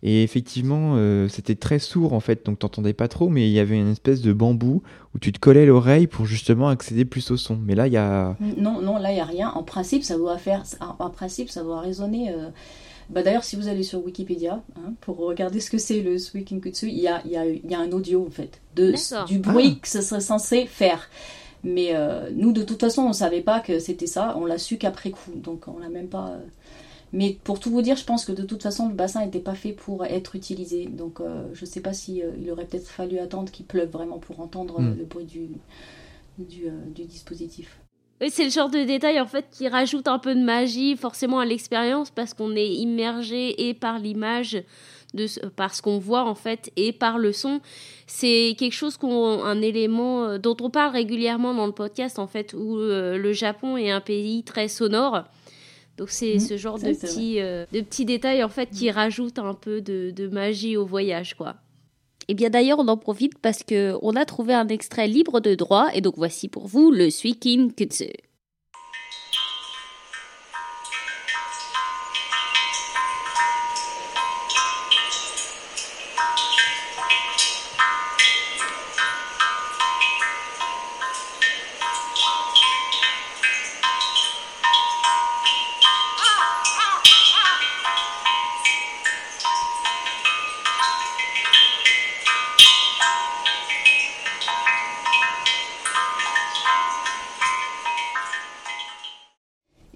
Et 0.04 0.24
effectivement, 0.24 0.94
euh, 0.96 1.28
c'était 1.28 1.54
très 1.54 1.78
sourd 1.78 2.14
en 2.14 2.20
fait, 2.20 2.44
donc 2.44 2.58
t'entendais 2.58 2.94
pas 2.94 3.08
trop, 3.08 3.30
mais 3.30 3.48
il 3.48 3.54
y 3.54 3.60
avait 3.60 3.78
une 3.78 3.92
espèce 3.92 4.22
de 4.22 4.34
bambou 4.34 4.82
où 5.14 5.20
tu 5.20 5.32
te 5.32 5.40
collais 5.40 5.68
l'oreille 5.68 6.08
pour 6.08 6.26
justement 6.26 6.70
accéder 6.70 7.06
plus 7.06 7.30
au 7.30 7.38
son. 7.38 7.56
Mais 7.56 7.76
là, 7.76 7.86
il 7.86 7.94
y 7.94 7.98
a... 7.98 8.36
Non, 8.58 8.82
non, 8.82 8.98
là, 8.98 9.12
il 9.12 9.18
y 9.18 9.20
a 9.20 9.26
rien. 9.26 9.52
En 9.52 9.62
principe, 9.62 10.04
ça 10.04 10.18
doit 10.18 10.40
faire... 10.40 10.64
En 10.98 11.12
principe, 11.12 11.52
ça 11.52 11.62
doit 11.62 11.82
résonner... 11.82 12.34
Bah, 13.12 13.24
D'ailleurs, 13.24 13.44
si 13.44 13.56
vous 13.56 13.68
allez 13.68 13.84
sur 13.84 14.04
Wikipédia 14.04 14.64
hein, 14.78 14.94
pour 15.02 15.18
regarder 15.18 15.60
ce 15.60 15.70
que 15.70 15.78
c'est 15.78 16.02
le 16.02 16.18
Suiking 16.18 16.62
Kutsu, 16.62 16.88
il 16.88 17.00
y 17.00 17.08
a, 17.08 17.22
il, 17.26 17.32
y 17.32 17.38
a, 17.38 17.46
il 17.46 17.70
y 17.70 17.76
a, 17.76 17.80
un 17.80 17.92
audio 17.92 18.26
en 18.26 18.32
fait 18.32 18.62
de, 18.76 18.94
du 19.26 19.40
bruit 19.40 19.74
ah. 19.76 19.80
que 19.82 19.88
ce 19.88 20.02
serait 20.02 20.22
censé 20.22 20.66
faire. 20.66 21.10
Mais 21.64 21.90
euh, 21.94 22.32
nous, 22.34 22.54
de 22.54 22.64
toute 22.64 22.80
façon, 22.80 23.04
on 23.04 23.10
ne 23.10 23.14
savait 23.14 23.42
pas 23.42 23.60
que 23.60 23.80
c'était 23.80 24.08
ça. 24.08 24.36
On 24.38 24.46
l'a 24.46 24.58
su 24.58 24.78
qu'après 24.78 25.12
coup. 25.12 25.32
Donc, 25.36 25.68
on 25.68 25.78
l'a 25.78 25.90
même 25.90 26.08
pas. 26.08 26.30
Euh. 26.30 26.40
Mais 27.14 27.38
pour 27.44 27.60
tout 27.60 27.70
vous 27.70 27.82
dire, 27.82 27.98
je 27.98 28.06
pense 28.06 28.24
que 28.24 28.32
de 28.32 28.44
toute 28.44 28.64
façon, 28.64 28.88
le 28.88 28.96
bassin 28.96 29.24
n'était 29.24 29.40
pas 29.40 29.56
fait 29.56 29.74
pour 29.74 30.06
être 30.06 30.36
utilisé. 30.36 30.86
Donc, 30.86 31.20
euh, 31.20 31.44
je 31.54 31.66
ne 31.66 31.70
sais 31.70 31.82
pas 31.82 31.94
si 31.94 32.24
il 32.40 32.50
aurait 32.50 32.66
peut-être 32.66 32.88
fallu 32.88 33.20
attendre 33.20 33.52
qu'il 33.52 33.66
pleuve 33.66 33.90
vraiment 33.90 34.18
pour 34.18 34.40
entendre 34.40 34.80
hmm. 34.80 34.96
le 34.98 35.04
bruit 35.04 35.26
du, 35.26 35.50
du, 36.40 36.64
du 36.96 37.04
dispositif 37.04 37.81
c'est 38.30 38.44
le 38.44 38.52
genre 38.52 38.70
de 38.70 38.84
détail 38.84 39.20
en 39.20 39.26
fait 39.26 39.48
qui 39.52 39.68
rajoute 39.68 40.08
un 40.08 40.20
peu 40.20 40.36
de 40.36 40.42
magie 40.42 40.96
forcément 40.96 41.40
à 41.40 41.46
l'expérience 41.46 42.12
parce 42.12 42.34
qu'on 42.34 42.56
est 42.56 42.70
immergé 42.70 43.70
et 43.70 43.74
par 43.74 43.98
l'image 44.00 44.64
de 45.14 45.28
par 45.50 45.74
ce 45.76 45.82
qu'on 45.82 45.98
voit 45.98 46.24
en 46.24 46.36
fait 46.36 46.72
et 46.76 46.94
par 46.94 47.18
le 47.18 47.34
son. 47.34 47.62
C'est 48.08 48.56
quelque 48.58 48.74
chose 48.74 48.98
qu'on 48.98 49.44
un 49.44 49.62
élément 49.62 50.26
euh, 50.26 50.38
dont 50.38 50.56
on 50.62 50.70
parle 50.70 50.94
régulièrement 50.94 51.54
dans 51.54 51.66
le 51.66 51.72
podcast 51.72 52.20
en 52.20 52.28
fait 52.28 52.54
où 52.54 52.78
euh, 52.78 53.18
le 53.18 53.34
Japon 53.34 53.78
est 53.78 53.90
un 53.90 54.02
pays 54.02 54.44
très 54.44 54.68
sonore. 54.68 55.24
Donc 55.98 56.10
c'est 56.10 56.36
mmh. 56.36 56.40
ce 56.40 56.58
genre 56.58 56.80
de 56.80 56.94
petits, 56.94 57.40
euh, 57.42 57.66
de 57.72 57.82
petits 57.82 58.06
détails 58.06 58.44
en 58.44 58.50
fait 58.50 58.70
qui 58.70 58.90
mmh. 58.90 58.94
rajoutent 58.94 59.40
un 59.40 59.54
peu 59.54 59.82
de, 59.82 60.12
de 60.12 60.28
magie 60.28 60.78
au 60.78 60.86
voyage 60.86 61.36
quoi. 61.36 61.56
Et 62.32 62.34
eh 62.34 62.36
bien 62.36 62.50
d'ailleurs, 62.50 62.80
on 62.80 62.88
en 62.88 62.96
profite 62.96 63.38
parce 63.40 63.62
que 63.62 63.98
on 64.02 64.16
a 64.16 64.24
trouvé 64.24 64.54
un 64.54 64.70
extrait 64.70 65.06
libre 65.06 65.42
de 65.42 65.54
droit 65.54 65.90
et 65.94 66.00
donc 66.00 66.14
voici 66.16 66.48
pour 66.48 66.66
vous 66.66 66.90
le 66.90 67.10
Suikin 67.10 67.68
Kutsu. 67.76 68.06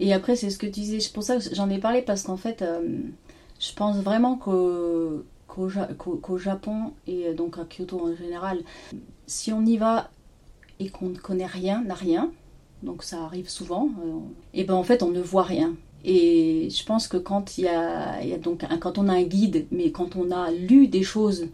Et 0.05 0.13
après, 0.13 0.35
c'est 0.35 0.51
ce 0.51 0.59
que 0.59 0.67
tu 0.67 0.81
disais. 0.81 0.99
C'est 0.99 1.11
pour 1.11 1.23
ça 1.23 1.37
que 1.37 1.43
j'en 1.55 1.67
ai 1.67 1.79
parlé 1.79 2.03
parce 2.03 2.21
qu'en 2.21 2.37
fait, 2.37 2.61
euh, 2.61 2.99
je 3.59 3.73
pense 3.73 3.97
vraiment 3.97 4.35
qu'au, 4.35 5.23
Japon 6.37 6.93
et 7.07 7.33
donc 7.33 7.57
à 7.57 7.63
Kyoto 7.65 7.99
en 7.99 8.15
général, 8.15 8.59
si 9.25 9.51
on 9.51 9.65
y 9.65 9.77
va 9.77 10.11
et 10.79 10.89
qu'on 10.89 11.09
ne 11.09 11.17
connaît 11.17 11.47
rien, 11.47 11.83
n'a 11.83 11.95
rien, 11.95 12.31
donc 12.83 13.01
ça 13.01 13.23
arrive 13.23 13.49
souvent, 13.49 13.89
et 14.53 14.65
ben 14.65 14.75
en 14.75 14.83
fait 14.83 15.01
on 15.01 15.09
ne 15.09 15.21
voit 15.21 15.43
rien. 15.43 15.73
Et 16.03 16.69
je 16.69 16.85
pense 16.85 17.07
que 17.07 17.17
quand 17.17 17.57
il 17.57 17.63
y 17.63 17.67
a, 17.67 18.19
donc 18.37 18.63
quand 18.79 18.99
on 18.99 19.07
a 19.07 19.13
un 19.13 19.23
guide, 19.23 19.65
mais 19.71 19.89
quand 19.91 20.17
on 20.17 20.29
a 20.29 20.51
lu 20.51 20.87
des 20.87 21.01
choses 21.01 21.47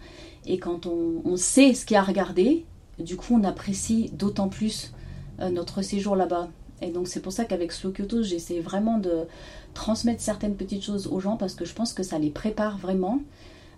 et 0.46 0.58
quand 0.58 0.88
on, 0.88 1.38
sait 1.38 1.74
ce 1.74 1.86
qu'il 1.86 1.94
y 1.94 1.98
a 1.98 2.02
à 2.02 2.04
regarder, 2.04 2.66
du 3.00 3.16
coup 3.16 3.36
on 3.40 3.44
apprécie 3.46 4.10
d'autant 4.14 4.50
plus 4.50 4.92
notre 5.40 5.84
séjour 5.84 6.18
là-bas. 6.18 6.50
Et 6.82 6.90
donc 6.90 7.08
c'est 7.08 7.22
pour 7.22 7.32
ça 7.32 7.46
qu'avec 7.46 7.72
Slow 7.72 7.92
Kyoto, 7.92 8.24
j'essaie 8.24 8.60
vraiment 8.60 8.98
de 8.98 9.28
transmettre 9.74 10.22
certaines 10.22 10.56
petites 10.56 10.84
choses 10.84 11.08
aux 11.08 11.20
gens 11.20 11.38
parce 11.38 11.54
que 11.54 11.66
je 11.66 11.74
pense 11.74 11.94
que 11.94 12.04
ça 12.04 12.20
les 12.20 12.30
prépare 12.30 12.78
vraiment 12.78 13.20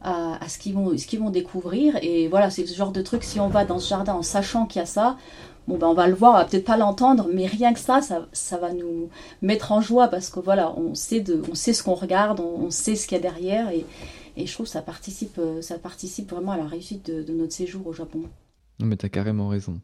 à, 0.03 0.37
ce 0.49 0.57
qu'ils 0.57 0.73
vont, 0.73 0.97
ce 0.97 1.17
vont 1.17 1.29
découvrir. 1.29 1.97
Et 2.01 2.27
voilà, 2.27 2.49
c'est 2.49 2.65
ce 2.65 2.75
genre 2.75 2.91
de 2.91 3.01
truc, 3.01 3.23
si 3.23 3.39
on 3.39 3.47
va 3.47 3.65
dans 3.65 3.79
ce 3.79 3.89
jardin 3.89 4.13
en 4.13 4.21
sachant 4.21 4.65
qu'il 4.65 4.79
y 4.79 4.83
a 4.83 4.85
ça, 4.85 5.17
bon 5.67 5.77
ben 5.77 5.87
on 5.87 5.93
va 5.93 6.07
le 6.07 6.13
voir, 6.13 6.33
on 6.33 6.37
va 6.37 6.45
peut-être 6.45 6.65
pas 6.65 6.77
l'entendre, 6.77 7.27
mais 7.33 7.45
rien 7.45 7.73
que 7.73 7.79
ça, 7.79 8.01
ça, 8.01 8.57
va 8.57 8.73
nous 8.73 9.09
mettre 9.41 9.71
en 9.71 9.81
joie 9.81 10.09
parce 10.09 10.29
que 10.29 10.39
voilà, 10.39 10.73
on 10.77 10.93
sait, 10.93 11.21
de, 11.21 11.41
on 11.49 11.55
sait 11.55 11.73
ce 11.73 11.83
qu'on 11.83 11.95
regarde, 11.95 12.41
on, 12.41 12.69
sait 12.69 12.95
ce 12.95 13.07
qu'il 13.07 13.15
y 13.15 13.19
a 13.19 13.21
derrière 13.21 13.69
et, 13.69 13.85
et, 14.35 14.45
je 14.45 14.53
trouve 14.53 14.65
que 14.65 14.71
ça 14.71 14.81
participe, 14.81 15.39
ça 15.61 15.77
participe 15.77 16.31
vraiment 16.31 16.51
à 16.51 16.57
la 16.57 16.65
réussite 16.65 17.09
de, 17.09 17.23
de 17.23 17.33
notre 17.33 17.53
séjour 17.53 17.87
au 17.87 17.93
Japon. 17.93 18.23
Non 18.79 18.87
mais 18.87 18.97
t'as 18.97 19.09
carrément 19.09 19.47
raison. 19.47 19.79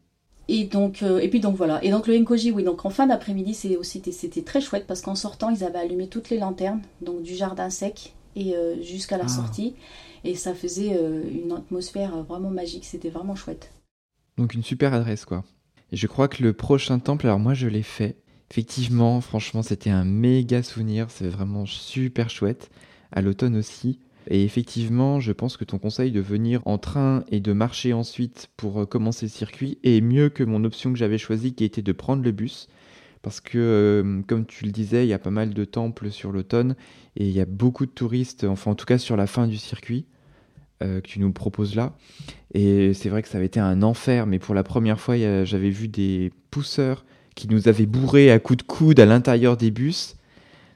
Et 0.52 0.64
donc, 0.64 1.04
euh, 1.04 1.20
et 1.20 1.28
puis 1.28 1.38
donc 1.38 1.54
voilà. 1.54 1.82
Et 1.84 1.92
donc 1.92 2.08
le 2.08 2.18
Enkoji, 2.18 2.50
oui. 2.50 2.64
Donc 2.64 2.84
en 2.84 2.90
fin 2.90 3.06
d'après-midi, 3.06 3.54
c'était 3.54 4.42
très 4.42 4.60
chouette 4.60 4.84
parce 4.84 5.00
qu'en 5.00 5.14
sortant, 5.14 5.48
ils 5.50 5.62
avaient 5.62 5.78
allumé 5.78 6.08
toutes 6.08 6.28
les 6.28 6.38
lanternes, 6.38 6.82
donc 7.02 7.22
du 7.22 7.36
jardin 7.36 7.70
sec 7.70 8.14
et 8.34 8.56
euh, 8.56 8.82
jusqu'à 8.82 9.16
la 9.16 9.26
ah. 9.26 9.28
sortie, 9.28 9.76
et 10.24 10.34
ça 10.34 10.52
faisait 10.52 10.96
euh, 10.96 11.22
une 11.30 11.52
atmosphère 11.52 12.24
vraiment 12.24 12.50
magique. 12.50 12.84
C'était 12.84 13.10
vraiment 13.10 13.36
chouette. 13.36 13.70
Donc 14.38 14.54
une 14.54 14.64
super 14.64 14.92
adresse, 14.92 15.24
quoi. 15.24 15.44
Et 15.92 15.96
je 15.96 16.08
crois 16.08 16.26
que 16.26 16.42
le 16.42 16.52
prochain 16.52 16.98
temple, 16.98 17.28
alors 17.28 17.38
moi 17.38 17.54
je 17.54 17.68
l'ai 17.68 17.84
fait. 17.84 18.16
Effectivement, 18.50 19.20
franchement, 19.20 19.62
c'était 19.62 19.90
un 19.90 20.04
méga 20.04 20.64
souvenir. 20.64 21.06
C'est 21.10 21.28
vraiment 21.28 21.64
super 21.64 22.28
chouette. 22.28 22.70
À 23.12 23.22
l'automne 23.22 23.54
aussi. 23.54 24.00
Et 24.30 24.44
effectivement, 24.44 25.18
je 25.18 25.32
pense 25.32 25.56
que 25.56 25.64
ton 25.64 25.78
conseil 25.78 26.12
de 26.12 26.20
venir 26.20 26.62
en 26.64 26.78
train 26.78 27.24
et 27.30 27.40
de 27.40 27.52
marcher 27.52 27.92
ensuite 27.92 28.48
pour 28.56 28.80
euh, 28.80 28.86
commencer 28.86 29.26
le 29.26 29.30
circuit 29.30 29.78
est 29.82 30.00
mieux 30.00 30.28
que 30.28 30.44
mon 30.44 30.62
option 30.62 30.92
que 30.92 30.98
j'avais 30.98 31.18
choisie 31.18 31.52
qui 31.52 31.64
était 31.64 31.82
de 31.82 31.92
prendre 31.92 32.22
le 32.22 32.30
bus. 32.30 32.68
Parce 33.22 33.40
que, 33.40 33.58
euh, 33.58 34.22
comme 34.28 34.46
tu 34.46 34.64
le 34.64 34.70
disais, 34.70 35.04
il 35.04 35.08
y 35.08 35.12
a 35.12 35.18
pas 35.18 35.32
mal 35.32 35.52
de 35.52 35.64
temples 35.64 36.12
sur 36.12 36.30
l'automne 36.30 36.76
et 37.16 37.26
il 37.26 37.32
y 37.32 37.40
a 37.40 37.44
beaucoup 37.44 37.86
de 37.86 37.90
touristes, 37.90 38.44
enfin 38.44 38.70
en 38.70 38.74
tout 38.76 38.86
cas 38.86 38.98
sur 38.98 39.16
la 39.16 39.26
fin 39.26 39.48
du 39.48 39.56
circuit 39.56 40.06
euh, 40.82 41.00
que 41.00 41.08
tu 41.08 41.18
nous 41.18 41.32
proposes 41.32 41.74
là. 41.74 41.96
Et 42.54 42.94
c'est 42.94 43.08
vrai 43.08 43.22
que 43.22 43.28
ça 43.28 43.38
avait 43.38 43.46
été 43.46 43.58
un 43.58 43.82
enfer, 43.82 44.26
mais 44.26 44.38
pour 44.38 44.54
la 44.54 44.62
première 44.62 45.00
fois, 45.00 45.16
j'avais 45.44 45.70
vu 45.70 45.88
des 45.88 46.32
pousseurs 46.52 47.04
qui 47.34 47.48
nous 47.48 47.68
avaient 47.68 47.86
bourré 47.86 48.30
à 48.30 48.38
coups 48.38 48.58
de 48.58 48.62
coude 48.62 49.00
à 49.00 49.06
l'intérieur 49.06 49.56
des 49.56 49.72
bus. 49.72 50.16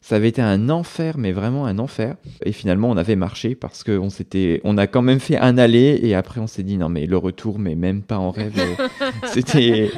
Ça 0.06 0.16
avait 0.16 0.28
été 0.28 0.42
un 0.42 0.68
enfer, 0.68 1.16
mais 1.16 1.32
vraiment 1.32 1.64
un 1.64 1.78
enfer. 1.78 2.16
Et 2.44 2.52
finalement, 2.52 2.90
on 2.90 2.96
avait 2.98 3.16
marché 3.16 3.54
parce 3.54 3.82
qu'on 3.82 4.10
s'était, 4.10 4.60
on 4.62 4.76
a 4.76 4.86
quand 4.86 5.00
même 5.00 5.18
fait 5.18 5.38
un 5.38 5.56
aller 5.56 5.98
et 6.02 6.14
après 6.14 6.42
on 6.42 6.46
s'est 6.46 6.62
dit 6.62 6.76
non 6.76 6.90
mais 6.90 7.06
le 7.06 7.16
retour, 7.16 7.58
mais 7.58 7.74
même 7.74 8.02
pas 8.02 8.18
en 8.18 8.30
rêve. 8.30 8.52
C'était 9.32 9.90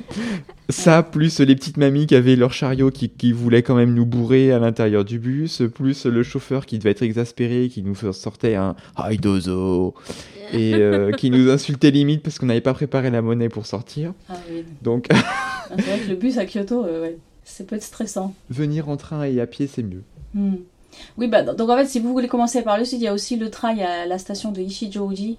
ça 0.70 1.02
plus 1.02 1.40
les 1.40 1.54
petites 1.54 1.76
mamies 1.76 2.06
qui 2.06 2.14
avaient 2.14 2.36
leur 2.36 2.54
chariot 2.54 2.90
qui, 2.90 3.10
qui 3.10 3.32
voulaient 3.32 3.62
quand 3.62 3.74
même 3.74 3.92
nous 3.92 4.06
bourrer 4.06 4.50
à 4.50 4.58
l'intérieur 4.58 5.04
du 5.04 5.18
bus, 5.18 5.60
plus 5.74 6.06
le 6.06 6.22
chauffeur 6.22 6.64
qui 6.64 6.78
devait 6.78 6.92
être 6.92 7.02
exaspéré, 7.02 7.68
qui 7.68 7.82
nous 7.82 7.94
sortait 8.14 8.54
un 8.54 8.74
Haidozo 8.96 9.92
et 10.54 10.72
euh, 10.76 11.10
qui 11.18 11.30
nous 11.30 11.50
insultait 11.50 11.90
limite 11.90 12.22
parce 12.22 12.38
qu'on 12.38 12.46
n'avait 12.46 12.62
pas 12.62 12.72
préparé 12.72 13.10
la 13.10 13.20
monnaie 13.20 13.50
pour 13.50 13.66
sortir. 13.66 14.14
Ah 14.30 14.36
oui. 14.50 14.64
Donc. 14.80 15.06
Ah, 15.10 15.76
c'est 15.76 15.82
vrai 15.82 15.98
que 15.98 16.08
le 16.08 16.16
bus 16.16 16.38
à 16.38 16.46
Kyoto, 16.46 16.86
euh, 16.86 17.02
ouais. 17.02 17.18
C'est 17.44 17.66
peut 17.66 17.76
être 17.76 17.82
stressant. 17.82 18.34
Venir 18.50 18.88
en 18.88 18.96
train 18.96 19.24
et 19.24 19.40
à 19.40 19.46
pied, 19.46 19.66
c'est 19.66 19.82
mieux. 19.82 20.02
Hmm. 20.34 20.56
Oui, 21.18 21.28
bah, 21.28 21.42
donc 21.42 21.68
en 21.68 21.76
fait, 21.76 21.86
si 21.86 22.00
vous 22.00 22.12
voulez 22.12 22.28
commencer 22.28 22.62
par 22.62 22.78
le 22.78 22.84
sud, 22.84 23.00
il 23.00 23.04
y 23.04 23.08
a 23.08 23.14
aussi 23.14 23.36
le 23.36 23.50
train 23.50 23.76
à 23.78 24.06
la 24.06 24.18
station 24.18 24.52
de 24.52 24.60
Ichijouji. 24.60 25.38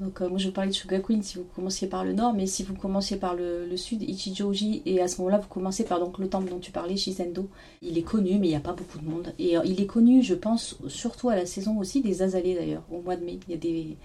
Donc 0.00 0.20
euh, 0.20 0.28
moi 0.28 0.38
je 0.38 0.46
vous 0.46 0.52
parlais 0.52 0.70
de 0.70 0.74
Shugakuin 0.74 1.22
si 1.22 1.38
vous 1.38 1.46
commenciez 1.54 1.86
par 1.86 2.04
le 2.04 2.12
nord, 2.12 2.32
mais 2.32 2.46
si 2.46 2.64
vous 2.64 2.74
commenciez 2.74 3.16
par 3.16 3.34
le, 3.34 3.76
sud, 3.76 4.02
Ichijouji, 4.02 4.82
et 4.86 5.00
à 5.00 5.06
ce 5.06 5.18
moment-là 5.18 5.38
vous 5.38 5.48
commencez 5.48 5.84
par 5.84 6.00
donc, 6.00 6.18
le 6.18 6.28
temple 6.28 6.50
dont 6.50 6.58
tu 6.58 6.72
parlais, 6.72 6.96
Shizendo. 6.96 7.48
Il 7.80 7.96
est 7.96 8.02
connu, 8.02 8.38
mais 8.38 8.48
il 8.48 8.50
n'y 8.50 8.56
a 8.56 8.60
pas 8.60 8.72
beaucoup 8.72 8.98
de 8.98 9.08
monde. 9.08 9.32
Et 9.38 9.56
euh, 9.56 9.62
il 9.64 9.80
est 9.80 9.86
connu, 9.86 10.22
je 10.22 10.34
pense, 10.34 10.76
surtout 10.88 11.28
à 11.28 11.36
la 11.36 11.46
saison 11.46 11.78
aussi 11.78 12.00
des 12.00 12.22
azalées 12.22 12.54
d'ailleurs, 12.54 12.82
au 12.90 13.00
mois 13.02 13.16
de 13.16 13.24
mai. 13.24 13.38
Il 13.46 13.52
y 13.52 13.54
a 13.54 13.58
des, 13.58 13.96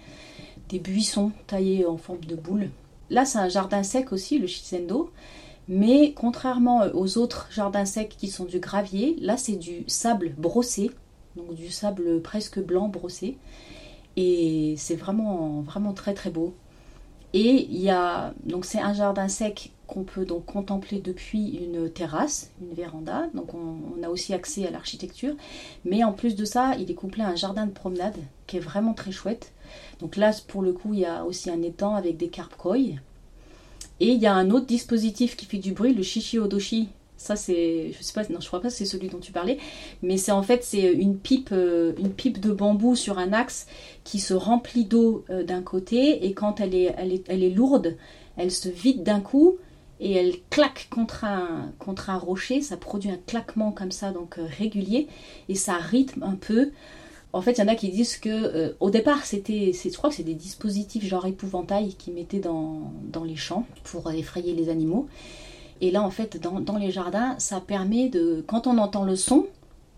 des 0.69 0.79
buissons 0.79 1.31
taillés 1.47 1.85
en 1.85 1.97
forme 1.97 2.23
de 2.23 2.35
boule. 2.35 2.69
Là 3.09 3.25
c'est 3.25 3.39
un 3.39 3.49
jardin 3.49 3.81
sec 3.81 4.11
aussi, 4.11 4.37
le 4.37 4.45
Shizendo. 4.45 5.09
Mais 5.69 6.13
contrairement 6.13 6.81
aux 6.95 7.19
autres 7.19 7.47
jardins 7.51 7.85
secs 7.85 8.09
qui 8.17 8.27
sont 8.27 8.45
du 8.45 8.59
gravier, 8.59 9.15
là 9.21 9.37
c'est 9.37 9.55
du 9.55 9.83
sable 9.85 10.33
brossé, 10.35 10.89
donc 11.35 11.53
du 11.53 11.69
sable 11.69 12.21
presque 12.21 12.59
blanc 12.59 12.87
brossé. 12.87 13.37
Et 14.17 14.73
c'est 14.77 14.95
vraiment, 14.95 15.61
vraiment 15.61 15.93
très 15.93 16.15
très 16.15 16.31
beau. 16.31 16.55
Et 17.33 17.67
il 17.69 17.79
y 17.79 17.91
a, 17.91 18.33
donc 18.45 18.65
c'est 18.65 18.79
un 18.79 18.93
jardin 18.93 19.27
sec 19.27 19.71
qu'on 19.85 20.03
peut 20.03 20.25
donc 20.25 20.45
contempler 20.45 20.99
depuis 20.99 21.49
une 21.57 21.89
terrasse, 21.91 22.49
une 22.61 22.73
véranda. 22.73 23.27
Donc 23.35 23.53
on, 23.53 24.01
a 24.03 24.09
aussi 24.09 24.33
accès 24.33 24.65
à 24.67 24.71
l'architecture. 24.71 25.35
Mais 25.85 26.03
en 26.03 26.13
plus 26.13 26.35
de 26.35 26.45
ça, 26.45 26.75
il 26.79 26.89
est 26.89 26.95
couplé 26.95 27.21
à 27.21 27.27
un 27.27 27.35
jardin 27.35 27.67
de 27.67 27.71
promenade 27.71 28.17
qui 28.47 28.57
est 28.57 28.61
vraiment 28.61 28.93
très 28.93 29.11
chouette. 29.11 29.51
Donc 29.99 30.15
là, 30.15 30.31
pour 30.47 30.63
le 30.63 30.73
coup, 30.73 30.95
il 30.95 31.01
y 31.01 31.05
a 31.05 31.25
aussi 31.25 31.51
un 31.51 31.61
étang 31.61 31.93
avec 31.93 32.17
des 32.17 32.29
carpes 32.29 32.55
et 33.99 34.09
il 34.09 34.19
y 34.19 34.27
a 34.27 34.33
un 34.33 34.49
autre 34.51 34.65
dispositif 34.65 35.35
qui 35.35 35.45
fait 35.45 35.57
du 35.57 35.71
bruit, 35.71 35.93
le 35.93 36.03
shishi 36.03 36.39
odoshi. 36.39 36.89
Ça 37.17 37.35
c'est, 37.35 37.91
je 37.91 38.01
sais 38.01 38.13
pas, 38.13 38.23
non 38.29 38.39
je 38.39 38.47
crois 38.47 38.61
pas 38.61 38.69
c'est 38.69 38.85
celui 38.85 39.09
dont 39.09 39.19
tu 39.19 39.33
parlais, 39.33 39.57
mais 40.01 40.15
c'est 40.15 40.31
en 40.31 40.41
fait 40.41 40.63
c'est 40.63 40.93
une 40.93 41.17
pipe, 41.17 41.49
euh, 41.51 41.91
une 41.99 42.13
pipe 42.13 42.39
de 42.39 42.53
bambou 42.53 42.95
sur 42.95 43.19
un 43.19 43.33
axe 43.33 43.67
qui 44.05 44.19
se 44.19 44.33
remplit 44.33 44.85
d'eau 44.85 45.25
euh, 45.29 45.43
d'un 45.43 45.61
côté 45.61 46.25
et 46.25 46.31
quand 46.31 46.61
elle 46.61 46.73
est, 46.73 46.95
elle 46.97 47.11
est, 47.11 47.25
elle 47.27 47.43
est 47.43 47.49
lourde, 47.49 47.97
elle 48.37 48.51
se 48.51 48.69
vide 48.69 49.03
d'un 49.03 49.19
coup 49.19 49.57
et 49.99 50.13
elle 50.13 50.35
claque 50.49 50.87
contre 50.89 51.25
un, 51.25 51.73
contre 51.77 52.09
un 52.09 52.17
rocher, 52.17 52.61
ça 52.61 52.77
produit 52.77 53.11
un 53.11 53.19
claquement 53.27 53.73
comme 53.73 53.91
ça 53.91 54.11
donc 54.11 54.37
euh, 54.39 54.45
régulier 54.57 55.09
et 55.49 55.55
ça 55.55 55.73
rythme 55.73 56.23
un 56.23 56.35
peu 56.35 56.71
en 57.31 57.41
fait, 57.41 57.53
il 57.53 57.57
y 57.59 57.63
en 57.63 57.67
a 57.67 57.75
qui 57.75 57.89
disent 57.89 58.17
que 58.17 58.29
euh, 58.29 58.73
au 58.79 58.89
départ, 58.89 59.25
c'était, 59.25 59.71
je 59.71 59.95
crois 59.95 60.09
que 60.09 60.15
c'est 60.15 60.23
des 60.23 60.33
dispositifs 60.33 61.05
genre 61.05 61.27
épouvantail 61.27 61.93
qui 61.93 62.11
mettaient 62.11 62.39
dans, 62.39 62.91
les 63.23 63.35
champs 63.35 63.65
pour 63.83 64.11
effrayer 64.11 64.53
les 64.53 64.69
animaux. 64.69 65.07
Et 65.81 65.91
là, 65.91 66.01
en 66.01 66.09
fait, 66.09 66.41
dans, 66.41 66.77
les 66.77 66.91
jardins, 66.91 67.35
ça 67.37 67.61
permet 67.61 68.09
de, 68.09 68.43
quand 68.47 68.65
on 68.65 68.77
entend 68.79 69.03
le 69.03 69.15
son, 69.15 69.45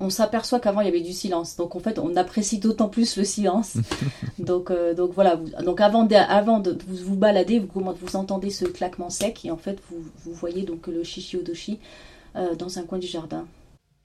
on 0.02 0.10
s'aperçoit 0.10 0.60
qu'avant 0.60 0.82
il 0.82 0.86
y 0.86 0.90
avait 0.90 1.02
du 1.02 1.14
silence. 1.14 1.56
Donc 1.56 1.76
en 1.76 1.80
fait, 1.80 2.00
on 2.00 2.16
apprécie 2.16 2.58
d'autant 2.58 2.90
plus 2.90 3.16
le 3.16 3.24
silence. 3.24 3.78
donc, 4.40 4.70
euh, 4.70 4.94
donc 4.94 5.12
voilà. 5.14 5.38
Donc 5.64 5.80
avant 5.80 6.04
de, 6.04 6.16
avant 6.16 6.60
de 6.60 6.78
vous, 6.88 7.16
balader, 7.16 7.60
vous, 7.60 7.70
vous 7.84 8.16
entendez 8.16 8.50
ce 8.50 8.66
claquement 8.66 9.10
sec 9.10 9.46
et 9.46 9.52
en 9.52 9.58
fait 9.58 9.80
vous, 9.90 10.34
voyez 10.34 10.64
donc 10.64 10.88
le 10.88 11.04
shishiodoshi 11.04 11.80
euh, 12.36 12.56
dans 12.56 12.80
un 12.80 12.84
coin 12.84 12.98
du 12.98 13.08
jardin. 13.08 13.46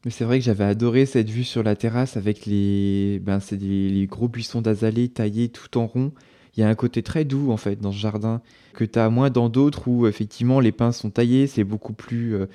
Mais 0.06 0.12
c'est 0.12 0.24
vrai 0.24 0.38
que 0.38 0.44
j'avais 0.44 0.62
adoré 0.62 1.04
cette 1.04 1.28
vue 1.28 1.42
sur 1.42 1.64
la 1.64 1.74
terrasse 1.74 2.16
avec 2.16 2.46
les, 2.46 3.20
ben, 3.24 3.40
c'est 3.40 3.56
les 3.60 4.06
gros 4.06 4.28
buissons 4.28 4.62
d'azalée 4.62 5.08
taillés 5.08 5.48
tout 5.48 5.76
en 5.78 5.88
rond. 5.88 6.12
Il 6.56 6.60
y 6.60 6.62
a 6.62 6.68
un 6.68 6.76
côté 6.76 7.02
très 7.02 7.24
doux 7.24 7.50
en 7.50 7.56
fait 7.56 7.80
dans 7.80 7.90
ce 7.90 7.98
jardin 7.98 8.40
que 8.72 8.84
tu 8.84 9.00
as 9.00 9.10
moins 9.10 9.30
dans 9.30 9.48
d'autres 9.48 9.88
où 9.88 10.06
effectivement 10.06 10.60
les 10.60 10.70
pins 10.70 10.92
sont 10.92 11.10
taillés, 11.10 11.48
c'est 11.48 11.64
beaucoup 11.64 11.92
plus 11.92 12.36
euh, 12.36 12.46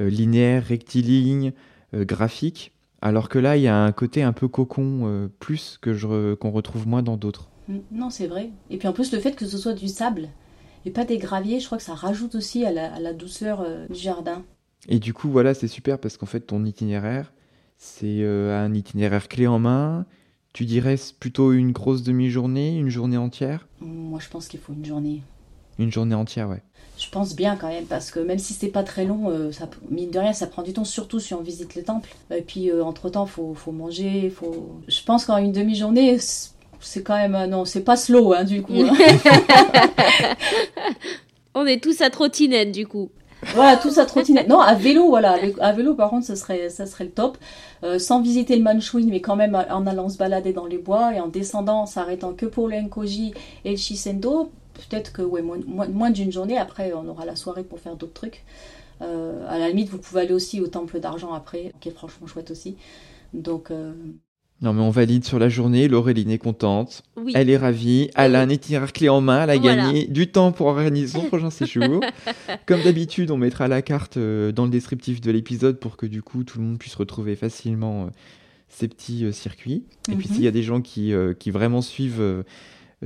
euh, 0.00 0.10
linéaire, 0.10 0.64
rectiligne, 0.64 1.52
euh, 1.94 2.04
graphique. 2.04 2.72
Alors 3.00 3.28
que 3.28 3.38
là, 3.38 3.56
il 3.56 3.62
y 3.62 3.68
a 3.68 3.84
un 3.84 3.92
côté 3.92 4.24
un 4.24 4.32
peu 4.32 4.48
cocon 4.48 5.30
plus 5.38 5.78
que 5.80 5.94
je, 5.94 6.34
qu'on 6.34 6.50
retrouve 6.50 6.88
moins 6.88 7.04
dans 7.04 7.16
d'autres. 7.16 7.50
Non, 7.92 8.10
c'est 8.10 8.26
vrai. 8.26 8.50
Et 8.68 8.78
puis 8.78 8.88
en 8.88 8.92
plus, 8.92 9.12
le 9.12 9.20
fait 9.20 9.36
que 9.36 9.46
ce 9.46 9.58
soit 9.58 9.74
du 9.74 9.86
sable 9.86 10.28
et 10.84 10.90
pas 10.90 11.04
des 11.04 11.18
graviers, 11.18 11.60
je 11.60 11.66
crois 11.66 11.78
que 11.78 11.84
ça 11.84 11.94
rajoute 11.94 12.34
aussi 12.34 12.64
à 12.64 12.72
la 12.72 13.12
douceur 13.12 13.64
du 13.88 14.00
jardin. 14.00 14.42
Et 14.88 14.98
du 14.98 15.12
coup, 15.12 15.28
voilà, 15.30 15.54
c'est 15.54 15.68
super 15.68 15.98
parce 15.98 16.16
qu'en 16.16 16.26
fait, 16.26 16.40
ton 16.40 16.64
itinéraire, 16.64 17.32
c'est 17.78 18.20
euh, 18.20 18.56
un 18.56 18.72
itinéraire 18.72 19.28
clé 19.28 19.46
en 19.46 19.58
main. 19.58 20.06
Tu 20.52 20.64
dirais 20.64 20.96
plutôt 21.20 21.52
une 21.52 21.72
grosse 21.72 22.02
demi-journée, 22.02 22.78
une 22.78 22.88
journée 22.88 23.16
entière? 23.16 23.66
Moi, 23.80 24.20
je 24.22 24.28
pense 24.28 24.48
qu'il 24.48 24.60
faut 24.60 24.72
une 24.72 24.84
journée. 24.84 25.22
Une 25.78 25.92
journée 25.92 26.14
entière, 26.14 26.48
ouais. 26.48 26.62
Je 26.98 27.10
pense 27.10 27.36
bien 27.36 27.56
quand 27.56 27.68
même, 27.68 27.84
parce 27.84 28.10
que 28.10 28.20
même 28.20 28.38
si 28.38 28.54
c'est 28.54 28.68
pas 28.68 28.82
très 28.82 29.04
long, 29.04 29.28
euh, 29.28 29.52
ça, 29.52 29.68
mine 29.90 30.10
de 30.10 30.18
rien, 30.18 30.32
ça 30.32 30.46
prend 30.46 30.62
du 30.62 30.72
temps, 30.72 30.84
surtout 30.84 31.20
si 31.20 31.34
on 31.34 31.42
visite 31.42 31.74
les 31.74 31.82
temples. 31.82 32.08
Et 32.34 32.40
puis, 32.40 32.70
euh, 32.70 32.82
entre-temps, 32.82 33.26
faut, 33.26 33.52
faut 33.52 33.72
manger, 33.72 34.30
faut... 34.30 34.80
Je 34.88 35.02
pense 35.02 35.26
qu'en 35.26 35.36
une 35.36 35.52
demi-journée, 35.52 36.16
c'est 36.80 37.02
quand 37.02 37.16
même... 37.16 37.50
non, 37.50 37.66
c'est 37.66 37.84
pas 37.84 37.96
slow, 37.96 38.32
hein, 38.32 38.44
du 38.44 38.62
coup. 38.62 38.80
Hein. 38.80 38.94
on 41.54 41.66
est 41.66 41.82
tous 41.82 42.00
à 42.00 42.08
trottinette, 42.08 42.72
du 42.72 42.86
coup. 42.86 43.10
Voilà, 43.54 43.76
tout 43.76 43.90
ça 43.90 44.06
trottinette. 44.06 44.48
Non, 44.48 44.60
à 44.60 44.74
vélo, 44.74 45.08
voilà. 45.08 45.38
À 45.60 45.72
vélo, 45.72 45.94
par 45.94 46.10
contre, 46.10 46.26
ça 46.26 46.36
serait, 46.36 46.68
ça 46.70 46.86
serait 46.86 47.04
le 47.04 47.10
top. 47.10 47.38
Euh, 47.84 47.98
sans 47.98 48.20
visiter 48.22 48.56
le 48.56 48.62
Manchuin, 48.62 49.06
mais 49.08 49.20
quand 49.20 49.36
même 49.36 49.54
en 49.54 49.86
allant 49.86 50.08
se 50.08 50.16
balader 50.16 50.52
dans 50.52 50.66
les 50.66 50.78
bois 50.78 51.14
et 51.14 51.20
en 51.20 51.28
descendant, 51.28 51.82
en 51.82 51.86
s'arrêtant 51.86 52.32
que 52.32 52.46
pour 52.46 52.68
le 52.68 52.76
Enkoji 52.76 53.34
et 53.64 53.70
le 53.72 53.76
Shisendo. 53.76 54.50
peut-être 54.74 55.12
que 55.12 55.22
ouais, 55.22 55.42
moins, 55.42 56.10
d'une 56.10 56.32
journée. 56.32 56.58
Après, 56.58 56.92
on 56.94 57.06
aura 57.08 57.24
la 57.24 57.36
soirée 57.36 57.64
pour 57.64 57.78
faire 57.78 57.96
d'autres 57.96 58.14
trucs. 58.14 58.44
à 59.00 59.58
la 59.58 59.68
limite, 59.68 59.90
vous 59.90 59.98
pouvez 59.98 60.22
aller 60.22 60.34
aussi 60.34 60.60
au 60.60 60.68
temple 60.68 61.00
d'argent 61.00 61.32
après, 61.34 61.72
qui 61.80 61.88
est 61.90 61.92
franchement 61.92 62.26
chouette 62.26 62.50
aussi. 62.50 62.76
Donc, 63.34 63.70
non, 64.62 64.72
mais 64.72 64.80
on 64.80 64.90
valide 64.90 65.24
sur 65.24 65.38
la 65.38 65.50
journée. 65.50 65.86
Laureline 65.86 66.30
est 66.30 66.38
contente. 66.38 67.02
Elle 67.34 67.50
est 67.50 67.58
ravie. 67.58 68.10
Elle 68.14 68.34
a 68.34 68.40
un 68.40 68.48
itinéraire 68.48 68.92
clé 68.92 69.10
en 69.10 69.20
main. 69.20 69.44
Elle 69.44 69.50
a 69.50 69.58
gagné 69.58 70.06
du 70.06 70.28
temps 70.28 70.50
pour 70.50 70.68
organiser 70.68 71.18
son 71.18 71.24
prochain 71.26 71.50
séjour. 71.50 72.00
Comme 72.64 72.82
d'habitude, 72.82 73.30
on 73.30 73.36
mettra 73.36 73.68
la 73.68 73.82
carte 73.82 74.16
euh, 74.16 74.52
dans 74.52 74.64
le 74.64 74.70
descriptif 74.70 75.20
de 75.20 75.30
l'épisode 75.30 75.78
pour 75.78 75.98
que 75.98 76.06
du 76.06 76.22
coup 76.22 76.42
tout 76.42 76.58
le 76.58 76.64
monde 76.64 76.78
puisse 76.78 76.94
retrouver 76.94 77.36
facilement 77.36 78.04
euh, 78.04 78.10
ces 78.68 78.88
petits 78.88 79.26
euh, 79.26 79.32
circuits. 79.32 79.84
Et 80.10 80.14
puis 80.14 80.28
mhm. 80.28 80.34
s'il 80.34 80.44
y 80.44 80.48
a 80.48 80.52
des 80.52 80.62
gens 80.62 80.80
qui, 80.80 81.12
qui 81.38 81.50
vraiment 81.50 81.82
suivent 81.82 82.44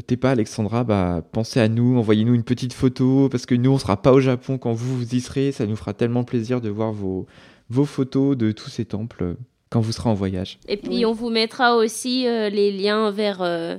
T'es 0.07 0.17
pas 0.17 0.31
Alexandra, 0.31 0.85
bah, 0.85 1.21
pensez 1.33 1.59
à 1.59 1.67
nous, 1.67 1.99
envoyez-nous 1.99 2.35
une 2.35 2.45
petite 2.45 2.73
photo, 2.73 3.29
parce 3.29 3.45
que 3.45 3.57
nous, 3.57 3.73
on 3.73 3.79
sera 3.79 4.01
pas 4.01 4.13
au 4.13 4.21
Japon 4.21 4.57
quand 4.57 4.73
vous, 4.73 4.99
vous 4.99 5.15
y 5.17 5.21
serez. 5.21 5.51
Ça 5.51 5.67
nous 5.67 5.75
fera 5.75 5.95
tellement 5.95 6.23
plaisir 6.23 6.61
de 6.61 6.69
voir 6.69 6.93
vos, 6.93 7.27
vos 7.71 7.85
photos 7.85 8.37
de 8.37 8.53
tous 8.53 8.71
ces 8.71 8.85
temples 8.85 9.35
quand 9.71 9.81
vous 9.81 9.93
serez 9.93 10.11
en 10.11 10.15
voyage. 10.15 10.59
Et 10.69 10.77
puis 10.77 11.07
on 11.07 11.13
vous 11.13 11.31
mettra 11.31 11.77
aussi 11.77 12.27
euh, 12.27 12.51
les 12.51 12.73
liens 12.73 13.11
vers 13.11 13.41
euh, 13.41 13.77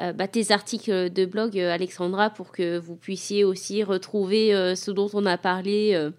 euh, 0.00 0.12
bah, 0.12 0.28
tes 0.28 0.52
articles 0.52 1.10
de 1.10 1.24
blog, 1.24 1.58
Alexandra, 1.58 2.30
pour 2.30 2.52
que 2.52 2.78
vous 2.78 2.94
puissiez 2.94 3.42
aussi 3.42 3.82
retrouver 3.82 4.74
ce 4.76 4.90
dont 4.90 5.08
on 5.14 5.24
a 5.24 5.38
parlé 5.38 6.10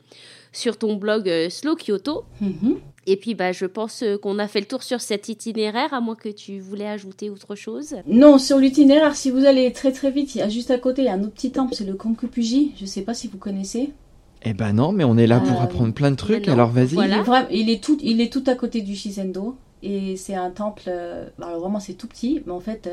sur 0.52 0.78
ton 0.78 0.96
blog 0.96 1.50
Slow 1.50 1.76
Kyoto. 1.76 2.26
Mhm. 2.42 2.80
Et 3.08 3.18
puis, 3.18 3.36
bah, 3.36 3.52
je 3.52 3.68
pense 3.68 4.04
qu'on 4.24 4.40
a 4.40 4.48
fait 4.48 4.62
le 4.62 4.66
tour 4.66 4.82
sur 4.82 5.00
cet 5.00 5.30
itinéraire, 5.30 5.94
à 5.94 6.02
moins 6.02 6.16
que 6.16 6.30
tu 6.30 6.60
voulais 6.60 6.88
ajouter 6.88 7.30
autre 7.30 7.54
chose. 7.54 7.98
Non, 8.08 8.40
sur 8.40 8.58
l'itinéraire, 8.58 9.16
si 9.16 9.30
vous 9.30 9.46
allez 9.46 9.72
très 9.74 9.92
très 9.92 10.10
vite, 10.10 10.34
il 10.34 10.40
y 10.40 10.42
a 10.42 10.50
juste 10.50 10.72
à 10.72 10.80
côté, 10.80 11.04
il 11.04 11.06
y 11.06 11.10
a 11.10 11.14
un 11.14 11.22
autre 11.22 11.34
petit 11.34 11.52
temple, 11.52 11.76
c'est 11.76 11.86
le 11.86 11.94
Konkupuji. 11.94 12.72
Je 12.78 12.82
ne 12.82 12.88
sais 12.88 13.04
pas 13.04 13.14
si 13.14 13.28
vous 13.28 13.38
connaissez. 13.38 13.92
Eh 14.48 14.54
ben 14.54 14.74
non, 14.74 14.92
mais 14.92 15.04
on 15.04 15.18
est 15.18 15.26
là 15.26 15.40
pour 15.40 15.60
euh, 15.60 15.64
apprendre 15.64 15.92
plein 15.92 16.12
de 16.12 16.16
trucs, 16.16 16.48
alors 16.48 16.70
vas-y. 16.70 16.96
Il, 17.50 17.70
est 17.70 17.84
tout, 17.84 17.98
il 18.02 18.22
est 18.22 18.32
tout 18.32 18.44
à 18.46 18.54
côté 18.54 18.82
du 18.82 18.96
Shisendo. 18.96 19.58
Et 19.82 20.18
c'est 20.18 20.36
un 20.36 20.50
temple, 20.50 20.84
euh, 20.88 21.28
alors 21.40 21.60
vraiment 21.60 21.80
c'est 21.80 21.94
tout 21.94 22.08
petit, 22.08 22.42
mais 22.46 22.54
en 22.54 22.60
fait 22.60 22.90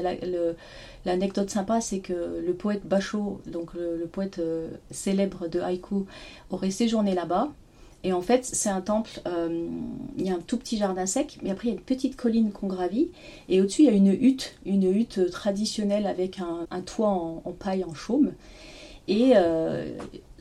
l'anecdote 1.07 1.49
sympa 1.49 1.81
c'est 1.81 2.01
que 2.01 2.43
le 2.45 2.53
poète 2.53 2.85
Basho, 2.85 3.41
donc 3.47 3.73
le, 3.75 4.07
poète 4.11 4.41
euh, 4.41 4.69
célèbre 4.91 5.49
de 5.49 5.61
haïku, 5.61 6.05
aurait 6.51 6.71
séjourné 6.71 7.15
là-bas. 7.15 7.51
Et 8.05 8.13
en 8.13 8.21
fait, 8.21 8.45
c'est 8.45 8.69
un 8.69 8.81
temple, 8.81 9.23
il 10.19 10.27
y 10.27 10.31
a 10.31 10.35
un 10.35 10.41
tout 10.45 10.59
petit 10.59 10.77
jardin 10.77 11.07
sec, 11.07 11.39
mais 11.41 11.51
après 11.51 11.69
il 11.69 11.71
y 11.71 11.75
a 11.75 11.77
une 11.77 11.85
petite 11.85 12.17
colline 12.17 12.51
qu'on 12.51 12.67
gravit, 12.67 13.11
et 13.49 13.61
au-dessus 13.61 13.83
il 13.83 13.85
y 13.87 13.91
a 13.91 13.93
une 13.93 14.13
hutte, 14.13 14.57
une 14.67 14.93
hutte 14.93 15.31
traditionnelle 15.31 16.07
avec 16.07 16.41
un, 16.41 16.81
toit 16.81 17.11
en, 17.11 17.43
en, 17.45 17.53
paille, 17.53 17.85
en 17.85 17.95
chaume. 17.95 18.33
Et 19.07 19.35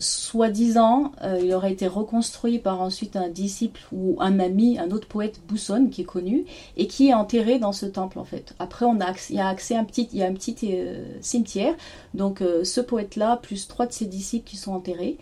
soi-disant, 0.02 1.12
euh, 1.24 1.40
il 1.42 1.54
aurait 1.54 1.72
été 1.72 1.88
reconstruit 1.88 2.60
par 2.60 2.82
ensuite 2.82 3.16
un 3.16 3.30
disciple 3.30 3.82
ou 3.92 4.18
un 4.20 4.40
ami, 4.40 4.78
un 4.80 4.92
autre 4.92 5.08
poète 5.08 5.40
Bousson 5.48 5.88
qui 5.92 6.02
est 6.02 6.06
connu 6.06 6.46
et 6.76 6.88
qui 6.88 7.10
est 7.10 7.14
enterré 7.14 7.60
dans 7.60 7.72
ce 7.72 7.86
temple 7.86 8.20
en 8.20 8.26
fait. 8.26 8.54
Après, 8.60 8.86
on 8.86 9.00
a 9.00 9.14
il 9.30 9.36
y 9.36 9.40
a 9.40 9.48
accès 9.48 9.76
à 9.76 9.80
un 9.80 9.84
petit, 9.84 10.10
il 10.12 10.20
y 10.20 10.24
a 10.24 10.28
un 10.28 10.34
petit 10.34 10.56
euh, 10.64 11.06
cimetière. 11.22 11.76
Donc, 12.14 12.42
euh, 12.42 12.64
ce 12.64 12.82
poète-là 12.82 13.38
plus 13.38 13.68
trois 13.68 13.86
de 13.86 13.94
ses 13.94 14.06
disciples 14.06 14.50
qui 14.50 14.58
sont 14.58 14.74
enterrés. 14.74 15.18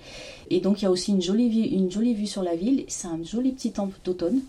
Et 0.49 0.61
donc, 0.61 0.81
il 0.81 0.85
y 0.85 0.87
a 0.87 0.91
aussi 0.91 1.11
une 1.11 1.21
jolie 1.21 1.49
une 1.49 1.91
jolie 1.91 2.13
vue 2.13 2.27
sur 2.27 2.43
la 2.43 2.55
ville. 2.55 2.85
C'est 2.87 3.07
un 3.07 3.19
joli 3.23 3.51
petit 3.51 3.71
temple 3.71 3.97
d'automne. 4.03 4.39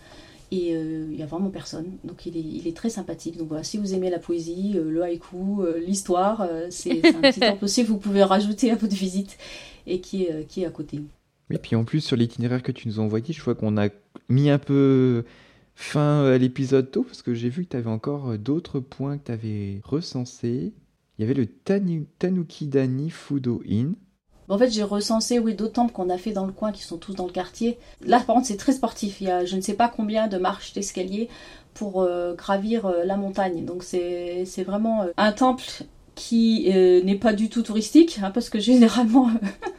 Et 0.52 0.70
il 0.72 1.10
n'y 1.10 1.22
a 1.22 1.26
vraiment 1.26 1.50
personne. 1.50 1.86
Donc 2.02 2.26
il 2.26 2.36
est, 2.36 2.40
il 2.40 2.66
est, 2.66 2.76
très 2.76 2.90
sympathique. 2.90 3.36
Donc 3.36 3.48
voilà, 3.48 3.62
si 3.62 3.78
vous 3.78 3.94
aimez 3.94 4.10
la 4.10 4.18
poésie, 4.18 4.72
le 4.72 5.02
haïku, 5.02 5.64
l'histoire, 5.86 6.44
c'est 6.70 7.06
un 7.06 7.20
petit 7.20 7.40
temple 7.40 7.64
aussi 7.64 7.84
que 7.84 7.88
vous 7.88 7.98
pouvez 7.98 8.24
rajouter 8.24 8.72
à 8.72 8.74
votre 8.74 8.94
visite 8.94 9.38
et 9.86 10.00
qui 10.00 10.24
est, 10.24 10.46
qui 10.48 10.62
est 10.62 10.66
à 10.66 10.70
côté. 10.70 11.00
Et 11.50 11.58
puis 11.58 11.76
en 11.76 11.84
plus, 11.84 12.00
sur 12.00 12.16
l'itinéraire 12.16 12.62
que 12.62 12.72
tu 12.72 12.88
nous 12.88 12.98
as 13.00 13.02
envoyé, 13.02 13.32
je 13.32 13.42
vois 13.42 13.54
qu'on 13.54 13.76
a 13.76 13.88
mis 14.28 14.50
un 14.50 14.58
peu 14.58 15.24
fin 15.74 16.24
à 16.26 16.38
l'épisode 16.38 16.90
tôt, 16.90 17.02
parce 17.02 17.22
que 17.22 17.34
j'ai 17.34 17.48
vu 17.48 17.64
que 17.64 17.70
tu 17.70 17.76
avais 17.76 17.90
encore 17.90 18.38
d'autres 18.38 18.80
points 18.80 19.18
que 19.18 19.26
tu 19.26 19.32
avais 19.32 19.80
recensés. 19.82 20.74
Il 21.18 21.22
y 21.22 21.24
avait 21.24 21.34
le 21.34 21.46
Tanuki 21.46 22.66
Dani 22.66 23.10
Fudo 23.10 23.62
En 24.50 24.58
fait, 24.58 24.68
j'ai 24.68 24.82
recensé 24.82 25.38
oui, 25.38 25.54
d'autres 25.54 25.74
temples 25.74 25.92
qu'on 25.92 26.10
a 26.10 26.18
fait 26.18 26.32
dans 26.32 26.44
le 26.44 26.52
coin 26.52 26.72
qui 26.72 26.82
sont 26.82 26.98
tous 26.98 27.14
dans 27.14 27.26
le 27.26 27.32
quartier. 27.32 27.78
Là, 28.04 28.18
par 28.18 28.34
contre, 28.34 28.48
c'est 28.48 28.56
très 28.56 28.72
sportif. 28.72 29.20
Il 29.20 29.28
y 29.28 29.30
a 29.30 29.44
je 29.44 29.54
ne 29.54 29.60
sais 29.60 29.74
pas 29.74 29.88
combien 29.88 30.26
de 30.26 30.38
marches 30.38 30.72
d'escalier 30.72 31.28
pour 31.72 32.02
euh, 32.02 32.34
gravir 32.34 32.86
euh, 32.86 33.04
la 33.04 33.16
montagne. 33.16 33.64
Donc, 33.64 33.84
c'est 33.84 34.44
vraiment 34.66 35.02
euh, 35.02 35.12
un 35.16 35.32
temple 35.32 35.84
qui 36.20 36.70
euh, 36.70 37.02
n'est 37.02 37.14
pas 37.14 37.32
du 37.32 37.48
tout 37.48 37.62
touristique, 37.62 38.20
hein, 38.22 38.30
parce 38.30 38.50
que 38.50 38.58
généralement, 38.58 39.30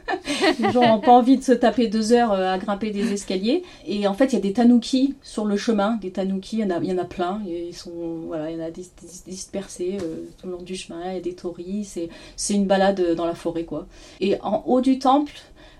les 0.58 0.72
gens 0.72 0.80
n'ont 0.80 1.00
pas 1.00 1.12
envie 1.12 1.36
de 1.36 1.42
se 1.44 1.52
taper 1.52 1.86
deux 1.86 2.12
heures 2.12 2.32
euh, 2.32 2.52
à 2.52 2.58
grimper 2.58 2.90
des 2.90 3.12
escaliers. 3.12 3.62
Et 3.86 4.08
en 4.08 4.14
fait, 4.14 4.32
il 4.32 4.32
y 4.32 4.38
a 4.38 4.40
des 4.40 4.52
tanuki 4.52 5.14
sur 5.22 5.44
le 5.44 5.56
chemin, 5.56 5.98
des 6.02 6.10
tanuki, 6.10 6.56
il 6.56 6.62
y 6.62 6.64
en 6.64 6.70
a, 6.70 6.82
y 6.82 6.92
en 6.92 6.98
a 6.98 7.04
plein, 7.04 7.40
ils 7.46 7.72
sont, 7.72 7.92
voilà, 8.26 8.50
il 8.50 8.58
y 8.58 8.60
en 8.60 8.66
a 8.66 8.70
dispersés 8.72 9.98
euh, 10.02 10.24
tout 10.36 10.48
le 10.48 10.54
long 10.54 10.62
du 10.62 10.74
chemin, 10.74 11.00
il 11.10 11.14
y 11.14 11.18
a 11.18 11.20
des 11.20 11.34
tories, 11.34 11.84
c'est 11.84 12.54
une 12.54 12.66
balade 12.66 13.14
dans 13.14 13.26
la 13.26 13.36
forêt, 13.36 13.64
quoi. 13.64 13.86
Et 14.20 14.36
en 14.42 14.64
haut 14.66 14.80
du 14.80 14.98
temple, 14.98 15.34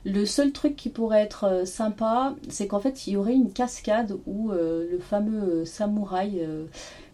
le 0.04 0.24
seul 0.24 0.52
truc 0.52 0.76
qui 0.76 0.90
pourrait 0.90 1.22
être 1.22 1.66
sympa, 1.66 2.36
c'est 2.48 2.68
qu'en 2.68 2.78
fait, 2.78 3.08
il 3.08 3.14
y 3.14 3.16
aurait 3.16 3.34
une 3.34 3.52
cascade 3.52 4.16
où 4.26 4.52
le 4.52 4.98
fameux 5.00 5.64
samouraï 5.64 6.40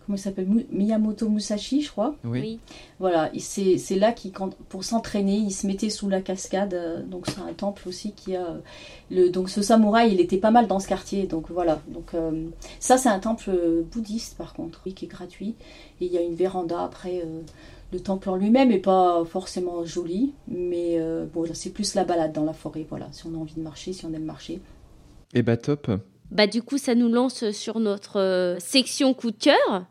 comment 0.08 0.16
il 0.16 0.20
s'appelle 0.22 0.48
Miyamoto 0.72 1.28
Musashi, 1.28 1.82
je 1.82 1.90
crois. 1.90 2.14
Oui. 2.24 2.60
Voilà, 2.98 3.30
c'est 3.38 3.76
là 3.96 4.12
qu'il, 4.12 4.32
pour 4.70 4.82
s'entraîner, 4.82 5.36
il 5.36 5.50
se 5.50 5.66
mettait 5.66 5.90
sous 5.90 6.08
la 6.08 6.22
cascade. 6.22 6.72
Euh, 6.72 7.02
donc 7.02 7.26
c'est 7.26 7.40
un 7.40 7.52
temple 7.52 7.86
aussi 7.86 8.12
qui 8.12 8.34
a 8.34 8.56
le 9.10 9.28
donc 9.28 9.50
ce 9.50 9.60
samouraï, 9.60 10.14
il 10.14 10.20
était 10.20 10.38
pas 10.38 10.50
mal 10.50 10.66
dans 10.66 10.80
ce 10.80 10.88
quartier. 10.88 11.26
Donc 11.26 11.50
voilà. 11.50 11.82
Donc 11.88 12.14
euh, 12.14 12.46
ça 12.80 12.96
c'est 12.96 13.10
un 13.10 13.18
temple 13.18 13.50
bouddhiste 13.92 14.38
par 14.38 14.54
contre, 14.54 14.82
qui 14.84 15.04
est 15.04 15.08
gratuit. 15.08 15.56
Et 16.00 16.06
il 16.06 16.12
y 16.12 16.16
a 16.16 16.22
une 16.22 16.34
véranda 16.34 16.82
après. 16.82 17.20
Euh, 17.22 17.42
le 17.92 18.00
temple 18.00 18.30
en 18.30 18.36
lui-même 18.36 18.70
est 18.70 18.78
pas 18.78 19.24
forcément 19.24 19.82
joli, 19.82 20.34
mais 20.46 21.00
bon, 21.32 21.46
c'est 21.54 21.70
plus 21.70 21.94
la 21.94 22.04
balade 22.04 22.34
dans 22.34 22.44
la 22.44 22.52
forêt. 22.52 22.84
Voilà, 22.86 23.08
si 23.12 23.26
on 23.26 23.32
a 23.32 23.38
envie 23.38 23.54
de 23.54 23.62
marcher, 23.62 23.94
si 23.94 24.04
on 24.04 24.12
aime 24.12 24.26
marcher. 24.26 24.54
Et 25.32 25.38
eh 25.38 25.42
bah 25.42 25.56
top. 25.56 25.90
Bah 26.30 26.46
du 26.46 26.60
coup, 26.60 26.76
ça 26.76 26.94
nous 26.94 27.08
lance 27.08 27.50
sur 27.50 27.80
notre 27.80 28.56
section 28.60 29.14
coup 29.14 29.30
de 29.30 29.38
cœur. 29.38 29.86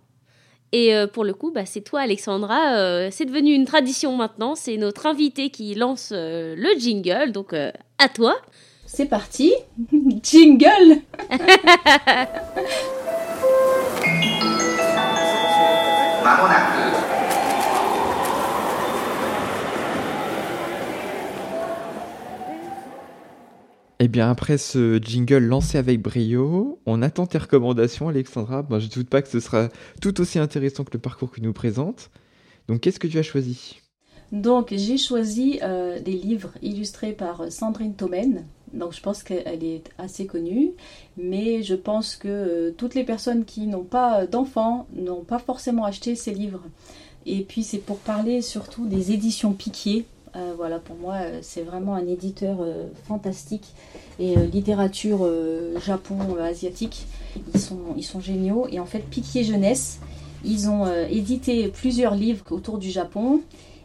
Et 0.72 0.93
euh, 0.93 1.07
pour 1.07 1.24
le 1.24 1.34
coup, 1.34 1.51
bah, 1.51 1.65
c'est 1.65 1.82
toi, 1.82 2.01
Alexandra. 2.01 2.76
Euh, 2.76 3.09
c'est 3.11 3.26
devenu 3.26 3.53
une 3.53 3.65
tradition 3.65 4.15
maintenant. 4.15 4.55
C'est 4.55 4.78
notre 4.78 5.05
invité 5.05 5.49
qui 5.49 5.76
lance 5.76 6.11
euh, 6.13 6.55
le 6.57 6.78
jingle. 6.78 7.32
Donc, 7.32 7.53
à 7.53 8.09
toi. 8.13 8.36
C'est 8.86 9.05
parti. 9.05 9.53
jingle 10.24 11.01
Eh 23.99 24.07
bien, 24.07 24.29
après 24.29 24.59
ce 24.59 24.99
jingle 25.01 25.39
lancé 25.39 25.79
avec 25.79 26.03
brio, 26.03 26.79
on 26.85 27.01
attend 27.01 27.25
tes 27.25 27.39
recommandations, 27.39 28.09
Alexandra. 28.09 28.63
je 28.69 28.75
ne 28.75 28.91
doute 28.91 29.09
pas 29.09 29.23
que 29.23 29.27
ce 29.27 29.39
sera 29.39 29.69
tout 30.01 30.21
aussi 30.21 30.37
intéressant 30.37 30.83
que 30.83 30.93
le 30.93 30.99
parcours 30.99 31.31
que 31.31 31.41
nous 31.41 31.53
présente. 31.53 32.11
Donc, 32.67 32.81
qu'est-ce 32.81 32.99
que 32.99 33.07
tu 33.07 33.17
as 33.17 33.23
choisi? 33.23 33.81
Donc, 34.31 34.67
j'ai 34.71 34.99
choisi 34.99 35.59
euh, 35.63 35.99
des 35.99 36.11
livres 36.11 36.51
illustrés 36.61 37.13
par 37.13 37.51
Sandrine 37.51 37.95
Thomen. 37.95 38.45
Donc, 38.71 38.93
je 38.93 39.01
pense 39.01 39.23
qu'elle 39.23 39.63
est 39.63 39.89
assez 39.97 40.27
connue. 40.27 40.73
Mais 41.17 41.63
je 41.63 41.73
pense 41.73 42.15
que 42.15 42.27
euh, 42.27 42.71
toutes 42.77 42.93
les 42.93 43.03
personnes 43.03 43.45
qui 43.45 43.65
n'ont 43.65 43.83
pas 43.83 44.27
d'enfants 44.27 44.85
n'ont 44.93 45.23
pas 45.23 45.39
forcément 45.39 45.85
acheté 45.85 46.13
ces 46.13 46.35
livres. 46.35 46.61
Et 47.25 47.41
puis, 47.41 47.63
c'est 47.63 47.79
pour 47.79 47.97
parler 47.97 48.43
surtout 48.43 48.85
des 48.85 49.11
éditions 49.11 49.53
Piquier 49.53 50.05
euh, 50.36 50.53
voilà, 50.55 50.80
pour 50.80 50.95
moi, 50.95 51.15
euh, 51.15 51.39
c'est 51.41 51.61
vraiment 51.61 51.95
un 51.95 52.05
éditeur 52.07 52.57
euh, 52.61 52.88
fantastique. 53.07 53.73
Et 54.19 54.36
littérature 54.36 55.30
japon-asiatique, 55.86 57.05
ils 57.53 57.59
sont, 57.59 57.93
ils 57.95 58.03
sont 58.03 58.19
géniaux. 58.19 58.67
Et 58.71 58.80
en 58.80 58.86
fait, 58.88 59.01
Piquier 59.01 59.43
Jeunesse, 59.43 59.99
ils 60.43 60.69
ont 60.69 60.88
édité 61.07 61.67
plusieurs 61.67 62.15
livres 62.15 62.43
autour 62.49 62.80
du 62.80 62.89
Japon. 62.89 63.41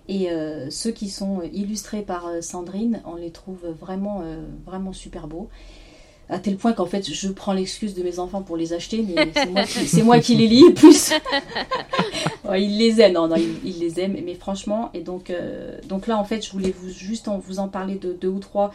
Et 0.09 0.29
ceux 0.71 0.91
qui 0.91 1.11
sont 1.11 1.43
illustrés 1.53 2.01
par 2.01 2.25
Sandrine, 2.41 3.03
on 3.05 3.17
les 3.17 3.31
trouve 3.31 3.59
vraiment, 3.79 4.23
vraiment 4.65 4.95
super 4.95 5.29
beaux 5.29 5.51
à 6.33 6.39
tel 6.39 6.57
point 6.57 6.73
qu'en 6.73 6.87
fait 6.87 7.13
je 7.13 7.29
prends 7.29 7.53
l'excuse 7.53 7.95
de 7.95 8.03
mes 8.03 8.19
enfants 8.19 8.43
pour 8.43 8.57
les 8.57 8.73
acheter, 8.73 9.05
mais 9.07 9.33
c'est 9.67 10.03
moi, 10.03 10.19
qui 10.19 10.35
les 10.35 10.49
lis 10.49 10.73
plus. 10.73 11.13
ils 12.57 12.79
les 12.79 13.01
aiment, 13.01 13.13
non, 13.13 13.29
non, 13.29 13.37
ils, 13.37 13.79
les 13.79 14.01
aiment, 14.01 14.17
mais 14.25 14.35
franchement, 14.35 14.91
et 14.95 15.01
donc, 15.01 15.31
euh, 15.31 15.79
donc 15.89 16.07
là 16.07 16.19
en 16.19 16.25
fait 16.25 16.45
je 16.45 16.51
voulais 16.51 16.75
vous, 16.77 16.91
juste 16.91 17.29
en, 17.29 17.39
vous 17.39 17.59
en 17.59 17.69
parler 17.69 17.97
de 17.97 18.13
deux 18.13 18.29
ou 18.29 18.39
trois 18.41 18.73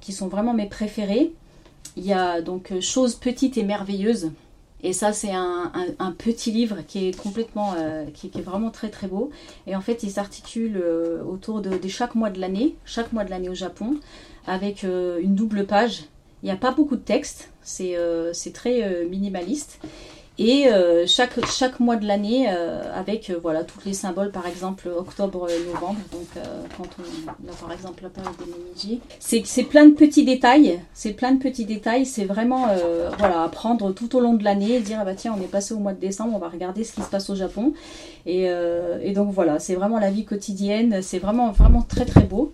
qui 0.00 0.12
sont 0.12 0.28
vraiment 0.28 0.54
mes 0.54 0.66
préférés. 0.66 1.32
Il 1.96 2.04
y 2.04 2.12
a 2.12 2.40
donc 2.40 2.72
euh, 2.72 2.80
Choses 2.80 3.14
petites 3.14 3.58
et 3.58 3.64
merveilleuses 3.64 4.30
Et 4.82 4.92
ça, 4.92 5.12
c'est 5.12 5.32
un, 5.32 5.72
un, 5.98 6.12
petit 6.12 6.50
livre 6.52 6.78
qui 6.86 7.08
est 7.08 7.16
complètement, 7.20 7.74
euh, 7.76 8.06
qui, 8.14 8.30
est 8.34 8.42
vraiment 8.42 8.70
très 8.70 8.90
très 8.90 9.08
beau. 9.08 9.30
Et 9.66 9.76
en 9.76 9.80
fait, 9.80 10.02
il 10.02 10.10
s'articule 10.10 10.80
euh, 10.82 11.22
autour 11.24 11.60
de, 11.60 11.76
de, 11.76 11.88
chaque 11.88 12.14
mois 12.14 12.30
de 12.30 12.40
l'année, 12.40 12.76
chaque 12.84 13.12
mois 13.12 13.24
de 13.24 13.30
l'année 13.30 13.48
au 13.48 13.54
Japon, 13.54 13.96
avec 14.46 14.84
euh, 14.84 15.20
une 15.20 15.34
double 15.34 15.66
page. 15.66 16.04
Il 16.42 16.46
n'y 16.46 16.52
a 16.52 16.56
pas 16.56 16.72
beaucoup 16.72 16.96
de 16.96 17.02
texte, 17.02 17.50
c'est 17.62 18.52
très 18.52 19.04
minimaliste. 19.04 19.78
Et 20.42 20.68
euh, 20.68 21.04
chaque, 21.06 21.80
mois 21.80 21.96
de 21.96 22.06
l'année, 22.06 22.46
euh, 22.48 22.80
avec 22.94 23.28
euh, 23.28 23.38
voilà, 23.42 23.62
tous 23.62 23.80
les 23.84 23.92
symboles, 23.92 24.30
par 24.30 24.46
exemple 24.46 24.88
octobre, 24.88 25.46
novembre, 25.66 26.00
donc 26.10 26.28
quand 26.78 26.86
on 26.98 27.28
a 27.28 27.54
par 27.60 27.70
exemple 27.72 28.02
la 28.04 28.08
période 28.08 28.32
des. 28.74 29.00
C'est 29.18 29.64
plein 29.64 29.84
de 29.84 29.92
petits 29.92 30.24
détails, 30.24 30.80
c'est 30.94 31.12
plein 31.12 31.32
de 31.32 31.38
petits 31.38 31.66
détails, 31.66 32.06
c'est 32.06 32.24
vraiment 32.24 32.68
voilà, 33.18 33.42
apprendre 33.42 33.92
tout 33.92 34.16
au 34.16 34.20
long 34.20 34.32
de 34.32 34.42
l'année, 34.42 34.80
dire 34.80 34.96
ah 35.02 35.04
bah 35.04 35.14
tiens 35.14 35.34
on 35.38 35.42
est 35.42 35.46
passé 35.46 35.74
au 35.74 35.78
mois 35.78 35.92
de 35.92 36.00
décembre, 36.00 36.32
on 36.34 36.38
va 36.38 36.48
regarder 36.48 36.84
ce 36.84 36.94
qui 36.94 37.02
se 37.02 37.10
passe 37.10 37.28
au 37.28 37.34
Japon. 37.34 37.74
Et, 38.24 38.44
et 38.44 39.12
donc 39.12 39.32
voilà, 39.34 39.58
c'est 39.58 39.74
vraiment 39.74 39.98
la 39.98 40.10
vie 40.10 40.24
quotidienne, 40.24 41.02
c'est 41.02 41.18
vraiment, 41.18 41.50
vraiment 41.52 41.82
très 41.82 42.06
très 42.06 42.22
beau. 42.22 42.52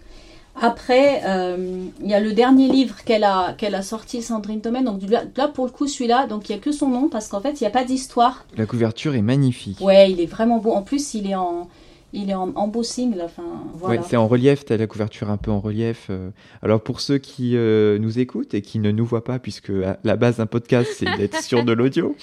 Après, 0.61 1.23
euh, 1.27 1.85
il 2.01 2.11
y 2.11 2.15
a 2.15 2.21
le 2.21 2.33
dernier 2.33 2.69
livre 2.69 2.97
qu'elle 3.05 3.25
a, 3.25 3.53
qu'elle 3.53 3.75
a 3.75 3.83
sorti, 3.83 4.23
Sandrine 4.23 4.61
Thomen. 4.61 4.85
Donc 4.85 5.03
là, 5.37 5.49
pour 5.49 5.67
le 5.67 5.71
coup, 5.71 5.87
celui-là, 5.87 6.27
donc 6.27 6.49
il 6.49 6.53
n'y 6.53 6.59
a 6.59 6.63
que 6.63 6.73
son 6.73 6.89
nom 6.89 7.09
parce 7.09 7.29
qu'en 7.29 7.41
fait, 7.41 7.61
il 7.61 7.65
n'y 7.65 7.69
a 7.69 7.71
pas 7.71 7.85
d'histoire. 7.85 8.47
La 8.57 8.67
couverture 8.67 9.15
est 9.15 9.23
magnifique. 9.23 9.81
Ouais, 9.81 10.11
il 10.11 10.21
est 10.21 10.27
vraiment 10.27 10.59
beau. 10.59 10.73
En 10.73 10.83
plus, 10.83 11.15
il 11.15 11.29
est 11.31 11.35
en, 11.35 11.69
il 12.13 12.31
est 12.31 12.35
en 12.35 12.53
embossing. 12.57 13.15
Là, 13.15 13.25
enfin, 13.27 13.43
voilà. 13.75 14.01
Ouais, 14.01 14.07
c'est 14.09 14.17
en 14.17 14.29
relief. 14.29 14.65
Tu 14.65 14.73
as 14.73 14.79
la 14.79 14.87
couverture 14.87 15.31
un 15.31 15.37
peu 15.37 15.51
en 15.51 15.61
relief. 15.61 16.07
Euh. 16.09 16.31
Alors 16.63 16.81
pour 16.81 17.01
ceux 17.01 17.19
qui 17.19 17.57
euh, 17.57 17.99
nous 17.99 18.19
écoutent 18.19 18.55
et 18.55 18.63
qui 18.63 18.79
ne 18.79 18.91
nous 18.91 19.05
voient 19.05 19.25
pas, 19.25 19.39
puisque 19.39 19.73
la 20.05 20.17
base 20.17 20.39
d'un 20.39 20.47
podcast, 20.47 20.91
c'est 20.97 21.17
d'être 21.17 21.41
sur 21.43 21.65
de 21.65 21.73
l'audio. 21.73 22.17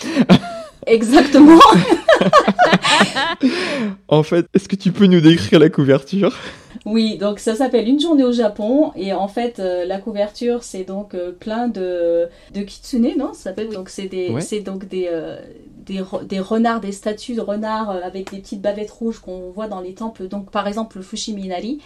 Exactement. 0.86 1.60
en 4.08 4.24
fait, 4.24 4.46
est-ce 4.54 4.68
que 4.68 4.76
tu 4.76 4.92
peux 4.92 5.06
nous 5.06 5.22
décrire 5.22 5.60
la 5.60 5.70
couverture? 5.70 6.34
Oui, 6.86 7.18
donc 7.18 7.40
ça 7.40 7.56
s'appelle 7.56 7.88
Une 7.88 8.00
journée 8.00 8.24
au 8.24 8.32
Japon 8.32 8.92
et 8.96 9.14
en 9.14 9.28
fait 9.28 9.60
euh, 9.60 9.86
la 9.86 10.00
couverture 10.00 10.64
c'est 10.64 10.84
donc 10.84 11.14
euh, 11.14 11.32
plein 11.32 11.68
de 11.68 12.28
de 12.54 12.62
kitsune, 12.62 13.14
non? 13.18 13.34
Ça 13.34 13.44
s'appelle 13.44 13.70
donc 13.70 13.90
c'est 13.90 14.08
des 14.08 14.36
c'est 14.42 14.60
donc 14.60 14.88
des, 14.88 15.08
euh, 15.10 15.38
des 15.86 16.02
des 16.28 16.40
renards, 16.40 16.82
des 16.82 16.92
statues 16.92 17.36
de 17.36 17.42
renards 17.42 17.90
avec 17.90 18.32
des 18.32 18.40
petites 18.40 18.62
bavettes 18.62 18.92
rouges 18.92 19.20
qu'on 19.20 19.52
voit 19.52 19.68
dans 19.68 19.80
les 19.80 19.94
temples. 19.94 20.28
Donc 20.28 20.52
par 20.52 20.68
exemple 20.68 20.98
le 20.98 21.04
Fushiminari. 21.04 21.80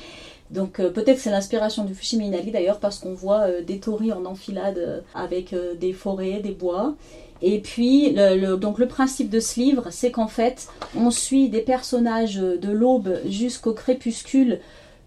Donc 0.50 0.78
peut-être 0.78 1.20
c'est 1.20 1.30
l'inspiration 1.30 1.84
du 1.84 1.94
Fushiminari 1.94 2.52
d'ailleurs 2.52 2.80
parce 2.80 3.00
qu'on 3.00 3.14
voit 3.14 3.62
des 3.62 3.80
torii 3.80 4.14
en 4.14 4.26
enfilade 4.26 5.04
avec 5.14 5.54
des 5.78 5.92
forêts, 5.92 6.40
des 6.40 6.54
bois. 6.54 6.96
Et 7.42 7.60
puis, 7.60 8.14
le, 8.16 8.56
donc 8.56 8.80
le 8.80 8.88
principe 8.88 9.30
de 9.30 9.40
ce 9.40 9.60
livre, 9.60 9.88
c'est 9.92 10.12
qu'en 10.12 10.28
fait, 10.28 10.68
on 10.98 11.12
suit 11.12 11.50
des 11.50 11.62
personnages 11.62 12.36
de 12.36 12.72
l'aube 12.72 13.20
jusqu'au 13.26 13.74
crépuscule 13.74 14.60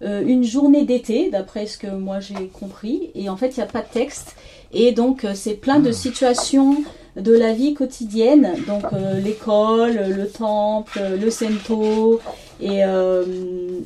euh, 0.02 0.22
une 0.26 0.44
journée 0.44 0.86
d'été, 0.86 1.28
d'après 1.30 1.66
ce 1.66 1.76
que 1.76 1.88
moi 1.88 2.20
j'ai 2.20 2.46
compris. 2.48 3.10
Et 3.14 3.28
en 3.28 3.36
fait, 3.36 3.48
il 3.48 3.56
n'y 3.58 3.64
a 3.64 3.66
pas 3.66 3.82
de 3.82 3.92
texte. 3.92 4.34
Et 4.72 4.92
donc, 4.92 5.24
euh, 5.24 5.32
c'est 5.34 5.54
plein 5.54 5.78
de 5.78 5.90
ah. 5.90 5.92
situations 5.92 6.82
de 7.16 7.34
la 7.34 7.52
vie 7.52 7.74
quotidienne. 7.74 8.54
Donc, 8.66 8.84
euh, 8.94 9.20
l'école, 9.20 10.00
le 10.08 10.26
temple, 10.26 11.00
le 11.20 11.30
sento. 11.30 12.20
Et, 12.62 12.80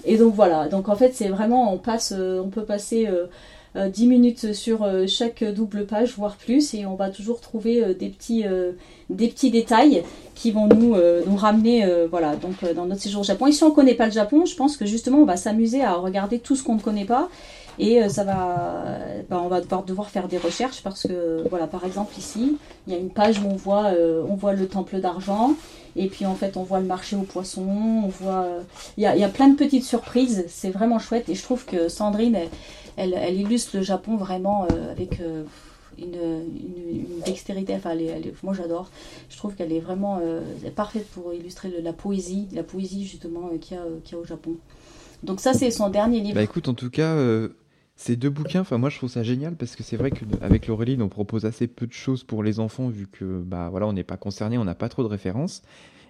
et 0.04 0.16
donc, 0.16 0.34
voilà. 0.34 0.68
Donc, 0.68 0.88
en 0.88 0.96
fait, 0.96 1.12
c'est 1.14 1.28
vraiment, 1.28 1.72
on 1.72 1.78
passe, 1.78 2.12
on 2.12 2.48
peut 2.48 2.64
passer 2.64 3.08
10 3.76 4.06
minutes 4.06 4.52
sur 4.52 4.86
chaque 5.08 5.42
double 5.42 5.86
page, 5.86 6.14
voire 6.16 6.36
plus. 6.36 6.74
Et 6.74 6.86
on 6.86 6.94
va 6.94 7.10
toujours 7.10 7.40
trouver 7.40 7.94
des 7.94 8.08
petits 8.08 8.44
des 9.10 9.28
petits 9.28 9.50
détails 9.50 10.02
qui 10.34 10.50
vont 10.50 10.66
nous, 10.66 10.94
euh, 10.94 11.22
nous 11.26 11.36
ramener 11.36 11.84
euh, 11.84 12.06
voilà, 12.10 12.36
donc, 12.36 12.54
euh, 12.62 12.74
dans 12.74 12.86
notre 12.86 13.02
séjour 13.02 13.20
au 13.20 13.24
Japon. 13.24 13.46
Et 13.46 13.52
si 13.52 13.62
on 13.62 13.70
ne 13.70 13.74
connaît 13.74 13.94
pas 13.94 14.06
le 14.06 14.12
Japon, 14.12 14.44
je 14.46 14.56
pense 14.56 14.76
que 14.76 14.86
justement 14.86 15.18
on 15.18 15.24
va 15.24 15.36
s'amuser 15.36 15.82
à 15.82 15.94
regarder 15.94 16.38
tout 16.38 16.56
ce 16.56 16.62
qu'on 16.62 16.74
ne 16.74 16.80
connaît 16.80 17.04
pas. 17.04 17.28
Et 17.80 18.08
ça 18.08 18.22
va, 18.22 19.00
bah, 19.28 19.40
on 19.44 19.48
va 19.48 19.60
devoir, 19.60 19.82
devoir 19.82 20.08
faire 20.08 20.28
des 20.28 20.38
recherches 20.38 20.80
parce 20.84 21.08
que, 21.08 21.44
voilà, 21.50 21.66
par 21.66 21.84
exemple 21.84 22.14
ici, 22.16 22.56
il 22.86 22.92
y 22.92 22.96
a 22.96 23.00
une 23.00 23.10
page 23.10 23.40
où 23.40 23.48
on 23.48 23.56
voit, 23.56 23.90
on 24.30 24.36
voit 24.36 24.52
le 24.52 24.68
temple 24.68 25.00
d'argent, 25.00 25.54
et 25.96 26.06
puis 26.06 26.24
en 26.24 26.36
fait 26.36 26.56
on 26.56 26.62
voit 26.62 26.78
le 26.78 26.86
marché 26.86 27.16
aux 27.16 27.22
poissons, 27.22 28.02
on 28.04 28.06
voit, 28.06 28.46
il 28.96 29.02
y 29.02 29.06
a, 29.06 29.16
y 29.16 29.24
a, 29.24 29.28
plein 29.28 29.48
de 29.48 29.56
petites 29.56 29.82
surprises, 29.82 30.44
c'est 30.46 30.70
vraiment 30.70 31.00
chouette, 31.00 31.28
et 31.28 31.34
je 31.34 31.42
trouve 31.42 31.64
que 31.64 31.88
Sandrine, 31.88 32.38
elle, 32.96 33.34
illustre 33.34 33.76
le 33.76 33.82
Japon 33.82 34.16
vraiment 34.16 34.66
avec 34.90 35.20
une, 35.98 37.22
dextérité. 37.24 37.74
Enfin, 37.74 37.94
moi 38.42 38.54
j'adore. 38.54 38.90
Je 39.30 39.36
trouve 39.36 39.54
qu'elle 39.54 39.72
est 39.72 39.80
vraiment 39.80 40.20
euh, 40.22 40.40
parfaite 40.74 41.06
pour 41.10 41.32
illustrer 41.34 41.70
la 41.82 41.92
poésie, 41.92 42.48
la 42.52 42.62
poésie 42.62 43.06
justement 43.06 43.50
euh, 43.52 43.58
qu'il 43.58 43.76
y, 43.76 44.14
a 44.14 44.18
au 44.18 44.24
Japon. 44.24 44.56
Donc 45.22 45.40
ça, 45.40 45.54
c'est 45.54 45.70
son 45.70 45.88
dernier 45.88 46.20
livre. 46.20 46.34
Bah 46.34 46.42
écoute, 46.42 46.68
en 46.68 46.74
tout 46.74 46.90
cas, 46.90 47.14
euh, 47.14 47.50
ces 47.96 48.16
deux 48.16 48.30
bouquins, 48.30 48.64
moi 48.72 48.90
je 48.90 48.98
trouve 48.98 49.10
ça 49.10 49.22
génial 49.22 49.56
parce 49.56 49.76
que 49.76 49.82
c'est 49.82 49.96
vrai 49.96 50.10
qu'avec 50.10 50.66
Laureline, 50.66 51.02
on 51.02 51.08
propose 51.08 51.46
assez 51.46 51.66
peu 51.66 51.86
de 51.86 51.92
choses 51.92 52.24
pour 52.24 52.42
les 52.42 52.60
enfants 52.60 52.88
vu 52.88 53.06
que 53.06 53.40
bah 53.40 53.68
voilà, 53.70 53.86
on 53.86 53.92
n'est 53.92 54.04
pas 54.04 54.16
concerné, 54.16 54.58
on 54.58 54.64
n'a 54.64 54.74
pas 54.74 54.88
trop 54.88 55.02
de 55.02 55.08
références. 55.08 55.62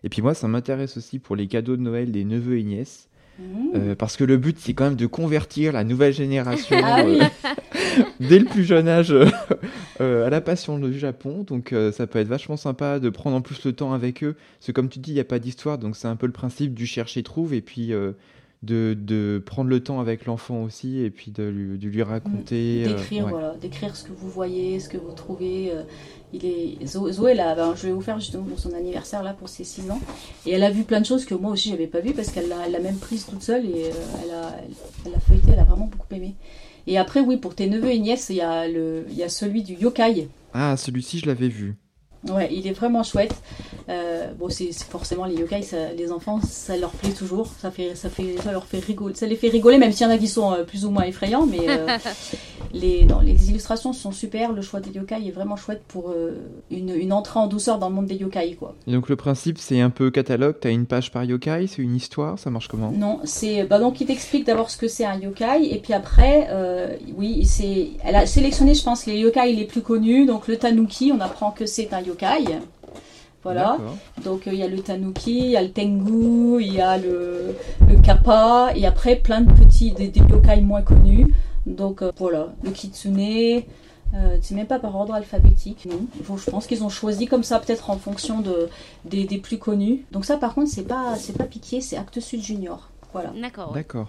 Et 0.03 0.09
puis 0.09 0.21
moi, 0.21 0.35
ça 0.35 0.49
m'intéresse 0.49 0.97
aussi 0.97 1.19
pour 1.19 1.37
les 1.37 1.47
cadeaux 1.47 1.77
de 1.77 1.83
Noël 1.83 2.13
des 2.13 2.25
neveux 2.25 2.59
et 2.59 2.63
nièces. 2.63 3.09
Mmh. 3.37 3.97
parce 3.97 4.17
que 4.17 4.23
le 4.23 4.37
but, 4.37 4.59
c'est 4.61 4.75
quand 4.75 4.85
même 4.85 4.95
de 4.95 5.07
convertir 5.07 5.73
la 5.73 5.83
nouvelle 5.83 6.13
génération 6.13 6.77
ah 6.85 7.03
dès 8.21 8.39
le 8.39 8.45
plus 8.45 8.65
jeune 8.65 8.87
âge 8.87 9.13
euh, 10.01 10.27
à 10.27 10.31
la 10.31 10.41
passion 10.41 10.79
du 10.79 10.99
Japon. 10.99 11.45
Donc 11.47 11.73
euh, 11.73 11.93
ça 11.93 12.07
peut 12.07 12.19
être 12.19 12.29
vachement 12.29 12.57
sympa 12.57 12.99
de 13.01 13.11
prendre 13.11 13.37
en 13.37 13.41
plus 13.41 13.65
le 13.65 13.73
temps 13.73 13.93
avec 13.93 14.23
eux. 14.23 14.37
Parce 14.59 14.69
que 14.69 14.73
comme 14.73 14.89
tu 14.89 14.99
dis, 14.99 15.11
il 15.11 15.15
n'y 15.15 15.21
a 15.21 15.25
pas 15.25 15.39
d'histoire, 15.39 15.79
donc 15.79 15.97
c'est 15.97 16.09
un 16.09 16.17
peu 16.17 16.27
le 16.27 16.33
principe 16.33 16.75
du 16.75 16.87
chercher-trouve. 16.87 17.55
Et 17.55 17.61
puis 17.61 17.93
euh, 17.93 18.13
de, 18.65 18.97
de, 18.99 19.43
prendre 19.45 19.71
le 19.71 19.81
temps 19.81 20.01
avec 20.01 20.27
l'enfant 20.27 20.63
aussi 20.63 21.01
et 21.01 21.11
puis 21.11 21.31
de 21.31 21.45
lui, 21.45 21.79
de 21.79 21.89
lui 21.89 22.03
raconter. 22.03 22.85
D'écrire, 22.85 23.29
voilà, 23.29 23.55
d'écrire 23.61 23.95
ce 23.97 24.05
que 24.05 24.13
vous 24.13 24.29
voyez, 24.29 24.81
ce 24.81 24.89
que 24.89 24.97
vous 24.97 25.13
trouvez. 25.13 25.73
il 26.33 26.45
est... 26.45 26.87
Zoé, 26.87 27.35
là, 27.35 27.55
ben, 27.55 27.75
je 27.77 27.87
vais 27.87 27.93
vous 27.93 28.01
faire 28.01 28.19
justement 28.19 28.45
pour 28.45 28.59
son 28.59 28.73
anniversaire, 28.73 29.23
là, 29.23 29.33
pour 29.33 29.49
ses 29.49 29.65
6 29.65 29.91
ans. 29.91 30.01
Et 30.47 30.53
elle 30.53 30.65
a 30.65 30.71
vu 30.71 30.85
plein 30.85 31.01
de 31.01 31.07
choses 31.07 31.25
que 31.25 31.35
moi 31.35 31.53
aussi, 31.53 31.71
j'avais 31.71 31.87
pas 31.87 32.01
vu 32.01 32.13
parce 32.13 32.31
qu'elle 32.31 32.49
l'a 32.49 32.81
même 32.81 32.97
prise 32.97 33.27
toute 33.27 33.43
seule 33.43 33.67
et 33.67 33.91
elle, 34.23 34.31
a, 34.31 34.57
elle 35.07 35.15
a 35.15 35.21
feuilleté, 35.21 35.53
elle 35.53 35.61
a 35.61 35.65
vraiment 35.65 35.87
beaucoup 35.87 36.13
aimé. 36.15 36.35
Et 36.87 36.99
après, 36.99 37.21
oui, 37.21 37.37
pour 37.37 37.55
tes 37.55 37.69
neveux 37.69 37.91
et 37.91 37.99
nièces, 37.99 38.29
il 38.31 38.37
y 38.37 38.41
a, 38.41 38.69
le, 38.69 39.07
il 39.09 39.17
y 39.17 39.23
a 39.23 39.29
celui 39.29 39.63
du 39.63 39.75
yokai. 39.75 40.29
Ah, 40.53 40.77
celui-ci, 40.77 41.19
je 41.19 41.27
l'avais 41.27 41.49
vu. 41.49 41.77
Ouais, 42.31 42.49
il 42.53 42.67
est 42.67 42.73
vraiment 42.73 43.03
chouette. 43.03 43.35
Euh, 43.89 44.33
bon, 44.39 44.49
c'est 44.49 44.73
forcément 44.73 45.27
les 45.27 45.35
yokai, 45.35 45.61
les 45.97 46.11
enfants, 46.11 46.41
ça 46.43 46.77
leur 46.77 46.91
plaît 46.91 47.11
toujours. 47.11 47.49
Ça 47.59 47.71
fait, 47.71 47.95
ça 47.95 48.09
fait, 48.09 48.37
ça 48.43 48.53
leur 48.53 48.65
fait 48.65 48.79
rigoler. 48.79 49.15
Ça 49.15 49.27
les 49.27 49.37
fait 49.37 49.49
rigoler, 49.49 49.79
même 49.79 49.93
s'il 49.93 50.07
y 50.07 50.11
en 50.11 50.13
a 50.13 50.19
qui 50.19 50.29
sont 50.29 50.53
euh, 50.53 50.65
plus 50.65 50.85
ou 50.87 50.91
moins 50.91 51.05
effrayants. 51.05 51.47
Mais 51.47 51.69
euh, 51.69 51.87
les, 52.73 53.07
les 53.23 53.51
illustrations 53.51 53.93
sont 53.93 54.13
super. 54.13 54.53
Le 54.53 54.63
choix 54.63 54.81
des 54.81 54.91
yokai 54.91 55.27
est 55.27 55.33
vraiment 55.33 55.57
chouette 55.57 55.83
pour 55.87 56.15
une, 56.71 56.91
une, 56.91 57.13
entrée 57.13 57.39
en 57.39 57.47
douceur 57.47 57.79
dans 57.79 57.89
le 57.89 57.95
monde 57.95 58.07
des 58.07 58.17
yokai, 58.17 58.55
quoi. 58.55 58.75
Et 58.87 58.93
donc 58.93 59.09
le 59.09 59.17
principe, 59.17 59.59
c'est 59.59 59.81
un 59.81 59.91
peu 59.91 60.11
catalogue. 60.11 60.57
T'as 60.61 60.71
une 60.71 60.87
page 60.87 61.11
par 61.11 61.25
yokai, 61.25 61.67
c'est 61.67 61.83
une 61.83 61.97
histoire. 61.97 62.39
Ça 62.39 62.51
marche 62.51 62.69
comment? 62.69 62.91
Non, 62.91 63.21
c'est 63.25 63.65
bah 63.65 63.79
donc 63.79 64.01
il 64.01 64.07
t'explique 64.07 64.47
d'abord 64.47 64.71
ce 64.71 64.77
que 64.77 64.89
c'est 64.89 65.05
un 65.05 65.19
yokai, 65.19 65.69
et 65.71 65.79
puis 65.79 65.93
après, 65.93 66.49
oui, 67.17 67.45
c'est, 67.45 67.89
elle 68.03 68.17
a 68.17 68.27
sélectionné, 68.27 68.75
je 68.75 68.83
pense, 68.83 69.07
les 69.07 69.19
yokai 69.19 69.53
les 69.53 69.65
plus 69.65 69.83
connus. 69.83 70.27
Donc 70.27 70.49
le 70.49 70.57
tanuki, 70.57 71.13
on 71.15 71.21
apprend 71.21 71.51
que 71.51 71.67
c'est 71.67 71.93
un 71.93 72.01
yokai 72.01 72.14
voilà. 73.45 73.77
Donc 74.25 74.47
euh, 74.47 74.53
il 74.53 74.59
y 74.59 74.63
a 74.63 74.69
le 74.69 74.81
tanuki, 74.81 75.39
il 75.39 75.51
y 75.51 75.57
a 75.57 75.63
le 75.63 75.71
tengu, 75.71 76.63
il 76.63 76.73
y 76.73 76.81
a 76.81 76.97
le, 76.97 77.55
le 77.87 78.01
kappa, 78.01 78.73
et 78.75 78.87
après 78.87 79.17
plein 79.17 79.43
de 79.43 79.53
petits, 79.53 79.93
des, 79.93 80.11
yokai 80.31 80.63
moins 80.63 80.83
connus. 80.83 81.33
Donc 81.67 82.01
euh, 82.03 82.11
voilà, 82.17 82.55
le 82.63 82.71
kitsune, 82.71 83.21
euh, 83.21 84.39
c'est 84.41 84.55
même 84.55 84.67
pas 84.67 84.79
par 84.79 84.97
ordre 84.97 85.13
alphabétique, 85.13 85.87
non. 85.91 86.07
je 86.37 86.51
pense 86.51 86.67
qu'ils 86.67 86.85
ont 86.85 86.89
choisi 86.89 87.27
comme 87.27 87.43
ça, 87.43 87.59
peut-être 87.59 87.91
en 87.91 87.99
fonction 87.99 88.41
de, 88.41 88.69
des, 89.05 89.25
des, 89.25 89.39
plus 89.39 89.59
connus. 89.59 90.07
Donc 90.11 90.25
ça 90.25 90.39
par 90.39 90.55
contre, 90.55 90.71
c'est 90.71 90.89
pas, 90.89 91.15
c'est 91.17 91.37
pas 91.37 91.45
piqué, 91.45 91.83
c'est 91.83 91.99
Acte 91.99 92.21
Sud 92.21 92.43
Junior. 92.43 92.89
Voilà. 93.13 93.31
D'accord. 93.41 93.73
D'accord. 93.73 94.09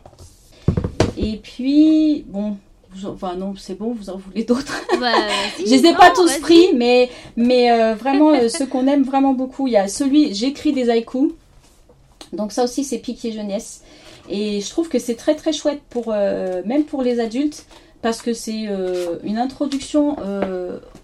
Et 1.18 1.38
puis, 1.38 2.26
bon, 2.28 2.58
Enfin 3.06 3.36
non, 3.36 3.54
c'est 3.58 3.78
bon, 3.78 3.93
vous 3.93 4.10
en 4.10 4.18
voulez 4.18 4.43
d'autres? 4.43 4.82
Bah, 5.00 5.12
je 5.60 5.70
les 5.70 5.86
ai 5.86 5.93
pas 5.93 6.12
tous 6.12 6.38
pris, 6.39 6.74
mais, 6.74 7.10
mais 7.36 7.72
euh, 7.72 7.96
vraiment, 7.96 8.32
euh, 8.32 8.48
ceux 8.48 8.66
qu'on 8.66 8.88
aime 8.88 9.04
vraiment 9.04 9.34
beaucoup, 9.34 9.68
il 9.68 9.74
y 9.74 9.78
a 9.78 9.88
celui, 9.88 10.34
j'écris 10.34 10.72
des 10.72 10.89
haïkus. 10.89 11.32
Donc 12.34 12.52
ça 12.52 12.64
aussi, 12.64 12.84
c'est 12.84 13.00
piqué 13.00 13.32
jeunesse. 13.32 13.84
Et 14.30 14.62
je 14.62 14.70
trouve 14.70 14.89
que 14.89 15.00
c'est 15.00 15.16
très 15.16 15.36
très 15.36 15.54
chouette, 15.54 15.82
pour, 15.89 16.06
euh, 16.10 16.62
même 16.66 16.84
pour 16.86 17.02
les 17.02 17.20
adultes, 17.20 17.66
parce 18.02 18.22
que 18.22 18.34
c'est 18.34 18.68
une 19.24 19.38
introduction 19.38 20.18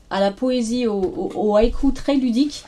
à 0.10 0.20
la 0.20 0.32
poésie, 0.32 0.88
au, 0.88 1.32
au, 1.36 1.56
haïku 1.56 1.92
très 1.92 2.16
ludique 2.16 2.64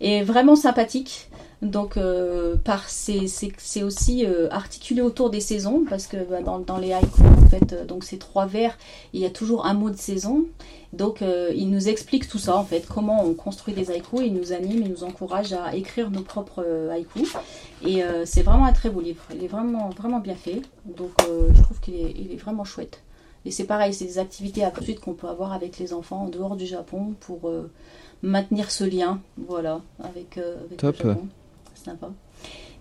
et 0.00 0.22
vraiment 0.22 0.56
sympathique. 0.56 1.25
Donc, 1.62 1.96
euh, 1.96 2.56
par 2.56 2.86
c'est 2.88 3.82
aussi 3.82 4.26
euh, 4.26 4.48
articulé 4.50 5.00
autour 5.00 5.30
des 5.30 5.40
saisons 5.40 5.84
parce 5.88 6.06
que 6.06 6.18
bah, 6.18 6.42
dans, 6.42 6.58
dans, 6.58 6.76
les 6.76 6.92
haïkus, 6.92 7.24
en 7.24 7.48
fait, 7.48 7.72
euh, 7.72 7.84
donc 7.86 8.04
c'est 8.04 8.18
trois 8.18 8.44
vers, 8.44 8.76
il 9.14 9.20
y 9.20 9.24
a 9.24 9.30
toujours 9.30 9.64
un 9.64 9.72
mot 9.72 9.88
de 9.88 9.96
saison. 9.96 10.44
Donc, 10.92 11.20
il 11.20 11.68
nous 11.70 11.88
explique 11.88 12.26
tout 12.26 12.38
ça 12.38 12.56
en 12.56 12.64
fait, 12.64 12.86
comment 12.86 13.22
on 13.22 13.34
construit 13.34 13.74
des 13.74 13.90
haïkus. 13.90 14.20
Il 14.24 14.32
nous 14.32 14.52
anime, 14.52 14.82
il 14.82 14.88
nous 14.88 15.04
encourage 15.04 15.52
à 15.52 15.74
écrire 15.74 16.10
nos 16.10 16.22
propres 16.22 16.64
haïkus. 16.90 17.34
Et 17.84 18.02
c'est 18.24 18.42
vraiment 18.42 18.64
un 18.64 18.72
très 18.72 18.88
beau 18.88 19.02
livre. 19.02 19.20
Il 19.34 19.44
est 19.44 19.48
vraiment 19.48 19.90
vraiment 19.90 20.20
bien 20.20 20.36
fait. 20.36 20.62
Donc, 20.86 21.10
je 21.52 21.60
trouve 21.60 21.80
qu'il 21.80 21.96
est, 21.96 22.14
il 22.16 22.32
est 22.32 22.36
vraiment 22.36 22.64
chouette. 22.64 23.02
Et 23.44 23.50
c'est 23.50 23.64
pareil, 23.64 23.92
c'est 23.92 24.06
des 24.06 24.18
activités 24.18 24.64
à 24.64 24.72
suite 24.80 25.00
qu'on 25.00 25.12
peut 25.12 25.28
avoir 25.28 25.52
avec 25.52 25.78
les 25.78 25.92
enfants 25.92 26.22
en 26.22 26.28
dehors 26.28 26.56
du 26.56 26.64
Japon 26.64 27.14
pour 27.20 27.52
maintenir 28.22 28.70
ce 28.70 28.84
lien, 28.84 29.20
voilà, 29.36 29.82
avec, 30.02 30.38
avec 30.38 30.78
Top. 30.78 30.96
le 31.02 31.10
Japon. 31.10 31.28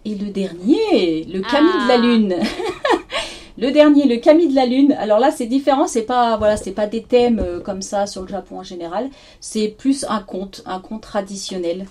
Et 0.05 0.15
le 0.15 0.29
dernier, 0.29 1.23
le 1.23 1.41
Camille 1.41 1.83
de 1.83 1.87
la 1.87 1.93
ah. 1.93 1.97
Lune. 1.97 2.35
le 3.57 3.71
dernier, 3.71 4.05
le 4.05 4.17
Camille 4.17 4.49
de 4.49 4.55
la 4.55 4.65
Lune. 4.65 4.95
Alors 4.99 5.19
là, 5.19 5.31
c'est 5.31 5.47
différent. 5.47 5.87
C'est 5.87 6.03
pas, 6.03 6.37
voilà, 6.37 6.57
c'est 6.57 6.71
pas 6.71 6.87
des 6.87 7.01
thèmes 7.01 7.39
euh, 7.39 7.59
comme 7.59 7.81
ça 7.81 8.05
sur 8.05 8.21
le 8.21 8.27
Japon 8.27 8.59
en 8.59 8.63
général. 8.63 9.09
C'est 9.39 9.69
plus 9.69 10.05
un 10.07 10.21
conte, 10.21 10.63
un 10.65 10.79
conte 10.79 11.01
traditionnel. 11.01 11.87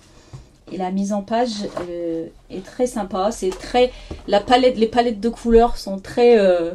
Et 0.73 0.79
la 0.79 0.91
mise 0.91 1.13
en 1.13 1.23
page 1.23 1.69
euh, 1.89 2.27
est 2.51 2.65
très 2.65 2.87
sympa. 2.87 3.31
C'est 3.33 3.51
très, 3.51 3.93
la 4.29 4.41
palette, 4.41 4.79
les 4.79 4.87
palettes 4.87 5.21
de 5.21 5.29
couleurs 5.29 5.77
sont 5.77 5.99
très, 5.99 6.39
euh, 6.39 6.73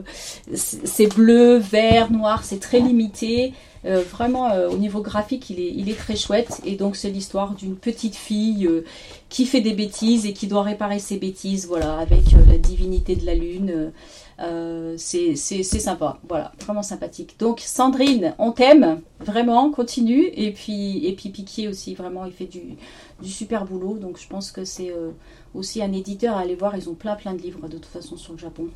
c'est 0.53 1.07
bleu, 1.07 1.57
vert, 1.57 2.11
noir. 2.11 2.43
C'est 2.43 2.59
très 2.59 2.79
limité. 2.79 3.53
Euh, 3.85 4.01
vraiment, 4.01 4.51
euh, 4.51 4.69
au 4.69 4.77
niveau 4.77 5.01
graphique, 5.01 5.49
il 5.49 5.89
est, 5.89 5.97
très 5.97 6.15
chouette. 6.15 6.61
Et 6.65 6.75
donc, 6.75 6.95
c'est 6.95 7.09
l'histoire 7.09 7.55
d'une 7.55 7.75
petite 7.75 8.15
fille 8.15 8.65
euh, 8.67 8.83
qui 9.29 9.45
fait 9.45 9.61
des 9.61 9.73
bêtises 9.73 10.25
et 10.25 10.33
qui 10.33 10.47
doit 10.47 10.63
réparer 10.63 10.99
ses 10.99 11.17
bêtises, 11.17 11.67
voilà, 11.67 11.97
avec 11.97 12.31
la 12.47 12.57
divinité 12.57 13.15
de 13.15 13.25
la 13.25 13.35
lune. 13.35 13.91
c'est 14.97 15.35
sympa, 15.35 16.19
voilà, 16.27 16.51
vraiment 16.61 16.83
sympathique. 16.83 17.35
Donc, 17.39 17.61
Sandrine, 17.61 18.33
on 18.37 18.51
t'aime, 18.51 19.01
vraiment, 19.19 19.71
continue. 19.71 20.29
Et 20.33 20.51
puis, 20.51 21.05
et 21.05 21.13
puis 21.13 21.29
Piquier 21.29 21.67
aussi, 21.67 21.95
vraiment, 21.95 22.25
il 22.25 22.33
fait 22.33 22.45
du, 22.45 22.61
du 23.21 23.29
super 23.29 23.65
boulot. 23.65 23.97
Donc, 23.97 24.19
je 24.19 24.27
pense 24.27 24.51
que 24.51 24.65
c'est 24.65 24.93
aussi 25.53 25.81
un 25.81 25.93
éditeur 25.93 26.35
à 26.35 26.41
aller 26.41 26.55
voir. 26.55 26.75
Ils 26.75 26.89
ont 26.89 26.95
plein, 26.95 27.15
plein 27.15 27.33
de 27.33 27.41
livres, 27.41 27.67
de 27.67 27.77
toute 27.77 27.85
façon, 27.85 28.17
sur 28.17 28.33
le 28.33 28.39
Japon. 28.39 28.69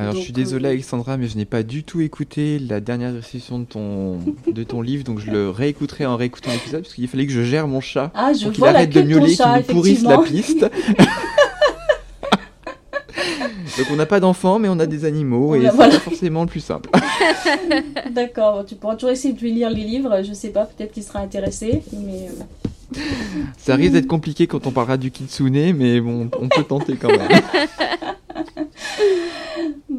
Alors 0.00 0.14
je 0.14 0.20
suis 0.20 0.32
désolé 0.32 0.64
euh, 0.64 0.70
Alexandra, 0.70 1.18
mais 1.18 1.28
je 1.28 1.36
n'ai 1.36 1.44
pas 1.44 1.62
du 1.62 1.84
tout 1.84 2.00
écouté 2.00 2.58
la 2.58 2.80
dernière 2.80 3.12
récession 3.12 3.58
de 3.58 3.66
ton, 3.66 4.18
de 4.46 4.62
ton 4.62 4.80
livre, 4.80 5.04
donc 5.04 5.18
je 5.18 5.30
le 5.30 5.50
réécouterai 5.50 6.06
en 6.06 6.16
réécoutant 6.16 6.50
l'épisode, 6.52 6.84
parce 6.84 6.94
qu'il 6.94 7.06
fallait 7.06 7.26
que 7.26 7.32
je 7.32 7.42
gère 7.42 7.68
mon 7.68 7.82
chat 7.82 8.10
ah, 8.14 8.32
je 8.32 8.44
pour 8.44 8.52
qu'il 8.52 8.64
arrête 8.64 8.88
de 8.88 9.02
miauler, 9.02 9.34
qu'il 9.34 9.44
nous 9.44 9.62
pourrisse 9.74 10.02
la 10.02 10.16
piste. 10.18 10.60
donc 13.78 13.86
on 13.92 13.96
n'a 13.96 14.06
pas 14.06 14.20
d'enfants, 14.20 14.58
mais 14.58 14.70
on 14.70 14.78
a 14.78 14.86
des 14.86 15.04
animaux, 15.04 15.54
et 15.54 15.68
c'est 15.68 15.76
pas 15.76 15.90
forcément 15.90 16.44
le 16.44 16.48
plus 16.48 16.60
simple. 16.60 16.88
D'accord, 18.10 18.64
tu 18.64 18.76
pourras 18.76 18.94
toujours 18.94 19.10
essayer 19.10 19.34
de 19.34 19.40
lui 19.40 19.52
lire 19.52 19.68
les 19.68 19.84
livres, 19.84 20.22
je 20.26 20.32
sais 20.32 20.48
pas, 20.48 20.64
peut-être 20.64 20.92
qu'il 20.92 21.02
sera 21.02 21.18
intéressé, 21.18 21.82
mais... 21.92 22.28
Euh, 22.96 23.00
Ça 23.58 23.74
risque 23.74 23.92
d'être 23.92 24.06
compliqué 24.06 24.46
quand 24.46 24.66
on 24.66 24.70
parlera 24.70 24.96
du 24.96 25.10
kitsune, 25.10 25.74
mais 25.74 26.00
bon, 26.00 26.30
on 26.40 26.48
peut 26.48 26.64
tenter 26.64 26.96
quand 26.96 27.08
même. 27.08 27.28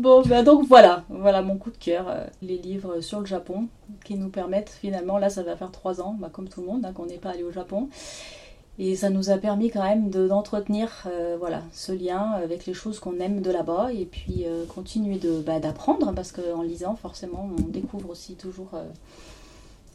Bon, 0.01 0.23
ben 0.23 0.43
donc 0.43 0.67
voilà, 0.67 1.05
voilà 1.09 1.43
mon 1.43 1.57
coup 1.59 1.69
de 1.69 1.77
cœur, 1.77 2.07
euh, 2.07 2.25
les 2.41 2.57
livres 2.57 3.01
sur 3.01 3.19
le 3.19 3.27
Japon 3.27 3.67
qui 4.03 4.15
nous 4.15 4.29
permettent 4.29 4.71
finalement, 4.71 5.19
là 5.19 5.29
ça 5.29 5.43
va 5.43 5.55
faire 5.55 5.69
trois 5.69 6.01
ans, 6.01 6.17
bah, 6.19 6.31
comme 6.33 6.49
tout 6.49 6.61
le 6.61 6.65
monde, 6.65 6.83
hein, 6.83 6.91
qu'on 6.91 7.05
n'est 7.05 7.19
pas 7.19 7.29
allé 7.29 7.43
au 7.43 7.51
Japon. 7.51 7.87
Et 8.79 8.95
ça 8.95 9.11
nous 9.11 9.29
a 9.29 9.37
permis 9.37 9.69
quand 9.69 9.83
même 9.83 10.09
d'entretenir 10.09 11.03
euh, 11.05 11.35
voilà, 11.37 11.61
ce 11.71 11.91
lien 11.91 12.31
avec 12.31 12.65
les 12.65 12.73
choses 12.73 12.99
qu'on 12.99 13.19
aime 13.19 13.41
de 13.41 13.51
là-bas 13.51 13.93
et 13.93 14.05
puis 14.05 14.45
euh, 14.47 14.65
continuer 14.65 15.19
bah, 15.45 15.59
d'apprendre 15.59 16.11
parce 16.15 16.31
qu'en 16.31 16.63
lisant 16.63 16.95
forcément 16.95 17.51
on 17.59 17.61
découvre 17.67 18.09
aussi 18.09 18.33
toujours. 18.33 18.71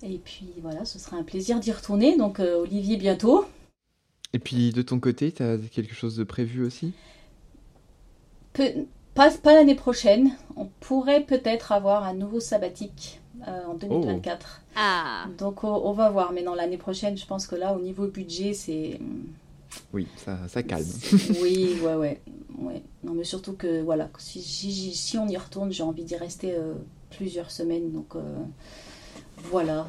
et 0.05 0.19
puis 0.25 0.51
voilà, 0.63 0.85
ce 0.85 1.01
sera 1.01 1.17
un 1.17 1.25
plaisir 1.25 1.59
d'y 1.59 1.73
retourner. 1.73 2.17
Donc 2.17 2.39
Olivier 2.39 2.97
bientôt. 2.97 3.45
Et 4.33 4.39
puis 4.39 4.71
de 4.71 4.83
ton 4.83 5.01
côté, 5.01 5.33
tu 5.33 5.43
as 5.43 5.59
quelque 5.59 5.97
chose 5.97 6.15
de 6.15 6.23
prévu 6.23 6.65
aussi? 6.65 6.93
Pas, 9.17 9.31
pas 9.31 9.55
l'année 9.55 9.75
prochaine. 9.75 10.31
On 10.57 10.67
pourrait 10.81 11.23
peut-être 11.23 11.73
avoir 11.73 12.05
un 12.05 12.14
nouveau 12.14 12.39
sabbatique 12.39 13.21
euh, 13.49 13.64
en 13.67 13.75
2024. 13.75 14.62
Ah. 14.77 15.27
Donc 15.39 15.64
on, 15.64 15.93
va 15.93 16.11
voir. 16.11 16.33
Mais 16.33 16.43
dans 16.43 16.55
l'année 16.55 16.77
prochaine, 16.77 17.17
je 17.17 17.27
pense 17.27 17.47
que 17.47 17.57
là, 17.57 17.75
au 17.75 17.81
niveau 17.81 18.07
budget, 18.07 18.53
c'est. 18.53 19.01
Oui, 19.93 20.07
ça, 20.17 20.39
ça 20.49 20.62
calme. 20.62 20.87
oui, 21.43 21.77
ouais, 21.83 21.95
ouais, 21.95 22.21
ouais. 22.59 22.83
Non, 23.03 23.14
mais 23.14 23.25
surtout 23.25 23.55
que 23.55 23.83
voilà, 23.83 24.09
si, 24.19 24.41
si, 24.43 25.19
on 25.19 25.27
y 25.27 25.37
retourne, 25.37 25.73
j'ai 25.73 25.83
envie 25.83 26.05
d'y 26.05 26.17
rester 26.17 26.55
euh, 26.55 26.75
plusieurs 27.11 27.51
semaines. 27.51 27.91
Donc 27.93 28.14
euh, 28.14 28.21
voilà, 29.45 29.87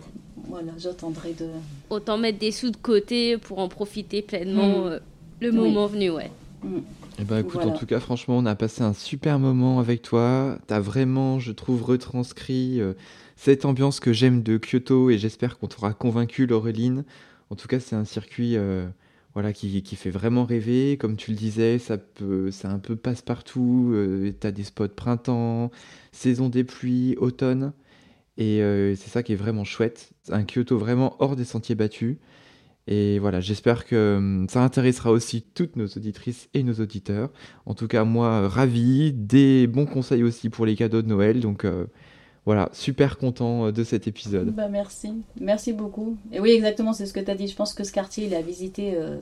voilà, 0.47 0.71
j'attendrai 0.77 1.33
de. 1.33 1.49
Autant 1.89 2.17
mettre 2.17 2.39
des 2.39 2.51
sous 2.51 2.71
de 2.71 2.77
côté 2.77 3.37
pour 3.37 3.59
en 3.59 3.67
profiter 3.67 4.21
pleinement 4.21 4.85
mm. 4.85 4.99
le 5.41 5.51
moment 5.51 5.85
venu, 5.87 6.09
ouais. 6.11 6.31
Mm. 6.63 6.79
Eh 7.19 7.23
ben 7.23 7.39
écoute, 7.39 7.63
en 7.63 7.71
tout 7.71 7.87
cas, 7.87 7.99
franchement, 7.99 8.37
on 8.37 8.45
a 8.45 8.55
passé 8.55 8.83
un 8.83 8.93
super 8.93 9.39
moment 9.39 9.79
avec 9.79 10.03
toi. 10.03 10.59
T'as 10.67 10.79
vraiment, 10.79 11.39
je 11.39 11.51
trouve, 11.51 11.81
retranscrit 11.81 12.79
euh, 12.79 12.93
cette 13.35 13.65
ambiance 13.65 13.99
que 13.99 14.13
j'aime 14.13 14.43
de 14.43 14.59
Kyoto 14.59 15.09
et 15.09 15.17
j'espère 15.17 15.57
qu'on 15.57 15.67
t'aura 15.67 15.93
convaincu, 15.93 16.45
Laureline. 16.45 17.05
En 17.49 17.55
tout 17.55 17.67
cas, 17.67 17.79
c'est 17.79 17.95
un 17.95 18.05
circuit 18.05 18.55
euh, 18.55 18.87
voilà, 19.33 19.51
qui, 19.51 19.81
qui, 19.81 19.95
fait 19.95 20.11
vraiment 20.11 20.45
rêver. 20.45 20.97
Comme 20.97 21.17
tu 21.17 21.31
le 21.31 21.37
disais, 21.37 21.79
ça 21.79 21.97
peut, 21.97 22.51
c'est 22.51 22.67
un 22.67 22.77
peu 22.77 22.95
passe-partout. 22.95 23.93
Euh, 23.95 24.31
T'as 24.39 24.51
des 24.51 24.63
spots 24.63 24.89
printemps, 24.89 25.71
saison 26.11 26.49
des 26.49 26.63
pluies, 26.63 27.15
automne. 27.17 27.73
Et 28.37 28.59
c'est 28.95 29.09
ça 29.09 29.23
qui 29.23 29.33
est 29.33 29.35
vraiment 29.35 29.63
chouette. 29.63 30.11
Un 30.29 30.43
Kyoto 30.43 30.77
vraiment 30.77 31.15
hors 31.17 31.35
des 31.35 31.45
sentiers 31.45 31.73
battus. 31.73 32.17
Et 32.87 33.19
voilà, 33.19 33.41
j'espère 33.41 33.85
que 33.85 34.15
hum, 34.17 34.47
ça 34.49 34.63
intéressera 34.63 35.11
aussi 35.11 35.41
toutes 35.41 35.75
nos 35.75 35.87
auditrices 35.87 36.49
et 36.53 36.63
nos 36.63 36.75
auditeurs. 36.75 37.31
En 37.65 37.73
tout 37.73 37.87
cas, 37.87 38.05
moi, 38.05 38.47
ravi, 38.47 39.11
des 39.13 39.67
bons 39.67 39.85
conseils 39.85 40.23
aussi 40.23 40.49
pour 40.49 40.65
les 40.65 40.75
cadeaux 40.75 41.01
de 41.01 41.07
Noël. 41.07 41.41
Donc, 41.41 41.65
euh, 41.65 41.85
voilà, 42.47 42.69
super 42.71 43.17
content 43.17 43.65
euh, 43.65 43.71
de 43.73 43.83
cet 43.83 44.07
épisode. 44.07 44.51
Bah 44.55 44.69
merci, 44.69 45.11
merci 45.37 45.73
beaucoup. 45.73 46.15
Et 46.31 46.39
oui, 46.39 46.51
exactement, 46.51 46.93
c'est 46.93 47.05
ce 47.05 47.11
que 47.11 47.19
tu 47.19 47.29
as 47.29 47.35
dit. 47.35 47.49
Je 47.49 47.55
pense 47.57 47.73
que 47.73 47.83
ce 47.83 47.91
quartier, 47.91 48.27
il 48.27 48.33
a 48.33 48.41
visité 48.41 48.93
euh, 48.95 49.17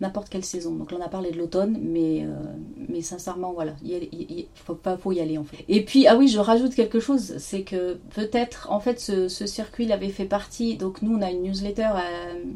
n'importe 0.00 0.30
quelle 0.30 0.46
saison. 0.46 0.74
Donc 0.74 0.90
là, 0.90 0.96
on 0.98 1.04
a 1.04 1.10
parlé 1.10 1.30
de 1.30 1.36
l'automne, 1.36 1.78
mais, 1.78 2.24
euh, 2.24 2.28
mais 2.88 3.02
sincèrement, 3.02 3.52
voilà, 3.52 3.74
il, 3.84 4.46
faut 4.54 4.74
pas 4.74 4.96
faut 4.96 5.12
y 5.12 5.20
aller 5.20 5.36
en 5.36 5.44
fait. 5.44 5.62
Et 5.68 5.84
puis, 5.84 6.06
ah 6.06 6.16
oui, 6.16 6.28
je 6.28 6.38
rajoute 6.38 6.74
quelque 6.74 7.00
chose, 7.00 7.34
c'est 7.36 7.64
que 7.64 7.98
peut-être, 8.14 8.68
en 8.70 8.80
fait, 8.80 8.98
ce, 8.98 9.28
circuit, 9.28 9.84
il 9.84 9.92
avait 9.92 10.08
fait 10.08 10.24
partie. 10.24 10.78
Donc 10.78 11.02
nous, 11.02 11.14
on 11.14 11.20
a 11.20 11.30
une 11.30 11.42
newsletter 11.42 11.90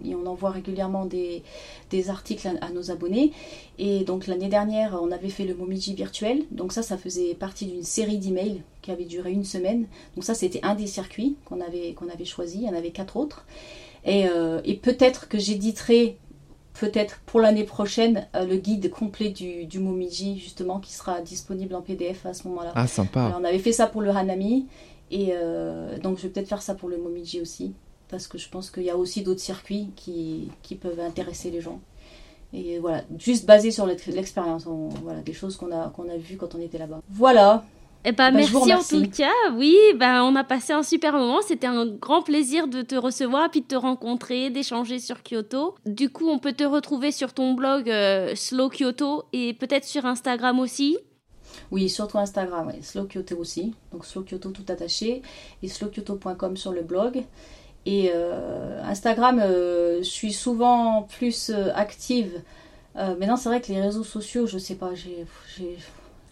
et 0.06 0.14
on 0.14 0.24
envoie 0.24 0.52
régulièrement 0.52 1.04
des, 1.04 1.42
des 1.90 2.08
articles 2.08 2.48
à, 2.62 2.70
nos 2.70 2.90
abonnés. 2.90 3.32
Et 3.78 4.04
donc 4.04 4.26
l'année 4.26 4.48
dernière, 4.48 4.98
on 5.02 5.12
avait 5.12 5.28
fait 5.28 5.44
le 5.44 5.54
Momiji 5.54 5.92
virtuel. 5.92 6.44
Donc 6.50 6.72
ça, 6.72 6.80
ça 6.80 6.96
faisait 6.96 7.34
partie 7.34 7.66
d'une 7.66 7.82
série 7.82 8.16
d'emails 8.16 8.62
qui 8.84 8.90
avait 8.90 9.06
duré 9.06 9.32
une 9.32 9.44
semaine. 9.44 9.86
Donc 10.14 10.24
ça, 10.24 10.34
c'était 10.34 10.60
un 10.62 10.74
des 10.74 10.86
circuits 10.86 11.36
qu'on 11.46 11.60
avait, 11.62 11.94
qu'on 11.94 12.08
avait 12.08 12.26
choisi. 12.26 12.58
Il 12.58 12.64
y 12.64 12.68
en 12.68 12.74
avait 12.74 12.90
quatre 12.90 13.16
autres. 13.16 13.46
Et, 14.04 14.28
euh, 14.28 14.60
peut-être 14.82 15.28
que 15.28 15.38
j'éditerai, 15.38 16.18
peut-être 16.78 17.20
pour 17.24 17.40
l'année 17.40 17.64
prochaine, 17.64 18.28
euh, 18.36 18.44
le 18.44 18.56
guide 18.56 18.90
complet 18.90 19.30
du, 19.30 19.64
du, 19.64 19.78
Momiji, 19.78 20.38
justement, 20.38 20.80
qui 20.80 20.92
sera 20.92 21.22
disponible 21.22 21.74
en 21.74 21.80
PDF 21.80 22.26
à 22.26 22.34
ce 22.34 22.46
moment-là. 22.48 22.72
Ah, 22.74 22.86
sympa. 22.86 23.34
on 23.40 23.44
avait 23.44 23.58
fait 23.58 23.72
ça 23.72 23.86
pour 23.86 24.02
le 24.02 24.10
Hanami. 24.10 24.66
Et 25.10 25.30
euh, 25.32 25.98
donc, 25.98 26.18
je 26.18 26.24
vais 26.24 26.28
peut-être 26.28 26.48
faire 26.48 26.62
ça 26.62 26.74
pour 26.74 26.90
le 26.90 26.98
Momiji 26.98 27.40
aussi. 27.40 27.72
Parce 28.10 28.28
que 28.28 28.36
je 28.36 28.50
pense 28.50 28.70
qu'il 28.70 28.82
y 28.82 28.90
a 28.90 28.98
aussi 28.98 29.22
d'autres 29.22 29.40
circuits 29.40 29.88
qui, 29.96 30.50
qui 30.62 30.74
peuvent 30.74 31.00
intéresser 31.00 31.50
les 31.50 31.62
gens. 31.62 31.80
Et 32.52 32.78
voilà, 32.78 33.02
juste 33.18 33.46
basé 33.46 33.72
sur 33.72 33.84
l'expérience, 33.86 34.64
voilà, 35.02 35.22
des 35.22 35.32
choses 35.32 35.56
qu'on 35.56 35.72
a, 35.72 35.88
qu'on 35.88 36.08
a 36.08 36.16
vues 36.16 36.36
quand 36.36 36.54
on 36.54 36.60
était 36.60 36.78
là-bas. 36.78 37.00
Voilà, 37.10 37.64
eh 38.06 38.12
ben, 38.12 38.30
bah, 38.30 38.36
merci 38.36 38.74
en 38.74 38.82
tout 38.82 39.10
cas. 39.10 39.32
Oui, 39.54 39.74
ben, 39.96 40.22
on 40.24 40.36
a 40.36 40.44
passé 40.44 40.74
un 40.74 40.82
super 40.82 41.14
moment. 41.14 41.40
C'était 41.40 41.66
un 41.66 41.86
grand 41.86 42.22
plaisir 42.22 42.68
de 42.68 42.82
te 42.82 42.94
recevoir, 42.94 43.50
puis 43.50 43.62
de 43.62 43.66
te 43.66 43.74
rencontrer, 43.74 44.50
d'échanger 44.50 44.98
sur 44.98 45.22
Kyoto. 45.22 45.74
Du 45.86 46.10
coup, 46.10 46.28
on 46.28 46.38
peut 46.38 46.52
te 46.52 46.64
retrouver 46.64 47.12
sur 47.12 47.32
ton 47.32 47.54
blog 47.54 47.88
euh, 47.88 48.34
Slow 48.34 48.68
Kyoto 48.68 49.24
et 49.32 49.54
peut-être 49.54 49.84
sur 49.84 50.04
Instagram 50.04 50.58
aussi. 50.58 50.98
Oui, 51.70 51.88
surtout 51.88 52.18
Instagram, 52.18 52.72
Slow 52.82 53.06
Kyoto 53.06 53.36
aussi. 53.36 53.74
Donc 53.90 54.04
Slow 54.04 54.22
Kyoto 54.22 54.50
tout 54.50 54.66
attaché 54.68 55.22
et 55.62 55.68
slowkyoto.com 55.68 56.58
sur 56.58 56.72
le 56.72 56.82
blog. 56.82 57.22
Et 57.86 58.10
euh, 58.14 58.82
Instagram, 58.84 59.40
euh, 59.42 59.98
je 59.98 60.08
suis 60.08 60.32
souvent 60.34 61.02
plus 61.02 61.50
active. 61.74 62.42
mais 62.96 63.26
non, 63.26 63.36
c'est 63.36 63.48
vrai 63.48 63.62
que 63.62 63.72
les 63.72 63.80
réseaux 63.80 64.04
sociaux, 64.04 64.46
je 64.46 64.58
sais 64.58 64.74
pas, 64.74 64.90
j'ai 64.94 65.24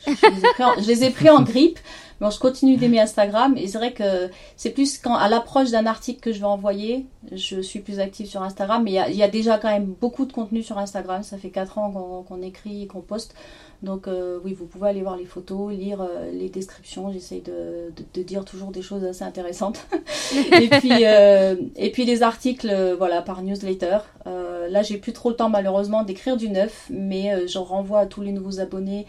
je, 0.07 0.87
les 0.87 1.05
ai 1.05 1.11
pris 1.11 1.31
en 1.31 1.43
grippe. 1.43 1.79
Bon, 2.21 2.31
je 2.31 2.39
continue 2.39 2.77
d'aimer 2.77 3.01
Instagram 3.01 3.55
et 3.57 3.67
c'est 3.67 3.79
vrai 3.79 3.93
que 3.93 4.31
c'est 4.57 4.71
plus 4.71 4.97
quand 4.99 5.17
à 5.17 5.29
l'approche 5.29 5.73
d'un 5.73 5.87
article 5.87 6.21
que 6.21 6.33
je 6.33 6.39
vais 6.39 6.47
envoyer, 6.47 7.07
je 7.33 7.61
suis 7.61 7.81
plus 7.81 7.99
active 7.99 8.29
sur 8.29 8.45
Instagram. 8.45 8.85
Mais 8.85 8.93
il 8.93 9.17
y, 9.17 9.23
a 9.25 9.29
déjà 9.29 9.59
quand 9.59 9.71
même 9.71 9.87
beaucoup 10.01 10.25
de 10.25 10.33
contenu 10.33 10.63
sur 10.63 10.79
Instagram. 10.79 11.25
Ça 11.25 11.37
fait 11.37 11.51
4 11.51 11.79
ans 11.79 12.25
qu'on 12.29 12.43
écrit 12.43 12.85
et 12.85 12.87
qu'on 12.87 13.01
poste. 13.01 13.35
Donc 13.83 14.07
euh, 14.07 14.39
oui, 14.45 14.55
vous 14.55 14.67
pouvez 14.67 14.89
aller 14.89 15.03
voir 15.03 15.17
les 15.17 15.25
photos, 15.25 15.73
lire 15.73 16.01
euh, 16.01 16.31
les 16.31 16.49
descriptions. 16.49 17.13
J'essaye 17.13 17.41
de, 17.41 17.93
de, 18.15 18.23
dire 18.23 18.45
toujours 18.45 18.71
des 18.71 18.83
choses 18.83 19.05
assez 19.05 19.25
intéressantes. 19.25 19.89
et 20.53 20.69
puis 20.69 21.05
euh, 21.05 21.57
et 21.75 21.91
puis 21.91 22.05
les 22.05 22.23
articles, 22.23 22.95
voilà, 22.97 23.23
par 23.23 23.43
newsletter. 23.43 23.99
là, 24.25 24.83
j'ai 24.83 24.99
plus 24.99 25.13
trop 25.13 25.31
le 25.31 25.37
temps 25.37 25.49
malheureusement 25.49 26.05
d'écrire 26.05 26.37
du 26.37 26.49
neuf, 26.49 26.87
mais 26.91 27.49
je 27.49 27.59
renvoie 27.59 28.01
à 28.01 28.07
tous 28.07 28.23
les 28.23 28.31
nouveaux 28.31 28.61
abonnés. 28.61 29.07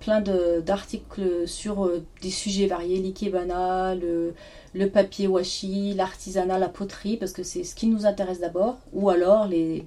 Plein 0.00 0.20
d'articles 0.20 1.46
sur 1.46 1.90
des 2.20 2.30
sujets 2.30 2.66
variés, 2.66 2.98
l'ikebana, 2.98 3.94
le, 3.94 4.34
le 4.74 4.88
papier 4.90 5.26
washi, 5.26 5.94
l'artisanat, 5.94 6.58
la 6.58 6.68
poterie, 6.68 7.16
parce 7.16 7.32
que 7.32 7.42
c'est 7.42 7.64
ce 7.64 7.74
qui 7.74 7.86
nous 7.86 8.04
intéresse 8.04 8.40
d'abord, 8.40 8.76
ou 8.92 9.08
alors 9.08 9.46
les, 9.46 9.84